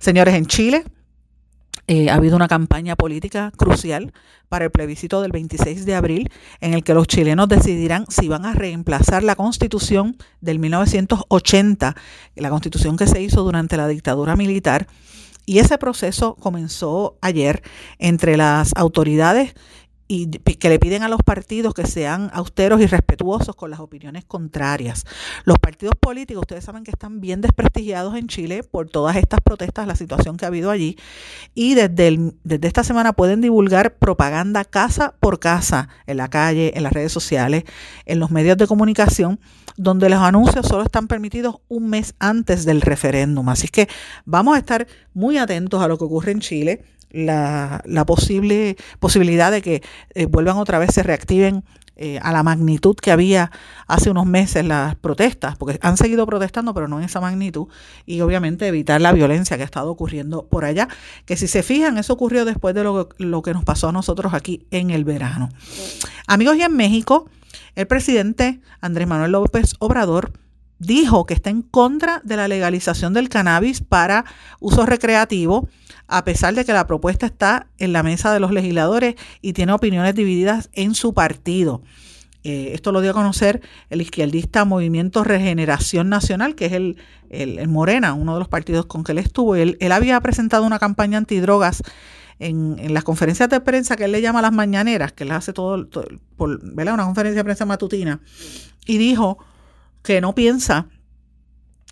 Señores, 0.00 0.34
en 0.34 0.46
Chile 0.46 0.84
eh, 1.88 2.10
ha 2.10 2.14
habido 2.14 2.36
una 2.36 2.48
campaña 2.48 2.96
política 2.96 3.52
crucial 3.56 4.12
para 4.48 4.64
el 4.64 4.70
plebiscito 4.70 5.22
del 5.22 5.32
26 5.32 5.86
de 5.86 5.94
abril 5.94 6.30
en 6.60 6.74
el 6.74 6.82
que 6.82 6.94
los 6.94 7.06
chilenos 7.06 7.48
decidirán 7.48 8.06
si 8.08 8.28
van 8.28 8.44
a 8.44 8.54
reemplazar 8.54 9.22
la 9.22 9.36
constitución 9.36 10.16
del 10.40 10.58
1980, 10.58 11.96
la 12.34 12.50
constitución 12.50 12.96
que 12.96 13.06
se 13.06 13.22
hizo 13.22 13.42
durante 13.42 13.76
la 13.76 13.88
dictadura 13.88 14.36
militar. 14.36 14.88
Y 15.46 15.60
ese 15.60 15.78
proceso 15.78 16.34
comenzó 16.34 17.18
ayer 17.20 17.62
entre 17.98 18.36
las 18.36 18.72
autoridades 18.74 19.54
y 20.08 20.26
que 20.30 20.68
le 20.68 20.78
piden 20.78 21.02
a 21.02 21.08
los 21.08 21.20
partidos 21.22 21.74
que 21.74 21.86
sean 21.86 22.30
austeros 22.32 22.80
y 22.80 22.86
respetuosos 22.86 23.56
con 23.56 23.70
las 23.70 23.80
opiniones 23.80 24.24
contrarias. 24.24 25.04
Los 25.44 25.58
partidos 25.58 25.94
políticos, 25.98 26.42
ustedes 26.42 26.64
saben 26.64 26.84
que 26.84 26.90
están 26.90 27.20
bien 27.20 27.40
desprestigiados 27.40 28.16
en 28.16 28.28
Chile 28.28 28.62
por 28.62 28.88
todas 28.88 29.16
estas 29.16 29.40
protestas, 29.40 29.86
la 29.86 29.96
situación 29.96 30.36
que 30.36 30.44
ha 30.44 30.48
habido 30.48 30.70
allí, 30.70 30.96
y 31.54 31.74
desde, 31.74 32.32
desde 32.44 32.68
esta 32.68 32.84
semana 32.84 33.12
pueden 33.12 33.40
divulgar 33.40 33.96
propaganda 33.96 34.64
casa 34.64 35.14
por 35.20 35.40
casa, 35.40 35.88
en 36.06 36.18
la 36.18 36.28
calle, 36.28 36.72
en 36.76 36.82
las 36.82 36.92
redes 36.92 37.12
sociales, 37.12 37.64
en 38.04 38.18
los 38.20 38.30
medios 38.30 38.56
de 38.56 38.66
comunicación, 38.66 39.40
donde 39.76 40.08
los 40.08 40.20
anuncios 40.20 40.66
solo 40.66 40.84
están 40.84 41.06
permitidos 41.06 41.56
un 41.68 41.90
mes 41.90 42.14
antes 42.18 42.64
del 42.64 42.80
referéndum. 42.80 43.48
Así 43.48 43.68
que 43.68 43.88
vamos 44.24 44.56
a 44.56 44.58
estar 44.58 44.86
muy 45.12 45.38
atentos 45.38 45.82
a 45.82 45.88
lo 45.88 45.98
que 45.98 46.04
ocurre 46.04 46.32
en 46.32 46.40
Chile 46.40 46.84
la, 47.10 47.82
posible 48.06 48.76
posibilidad 49.00 49.50
de 49.50 49.62
que 49.62 49.82
eh, 50.14 50.26
vuelvan 50.26 50.56
otra 50.56 50.78
vez, 50.78 50.94
se 50.94 51.02
reactiven 51.02 51.64
eh, 51.98 52.18
a 52.20 52.30
la 52.30 52.42
magnitud 52.42 52.94
que 52.94 53.10
había 53.10 53.50
hace 53.86 54.10
unos 54.10 54.26
meses 54.26 54.66
las 54.66 54.96
protestas, 54.96 55.56
porque 55.56 55.78
han 55.80 55.96
seguido 55.96 56.26
protestando, 56.26 56.74
pero 56.74 56.88
no 56.88 56.98
en 56.98 57.06
esa 57.06 57.20
magnitud, 57.20 57.68
y 58.04 58.20
obviamente 58.20 58.66
evitar 58.66 59.00
la 59.00 59.12
violencia 59.12 59.56
que 59.56 59.62
ha 59.62 59.66
estado 59.66 59.90
ocurriendo 59.90 60.46
por 60.46 60.66
allá, 60.66 60.88
que 61.24 61.36
si 61.36 61.46
se 61.48 61.62
fijan, 61.62 61.96
eso 61.96 62.12
ocurrió 62.12 62.44
después 62.44 62.74
de 62.74 62.84
lo, 62.84 63.08
lo 63.16 63.40
que 63.40 63.54
nos 63.54 63.64
pasó 63.64 63.88
a 63.88 63.92
nosotros 63.92 64.34
aquí 64.34 64.66
en 64.70 64.90
el 64.90 65.04
verano. 65.04 65.48
Amigos, 66.26 66.56
y 66.58 66.62
en 66.62 66.76
México, 66.76 67.30
el 67.76 67.86
presidente 67.86 68.60
Andrés 68.80 69.08
Manuel 69.08 69.32
López 69.32 69.74
Obrador 69.78 70.32
dijo 70.78 71.26
que 71.26 71.34
está 71.34 71.50
en 71.50 71.62
contra 71.62 72.20
de 72.24 72.36
la 72.36 72.48
legalización 72.48 73.12
del 73.12 73.28
cannabis 73.28 73.80
para 73.80 74.24
uso 74.60 74.86
recreativo 74.86 75.68
a 76.08 76.24
pesar 76.24 76.54
de 76.54 76.64
que 76.64 76.72
la 76.72 76.86
propuesta 76.86 77.26
está 77.26 77.66
en 77.78 77.92
la 77.92 78.02
mesa 78.02 78.32
de 78.32 78.40
los 78.40 78.52
legisladores 78.52 79.16
y 79.40 79.52
tiene 79.52 79.72
opiniones 79.72 80.14
divididas 80.14 80.70
en 80.72 80.94
su 80.94 81.14
partido. 81.14 81.82
Eh, 82.44 82.74
esto 82.74 82.92
lo 82.92 83.00
dio 83.00 83.10
a 83.10 83.14
conocer 83.14 83.60
el 83.90 84.00
izquierdista 84.00 84.64
Movimiento 84.64 85.24
Regeneración 85.24 86.08
Nacional, 86.08 86.54
que 86.54 86.66
es 86.66 86.72
el, 86.74 86.96
el, 87.28 87.66
Morena, 87.66 88.14
uno 88.14 88.34
de 88.34 88.38
los 88.38 88.48
partidos 88.48 88.86
con 88.86 89.02
que 89.02 89.10
él 89.10 89.18
estuvo. 89.18 89.56
Él, 89.56 89.76
él 89.80 89.90
había 89.90 90.20
presentado 90.20 90.64
una 90.64 90.78
campaña 90.78 91.18
antidrogas 91.18 91.82
en, 92.38 92.76
en, 92.78 92.94
las 92.94 93.02
conferencias 93.02 93.48
de 93.48 93.60
prensa 93.60 93.96
que 93.96 94.04
él 94.04 94.12
le 94.12 94.22
llama 94.22 94.42
las 94.42 94.52
mañaneras, 94.52 95.12
que 95.12 95.24
él 95.24 95.32
hace 95.32 95.52
todo, 95.52 95.88
por, 96.36 96.60
una 96.62 97.04
conferencia 97.04 97.40
de 97.40 97.44
prensa 97.44 97.66
matutina, 97.66 98.20
y 98.86 98.98
dijo 98.98 99.38
que 100.06 100.20
no 100.20 100.34
piensa 100.34 100.88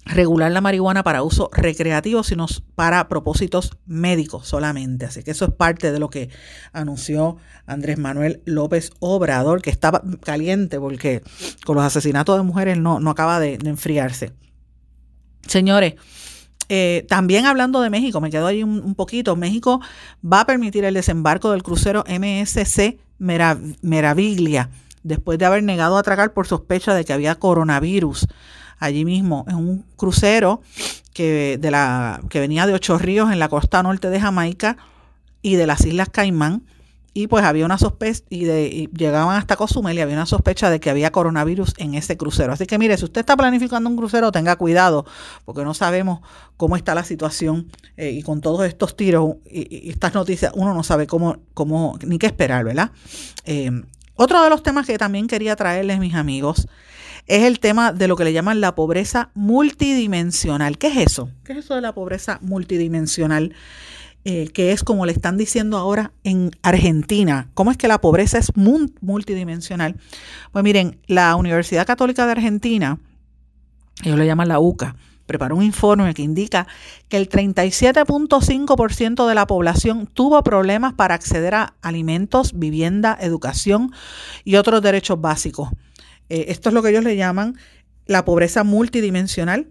regular 0.07 0.53
la 0.53 0.61
marihuana 0.61 1.03
para 1.03 1.23
uso 1.23 1.51
recreativo, 1.53 2.23
sino 2.23 2.47
para 2.75 3.09
propósitos 3.09 3.73
médicos 3.87 4.47
solamente. 4.47 5.07
Así 5.07 5.23
que 5.23 5.33
eso 5.33 5.47
es 5.47 5.53
parte 5.53 5.93
de 5.93 5.99
lo 5.99 6.11
que 6.11 6.31
anunció 6.73 7.37
Andrés 7.67 7.99
Manuel 7.99 8.43
López 8.45 8.93
Obrador, 9.01 9.63
que 9.63 9.71
estaba 9.71 10.03
caliente 10.23 10.79
porque 10.79 11.23
con 11.65 11.77
los 11.77 11.85
asesinatos 11.85 12.37
de 12.37 12.43
mujeres 12.43 12.79
no, 12.79 13.01
no 13.01 13.11
acaba 13.11 13.41
de, 13.41 13.55
enfriarse. 13.65 14.33
Señores, 15.47 15.95
eh, 16.69 17.05
también 17.09 17.47
hablando 17.47 17.81
de 17.81 17.91
México, 17.91 18.21
me 18.21 18.31
quedo 18.31 18.47
ahí 18.47 18.63
un, 18.63 18.95
poquito. 18.95 19.37
México 19.37 19.81
va 20.25 20.41
a 20.41 20.47
permitir 20.47 20.85
el 20.85 20.95
desembarco 20.95 21.51
del 21.51 21.63
crucero 21.63 22.05
MSC 22.09 22.99
Meraviglia 23.19 24.71
después 25.05 25.39
de 25.39 25.45
haber 25.45 25.63
negado 25.63 25.97
a 25.97 26.01
atracar 26.01 26.33
por 26.33 26.49
sospecha 26.49 26.95
de 26.95 27.05
que 27.05 27.13
había 27.13 27.37
coronavirus 27.37 28.27
allí 28.79 29.05
mismo. 29.05 29.45
Es 29.47 29.55
un 29.55 29.85
crucero 29.97 30.63
que, 31.13 31.59
de 31.61 31.71
la, 31.71 32.21
que 32.29 32.41
venía 32.41 32.67
de 32.67 32.75
Ocho 32.75 32.99
Ríos 32.99 33.31
en 33.31 33.39
la 33.39 33.49
costa 33.49 33.83
norte 33.83 34.11
de 34.11 34.21
Jamaica 34.21 34.77
y 35.43 35.55
de 35.55 35.67
las 35.67 35.85
Islas 35.87 36.09
Caimán. 36.09 36.65
Y 37.17 37.29
pues 37.29 37.45
había 37.45 37.65
una 37.65 37.79
sospecha, 37.79 38.25
y, 38.29 38.45
de, 38.45 38.91
llegaban 38.93 39.37
hasta 39.37 39.55
Cozumel 39.55 39.97
y 39.97 40.01
había 40.01 40.17
una 40.17 40.27
sospecha 40.27 40.69
de 40.69 40.81
que 40.81 40.91
había 40.91 41.13
coronavirus 41.13 41.75
en 41.77 41.95
ese 41.95 42.17
crucero. 42.17 42.53
Así 42.53 42.67
que 42.67 42.77
mire, 42.77 42.97
si 42.97 43.05
usted 43.05 43.21
está 43.21 43.37
planificando 43.37 43.89
un 43.89 43.97
crucero, 43.97 44.33
tenga 44.33 44.57
cuidado, 44.57 45.07
porque 45.45 45.63
no 45.63 45.75
sabemos 45.75 46.23
cómo 46.57 46.75
está 46.75 46.93
la 46.93 47.05
situación 47.05 47.71
eh, 47.97 48.11
y 48.11 48.23
con 48.25 48.41
todos 48.41 48.67
estos 48.67 48.97
tiros 48.97 49.37
y, 49.49 49.91
estas 49.91 50.13
noticias, 50.13 50.51
uno 50.57 50.75
no 50.75 50.83
sabe 50.83 51.07
cómo, 51.07 51.37
cómo 51.55 51.97
ni 52.05 52.19
qué 52.19 52.27
esperar, 52.27 52.65
¿verdad? 52.65 52.91
Eh, 53.45 53.71
otro 54.17 54.43
de 54.43 54.51
los 54.51 54.63
temas 54.63 54.87
que 54.87 54.99
también 54.99 55.27
quería 55.27 55.57
traerles, 55.57 55.99
mis 55.99 56.15
amigos, 56.15 56.69
es 57.27 57.43
el 57.45 57.59
tema 57.59 57.93
de 57.93 58.09
lo 58.09 58.17
que 58.17 58.25
le 58.25 58.33
llaman 58.33 58.61
la 58.61 58.75
pobreza 58.75 59.31
multidimensional. 59.35 60.79
¿Qué 60.79 60.89
es 60.89 60.97
eso? 60.99 61.31
¿Qué 61.45 61.53
es 61.53 61.59
eso 61.59 61.75
de 61.75 61.81
la 61.81 61.95
pobreza 61.95 62.39
multidimensional? 62.43 63.55
Eh, 64.27 64.49
que 64.49 64.73
es 64.73 64.83
como 64.83 65.05
le 65.05 65.13
están 65.13 65.37
diciendo 65.37 65.77
ahora 65.77 66.13
en 66.23 66.51
Argentina. 66.63 67.51
¿Cómo 67.53 67.71
es 67.71 67.77
que 67.77 67.89
la 67.89 68.01
pobreza 68.01 68.39
es 68.39 68.53
multidimensional? 68.57 69.97
Pues 70.51 70.65
miren, 70.65 70.99
la 71.07 71.37
Universidad 71.37 71.87
Católica 71.87 72.25
de 72.25 72.33
Argentina, 72.33 72.99
ellos 74.03 74.19
le 74.19 74.25
llaman 74.25 74.49
la 74.49 74.61
UCA, 74.61 74.97
preparó 75.27 75.57
un 75.57 75.63
informe 75.63 76.15
que 76.15 76.23
indica 76.23 76.67
que 77.09 77.17
el 77.17 77.29
37.5% 77.29 79.27
de 79.27 79.35
la 79.35 79.47
población 79.47 80.07
tuvo 80.07 80.43
problemas 80.43 80.95
para 80.95 81.15
acceder 81.15 81.55
a 81.55 81.75
alimentos, 81.83 82.59
vivienda, 82.59 83.17
educación 83.21 83.93
y 84.45 84.57
otros 84.57 84.83
derechos 84.83 85.21
básicos. 85.21 85.71
Eh, 86.29 86.47
esto 86.49 86.69
es 86.69 86.75
lo 86.75 86.83
que 86.83 86.91
ellos 86.91 87.05
le 87.05 87.17
llaman 87.17 87.57
la 88.07 88.25
pobreza 88.25 88.65
multidimensional, 88.65 89.69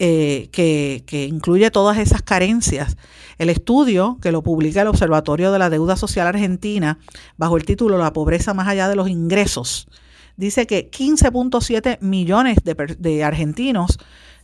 eh, 0.00 0.48
que, 0.52 1.02
que, 1.06 1.24
incluye 1.24 1.70
todas 1.70 1.98
esas 1.98 2.22
carencias. 2.22 2.96
El 3.36 3.50
estudio 3.50 4.18
que 4.22 4.30
lo 4.30 4.42
publica 4.42 4.82
el 4.82 4.86
Observatorio 4.86 5.50
de 5.50 5.58
la 5.58 5.70
Deuda 5.70 5.96
Social 5.96 6.26
Argentina, 6.26 6.98
bajo 7.36 7.56
el 7.56 7.64
título 7.64 7.98
La 7.98 8.12
pobreza 8.12 8.54
más 8.54 8.68
allá 8.68 8.88
de 8.88 8.94
los 8.94 9.08
ingresos, 9.08 9.88
dice 10.36 10.66
que 10.66 10.90
15.7 10.90 11.98
millones 12.00 12.58
de, 12.64 12.96
de, 12.98 13.24
argentinos 13.24 13.98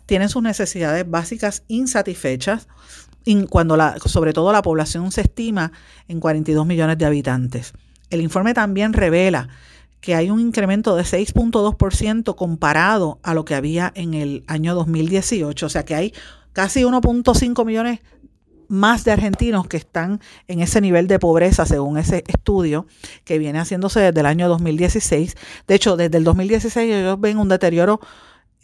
tienen 0.07 0.29
sus 0.29 0.43
necesidades 0.43 1.09
básicas 1.09 1.63
insatisfechas, 1.69 2.69
cuando 3.49 3.77
la, 3.77 3.97
sobre 4.05 4.33
todo 4.33 4.53
la 4.53 4.63
población 4.63 5.11
se 5.11 5.23
estima 5.23 5.73
en 6.09 6.21
42 6.21 6.67
millones 6.67 6.99
de 6.99 7.07
habitantes. 7.07 7.73
El 8.11 8.21
informe 8.21 8.53
también 8.53 8.93
revela 8.93 9.49
que 10.01 10.15
hay 10.15 10.29
un 10.29 10.39
incremento 10.39 10.97
de 10.97 11.03
6.2% 11.03 12.37
comparado 12.37 13.19
a 13.23 13.33
lo 13.33 13.47
que 13.47 13.55
había 13.55 13.91
en 13.95 14.13
el 14.13 14.45
año 14.47 14.75
2018. 14.75 15.65
O 15.65 15.69
sea 15.71 15.87
que 15.87 15.95
hay 15.95 16.15
casi 16.53 16.83
1.5 16.83 17.65
millones 17.65 18.01
más 18.69 19.05
de 19.05 19.13
argentinos 19.13 19.67
que 19.67 19.79
están 19.79 20.21
en 20.47 20.61
ese 20.61 20.83
nivel 20.83 21.07
de 21.07 21.19
pobreza, 21.19 21.65
según 21.65 21.97
ese 21.97 22.25
estudio 22.27 22.87
que 23.25 23.39
viene 23.39 23.59
haciéndose 23.59 24.01
desde 24.01 24.21
el 24.21 24.27
año 24.27 24.49
2016. 24.49 25.37
De 25.67 25.75
hecho, 25.75 25.97
desde 25.97 26.19
el 26.19 26.25
2016 26.25 26.93
ellos 26.93 27.21
ven 27.21 27.39
un 27.39 27.49
deterioro 27.49 28.01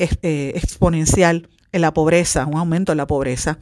exponencial 0.00 1.48
en 1.72 1.80
la 1.80 1.94
pobreza, 1.94 2.46
un 2.46 2.56
aumento 2.56 2.92
en 2.92 2.98
la 2.98 3.06
pobreza 3.06 3.58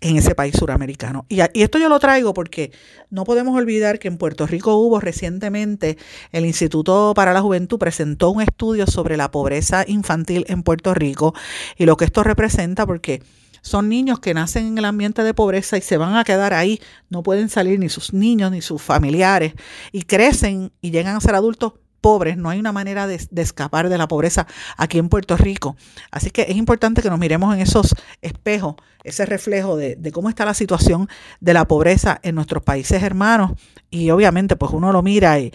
en 0.00 0.16
ese 0.16 0.34
país 0.34 0.54
suramericano. 0.56 1.26
Y, 1.28 1.40
y, 1.40 1.62
esto 1.62 1.78
yo 1.78 1.88
lo 1.88 1.98
traigo 1.98 2.32
porque 2.34 2.70
no 3.10 3.24
podemos 3.24 3.56
olvidar 3.56 3.98
que 3.98 4.08
en 4.08 4.16
Puerto 4.16 4.46
Rico 4.46 4.76
hubo 4.76 5.00
recientemente, 5.00 5.98
el 6.30 6.46
Instituto 6.46 7.12
para 7.14 7.32
la 7.32 7.40
Juventud 7.40 7.78
presentó 7.78 8.30
un 8.30 8.42
estudio 8.42 8.86
sobre 8.86 9.16
la 9.16 9.30
pobreza 9.30 9.84
infantil 9.88 10.44
en 10.48 10.62
Puerto 10.62 10.94
Rico 10.94 11.34
y 11.76 11.84
lo 11.84 11.96
que 11.96 12.04
esto 12.04 12.22
representa 12.22 12.86
porque 12.86 13.22
son 13.60 13.88
niños 13.88 14.20
que 14.20 14.34
nacen 14.34 14.66
en 14.66 14.78
el 14.78 14.84
ambiente 14.84 15.24
de 15.24 15.34
pobreza 15.34 15.76
y 15.76 15.80
se 15.80 15.96
van 15.96 16.14
a 16.14 16.24
quedar 16.24 16.54
ahí, 16.54 16.80
no 17.10 17.24
pueden 17.24 17.48
salir 17.48 17.78
ni 17.80 17.88
sus 17.88 18.12
niños 18.12 18.52
ni 18.52 18.62
sus 18.62 18.80
familiares 18.80 19.54
y 19.90 20.02
crecen 20.02 20.70
y 20.80 20.92
llegan 20.92 21.16
a 21.16 21.20
ser 21.20 21.34
adultos 21.34 21.72
pobres, 22.00 22.36
no 22.36 22.50
hay 22.50 22.58
una 22.58 22.72
manera 22.72 23.06
de, 23.06 23.20
escapar 23.36 23.88
de 23.88 23.98
la 23.98 24.08
pobreza 24.08 24.46
aquí 24.76 24.98
en 24.98 25.08
Puerto 25.08 25.36
Rico. 25.36 25.76
Así 26.10 26.30
que 26.30 26.42
es 26.42 26.56
importante 26.56 27.02
que 27.02 27.10
nos 27.10 27.18
miremos 27.18 27.54
en 27.54 27.60
esos 27.60 27.94
espejos, 28.22 28.76
ese 29.04 29.26
reflejo 29.26 29.76
de, 29.76 29.98
cómo 30.12 30.28
está 30.28 30.44
la 30.44 30.54
situación 30.54 31.08
de 31.40 31.54
la 31.54 31.66
pobreza 31.66 32.18
en 32.22 32.34
nuestros 32.34 32.62
países 32.62 33.02
hermanos. 33.02 33.52
Y 33.90 34.10
obviamente, 34.10 34.56
pues 34.56 34.72
uno 34.72 34.92
lo 34.92 35.02
mira 35.02 35.38
y, 35.38 35.52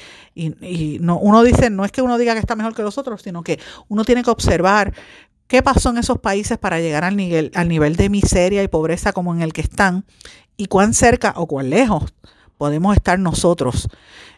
no, 1.00 1.18
uno 1.18 1.44
dice, 1.44 1.70
no 1.70 1.86
es 1.86 1.92
que 1.92 2.02
uno 2.02 2.18
diga 2.18 2.34
que 2.34 2.40
está 2.40 2.56
mejor 2.56 2.76
que 2.76 2.84
los 2.84 2.98
otros, 2.98 3.22
sino 3.22 3.44
que 3.44 3.60
uno 3.88 4.04
tiene 4.06 4.24
que 4.24 4.32
observar 4.32 4.94
qué 5.48 5.62
pasó 5.62 5.90
en 5.92 5.98
esos 5.98 6.20
países 6.20 6.58
para 6.58 6.80
llegar 6.80 7.04
al 7.04 7.16
nivel, 7.16 7.52
al 7.54 7.68
nivel 7.68 7.96
de 7.96 8.10
miseria 8.10 8.64
y 8.64 8.68
pobreza 8.68 9.14
como 9.14 9.34
en 9.34 9.42
el 9.42 9.54
que 9.54 9.62
están 9.62 10.06
y 10.58 10.68
cuán 10.68 10.94
cerca 10.94 11.34
o 11.36 11.48
cuán 11.48 11.70
lejos 11.70 12.14
podemos 12.58 12.96
estar 12.96 13.20
nosotros. 13.20 13.90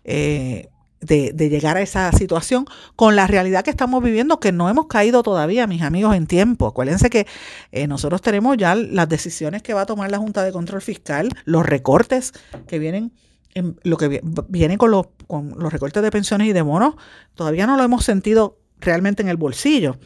Eh, 0.03 0.69
de, 1.05 1.49
llegar 1.49 1.77
a 1.77 1.81
esa 1.81 2.11
situación 2.11 2.65
con 2.95 3.15
la 3.15 3.27
realidad 3.27 3.63
que 3.63 3.69
estamos 3.69 4.03
viviendo, 4.03 4.39
que 4.39 4.51
no 4.51 4.69
hemos 4.69 4.87
caído 4.87 5.23
todavía, 5.23 5.67
mis 5.67 5.81
amigos, 5.81 6.15
en 6.15 6.27
tiempo. 6.27 6.67
Acuérdense 6.67 7.09
que 7.09 7.27
eh, 7.71 7.87
nosotros 7.87 8.21
tenemos 8.21 8.57
ya 8.57 8.75
las 8.75 9.07
decisiones 9.09 9.61
que 9.63 9.73
va 9.73 9.81
a 9.81 9.85
tomar 9.85 10.11
la 10.11 10.17
Junta 10.17 10.43
de 10.43 10.51
Control 10.51 10.81
Fiscal, 10.81 11.29
los 11.45 11.65
recortes 11.65 12.33
que 12.67 12.79
vienen, 12.79 13.13
en, 13.53 13.79
lo 13.83 13.97
que 13.97 14.21
viene 14.49 14.77
con 14.77 14.91
los, 14.91 15.07
con 15.27 15.53
los 15.57 15.71
recortes 15.71 16.03
de 16.03 16.11
pensiones 16.11 16.47
y 16.47 16.53
de 16.53 16.61
bonos, 16.61 16.95
todavía 17.35 17.67
no 17.67 17.77
lo 17.77 17.83
hemos 17.83 18.03
sentido 18.03 18.59
realmente 18.79 19.21
en 19.21 19.29
el 19.29 19.37
bolsillo. 19.37 19.97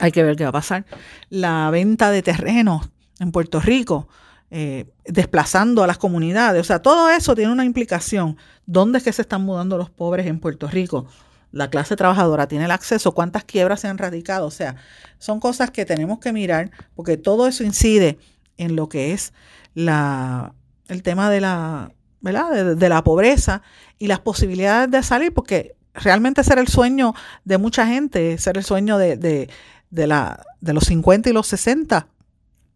Hay 0.00 0.12
que 0.12 0.22
ver 0.22 0.36
qué 0.36 0.44
va 0.44 0.50
a 0.50 0.52
pasar. 0.52 0.86
La 1.28 1.70
venta 1.70 2.10
de 2.10 2.22
terrenos 2.22 2.90
en 3.20 3.32
Puerto 3.32 3.60
Rico, 3.60 4.08
eh, 4.50 4.86
desplazando 5.04 5.82
a 5.82 5.86
las 5.86 5.98
comunidades. 5.98 6.60
O 6.60 6.64
sea, 6.64 6.80
todo 6.80 7.10
eso 7.10 7.34
tiene 7.34 7.52
una 7.52 7.64
implicación. 7.64 8.36
¿Dónde 8.66 8.98
es 8.98 9.04
que 9.04 9.12
se 9.12 9.22
están 9.22 9.42
mudando 9.42 9.76
los 9.78 9.90
pobres 9.90 10.26
en 10.26 10.38
Puerto 10.38 10.68
Rico? 10.68 11.06
La 11.50 11.70
clase 11.70 11.96
trabajadora 11.96 12.48
tiene 12.48 12.64
el 12.64 12.70
acceso, 12.70 13.12
cuántas 13.12 13.44
quiebras 13.44 13.80
se 13.80 13.88
han 13.88 13.98
radicado. 13.98 14.46
O 14.46 14.50
sea, 14.50 14.76
son 15.18 15.40
cosas 15.40 15.70
que 15.70 15.84
tenemos 15.84 16.18
que 16.18 16.32
mirar 16.32 16.70
porque 16.94 17.16
todo 17.16 17.46
eso 17.46 17.64
incide 17.64 18.18
en 18.56 18.76
lo 18.76 18.88
que 18.88 19.12
es 19.12 19.32
la, 19.74 20.54
el 20.88 21.02
tema 21.02 21.30
de 21.30 21.40
la, 21.40 21.92
¿verdad? 22.20 22.76
De, 22.76 22.88
la 22.88 23.04
pobreza 23.04 23.62
y 23.98 24.06
las 24.06 24.20
posibilidades 24.20 24.90
de 24.90 25.02
salir, 25.02 25.32
porque 25.34 25.76
realmente 25.92 26.42
ser 26.42 26.58
el 26.58 26.68
sueño 26.68 27.14
de 27.44 27.58
mucha 27.58 27.86
gente, 27.86 28.38
ser 28.38 28.56
el 28.56 28.64
sueño 28.64 28.98
de, 28.98 29.16
de, 29.16 30.06
la, 30.06 30.44
de 30.60 30.72
los 30.72 30.84
50 30.84 31.30
y 31.30 31.32
los 31.32 31.46
60, 31.48 32.08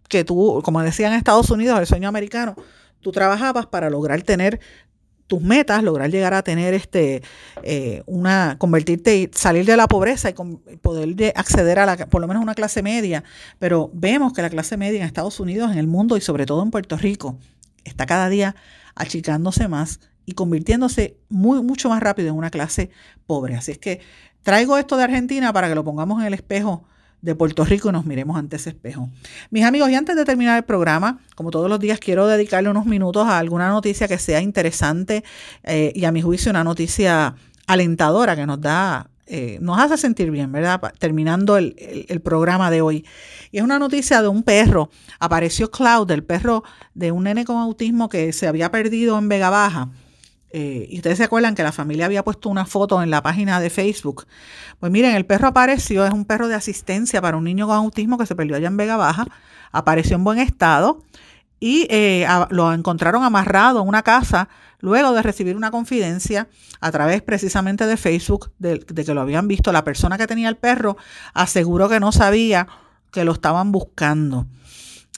que 0.09 0.25
tú, 0.25 0.61
como 0.65 0.83
decían 0.83 1.13
en 1.13 1.19
Estados 1.19 1.51
Unidos, 1.51 1.79
el 1.79 1.87
sueño 1.87 2.09
americano, 2.09 2.57
tú 3.01 3.13
trabajabas 3.13 3.67
para 3.67 3.91
lograr 3.91 4.23
tener 4.23 4.61
tus 5.29 5.43
metas, 5.43 5.83
lograr 5.83 6.11
llegar 6.11 6.35
a 6.35 6.43
tener 6.43 6.75
este 6.75 7.23
eh, 7.63 8.03
una 8.07 8.57
convertirte 8.59 9.17
y 9.17 9.31
salir 9.33 9.67
de 9.67 9.77
la 9.77 9.87
pobreza 9.87 10.31
y 10.31 10.33
poder 10.33 11.33
acceder 11.37 11.79
a 11.79 11.87
la 11.87 11.97
por 12.07 12.21
lo 12.21 12.27
menos 12.27 12.43
una 12.43 12.55
clase 12.55 12.83
media, 12.83 13.23
pero 13.59 13.91
vemos 13.93 14.33
que 14.33 14.43
la 14.43 14.51
clase 14.51 14.77
media 14.77 15.01
en 15.01 15.07
Estados 15.07 15.39
Unidos, 15.39 15.71
en 15.71 15.79
el 15.79 15.87
mundo 15.87 16.17
y 16.17 16.23
sobre 16.23 16.47
todo 16.47 16.63
en 16.63 16.71
Puerto 16.71 16.97
Rico 16.97 17.39
está 17.85 18.07
cada 18.07 18.29
día 18.31 18.57
achicándose 18.95 19.69
más 19.69 20.01
y 20.25 20.33
convirtiéndose 20.33 21.19
muy 21.29 21.63
mucho 21.63 21.91
más 21.91 22.03
rápido 22.03 22.31
en 22.31 22.35
una 22.35 22.51
clase 22.51 22.91
pobre. 23.27 23.55
Así 23.55 23.73
es 23.73 23.79
que 23.79 24.01
traigo 24.43 24.79
esto 24.79 24.97
de 24.97 25.05
Argentina 25.05 25.53
para 25.53 25.69
que 25.69 25.75
lo 25.75 25.85
pongamos 25.85 26.21
en 26.21 26.27
el 26.27 26.35
espejo 26.35 26.85
de 27.21 27.35
Puerto 27.35 27.65
Rico 27.65 27.89
y 27.89 27.93
nos 27.93 28.07
miremos 28.07 28.37
ante 28.37 28.57
ese 28.57 28.71
espejo. 28.71 29.09
Mis 29.51 29.65
amigos, 29.65 29.91
y 29.91 29.95
antes 29.95 30.17
de 30.17 30.25
terminar 30.25 30.57
el 30.57 30.65
programa, 30.65 31.19
como 31.35 31.51
todos 31.51 31.69
los 31.69 31.81
días, 31.81 31.99
quiero 31.99 32.27
dedicarle 32.27 32.71
unos 32.71 32.87
minutos 32.87 33.27
a 33.27 33.39
alguna 33.39 33.69
noticia 33.69 34.09
que 34.09 34.19
sea 34.19 34.41
interesante 34.41 35.25
eh, 35.65 35.93
y 35.95 36.05
a 36.05 36.13
mi 36.13 36.23
juicio 36.23 36.51
una 36.51 36.65
noticia 36.65 37.35
alentadora 37.67 38.37
que 38.37 38.47
nos 38.47 38.61
da, 38.61 39.11
eh, 39.27 39.59
nos 39.61 39.79
hace 39.79 39.97
sentir 39.99 40.31
bien, 40.31 40.53
¿verdad? 40.53 40.81
Terminando 40.99 41.57
el, 41.57 41.75
el, 42.09 42.21
programa 42.21 42.71
de 42.71 42.81
hoy. 42.81 43.05
Y 43.51 43.59
es 43.59 43.63
una 43.63 43.79
noticia 43.79 44.23
de 44.23 44.29
un 44.29 44.43
perro. 44.43 44.91
Apareció 45.19 45.71
Cloud, 45.71 46.11
el 46.11 46.25
perro 46.25 46.63
de 46.95 47.13
un 47.13 47.25
nene 47.25 47.45
con 47.45 47.57
autismo 47.57 48.09
que 48.09 48.33
se 48.33 48.47
había 48.47 48.71
perdido 48.71 49.19
en 49.19 49.29
Vega 49.29 49.51
Baja 49.51 49.91
eh, 50.51 50.87
y 50.89 50.97
ustedes 50.97 51.19
se 51.19 51.25
acuerdan 51.25 51.55
que 51.55 51.63
la 51.63 51.73
familia 51.73 52.07
había 52.07 52.25
puesto 52.25 52.49
una 52.49 52.65
foto 52.65 53.03
en 53.03 53.11
la 53.11 53.23
página 53.23 53.61
de 53.61 53.71
Facebook. 53.71 54.27
Pues 54.81 54.91
miren, 54.91 55.15
el 55.15 55.27
perro 55.27 55.49
apareció, 55.49 56.07
es 56.07 56.13
un 56.13 56.25
perro 56.25 56.49
de 56.49 56.55
asistencia 56.55 57.21
para 57.21 57.37
un 57.37 57.45
niño 57.45 57.67
con 57.67 57.77
autismo 57.77 58.19
que 58.19 58.27
se 58.27 58.35
perdió 58.35 58.57
allá 58.57 58.69
en 58.69 58.77
Vega 58.77 58.97
Baja, 58.97 59.27
apareció 59.73 60.17
en 60.17 60.25
buen 60.25 60.39
estado 60.39 61.03
y 61.61 61.87
eh, 61.91 62.27
lo 62.51 62.73
encontraron 62.73 63.25
amarrado 63.25 63.83
en 63.83 63.89
una 63.89 64.03
casa 64.03 64.49
luego 64.81 65.13
de 65.13 65.23
recibir 65.23 65.57
una 65.57 65.71
confidencia 65.71 66.49
a 66.81 66.93
través 66.93 67.21
precisamente 67.21 67.85
de 67.87 67.97
Facebook 67.97 68.53
de, 68.59 68.79
de 68.79 69.05
que 69.05 69.15
lo 69.15 69.21
habían 69.21 69.49
visto. 69.49 69.73
La 69.73 69.85
persona 69.85 70.17
que 70.17 70.27
tenía 70.27 70.49
el 70.49 70.57
perro 70.57 70.97
aseguró 71.35 71.89
que 71.89 72.01
no 72.01 72.13
sabía 72.13 72.69
que 73.11 73.25
lo 73.25 73.33
estaban 73.33 73.73
buscando. 73.73 74.47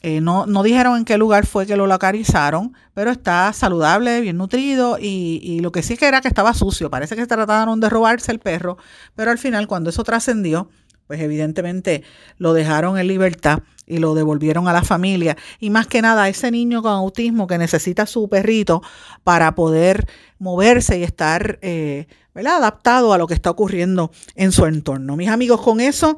Eh, 0.03 0.23
no, 0.23 0.47
no, 0.47 0.63
dijeron 0.63 0.97
en 0.97 1.05
qué 1.05 1.19
lugar 1.19 1.45
fue 1.45 1.67
que 1.67 1.77
lo 1.77 1.87
localizaron, 1.87 2.75
pero 2.95 3.11
está 3.11 3.53
saludable, 3.53 4.23
bien 4.23 4.39
nutrido 4.39 4.97
y, 4.99 5.61
lo 5.61 5.73
que 5.73 5.83
sí 5.83 5.97
que 5.97 6.09
era 6.09 6.23
que 6.23 6.29
estaba 6.29 6.55
sucio. 6.55 6.89
Parece 6.89 7.17
que 7.17 7.27
trataron 7.27 7.81
de 7.81 7.91
robarse 7.91 8.33
el 8.33 8.39
perro, 8.39 8.79
pero 9.15 9.31
al 9.31 9.39
final 9.39 9.67
cuando 9.67 9.91
eso 9.91 10.03
trascendió, 10.03 10.71
pues 11.07 11.21
evidentemente 11.21 12.03
lo 12.39 12.55
dejaron 12.55 12.99
en 12.99 13.09
libertad 13.09 13.63
y 13.87 13.99
lo 13.99 14.15
devolvieron 14.15 14.69
a 14.69 14.73
la 14.73 14.85
familia. 14.85 15.37
Y 15.59 15.69
más 15.69 15.87
que 15.87 16.01
nada, 16.01 16.29
ese 16.29 16.51
niño 16.51 16.83
con 16.83 16.93
autismo 16.93 17.47
que 17.47 17.59
necesita 17.59 18.07
su 18.07 18.29
perrito 18.29 18.83
para 19.23 19.55
poder 19.55 20.07
moverse 20.39 20.99
y 20.99 21.03
estar 21.03 21.59
eh, 21.61 22.07
adaptado 22.35 23.13
a 23.13 23.19
lo 23.19 23.27
que 23.27 23.35
está 23.35 23.51
ocurriendo 23.51 24.13
en 24.35 24.53
su 24.53 24.65
entorno. 24.65 25.17
Mis 25.17 25.29
amigos, 25.29 25.61
con 25.61 25.81
eso 25.81 26.17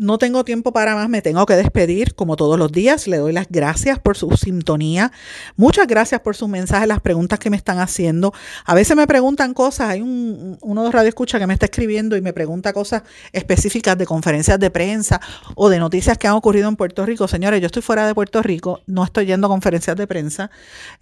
no 0.00 0.16
tengo 0.16 0.44
tiempo 0.44 0.72
para 0.72 0.94
más, 0.94 1.10
me 1.10 1.20
tengo 1.20 1.44
que 1.44 1.56
despedir 1.56 2.14
como 2.14 2.34
todos 2.34 2.58
los 2.58 2.72
días. 2.72 3.06
Le 3.06 3.18
doy 3.18 3.34
las 3.34 3.48
gracias 3.50 3.98
por 3.98 4.16
su 4.16 4.30
sintonía. 4.38 5.12
Muchas 5.56 5.86
gracias 5.86 6.22
por 6.22 6.34
sus 6.34 6.48
mensajes, 6.48 6.88
las 6.88 7.02
preguntas 7.02 7.38
que 7.38 7.50
me 7.50 7.58
están 7.58 7.80
haciendo. 7.80 8.32
A 8.64 8.74
veces 8.74 8.96
me 8.96 9.06
preguntan 9.06 9.52
cosas, 9.52 9.90
hay 9.90 10.00
un, 10.00 10.56
uno 10.62 10.84
de 10.84 10.90
Radio 10.90 11.10
Escucha 11.10 11.38
que 11.38 11.46
me 11.46 11.52
está 11.52 11.66
escribiendo 11.66 12.16
y 12.16 12.22
me 12.22 12.32
pregunta 12.32 12.72
cosas 12.72 13.02
específicas 13.32 13.98
de 13.98 14.06
conferencias 14.06 14.58
de 14.58 14.70
prensa 14.70 15.20
o 15.54 15.68
de 15.68 15.78
noticias 15.78 16.16
que 16.16 16.26
han 16.26 16.34
ocurrido 16.34 16.70
en 16.70 16.76
Puerto 16.76 17.04
Rico. 17.04 17.28
Señores, 17.28 17.60
yo 17.60 17.66
estoy 17.66 17.82
fuera 17.82 18.06
de 18.06 18.14
Puerto 18.14 18.42
Rico, 18.42 18.80
no 18.86 19.04
estoy 19.04 19.26
yendo 19.26 19.48
a 19.48 19.50
conferencias 19.50 19.98
de 19.98 20.06
prensa, 20.06 20.50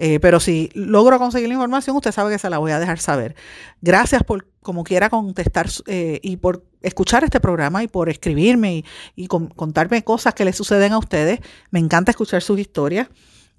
eh, 0.00 0.18
pero 0.18 0.40
si 0.40 0.70
logro 0.74 1.20
conseguir 1.20 1.46
la 1.46 1.54
información, 1.54 1.94
usted 1.94 2.10
sabe 2.10 2.32
que 2.32 2.38
se 2.40 2.50
la 2.50 2.58
voy 2.58 2.72
a 2.72 2.80
dejar 2.80 2.98
saber. 2.98 3.36
Gracias 3.80 4.24
por 4.24 4.44
como 4.62 4.84
quiera 4.84 5.08
contestar 5.10 5.68
eh, 5.86 6.20
y 6.22 6.36
por 6.36 6.64
escuchar 6.82 7.24
este 7.24 7.40
programa 7.40 7.82
y 7.82 7.88
por 7.88 8.08
escribirme 8.08 8.84
y, 9.16 9.26
contarme 9.26 10.04
cosas 10.04 10.34
que 10.34 10.44
le 10.44 10.52
suceden 10.52 10.92
a 10.92 10.98
ustedes. 10.98 11.40
Me 11.70 11.78
encanta 11.78 12.10
escuchar 12.10 12.42
sus 12.42 12.58
historias 12.58 13.08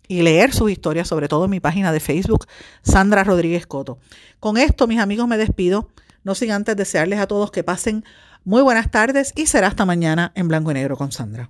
y 0.08 0.22
leer 0.22 0.54
sus 0.54 0.72
historias, 0.72 1.08
sobre 1.08 1.28
todo 1.28 1.46
en 1.46 1.52
mi 1.52 1.60
página 1.60 1.92
de 1.92 2.00
Facebook, 2.00 2.48
Sandra 2.82 3.24
Rodríguez 3.24 3.68
Coto. 3.68 4.00
Con 4.40 4.58
esto, 4.58 4.88
mis 4.88 5.00
amigos, 5.00 5.28
me 5.28 5.38
despido. 5.38 5.90
No 6.24 6.36
sin 6.36 6.52
antes 6.52 6.76
desearles 6.76 7.20
a 7.20 7.28
todos 7.28 7.52
que 7.52 7.64
pasen 7.64 8.04
muy 8.44 8.62
buenas 8.62 8.92
tardes 8.92 9.34
y 9.36 9.46
será 9.48 9.68
hasta 9.68 9.86
mañana 9.86 10.32
en 10.36 10.48
Blanco 10.48 10.72
y 10.72 10.74
Negro 10.74 10.98
con 10.98 11.12
Sandra. 11.12 11.50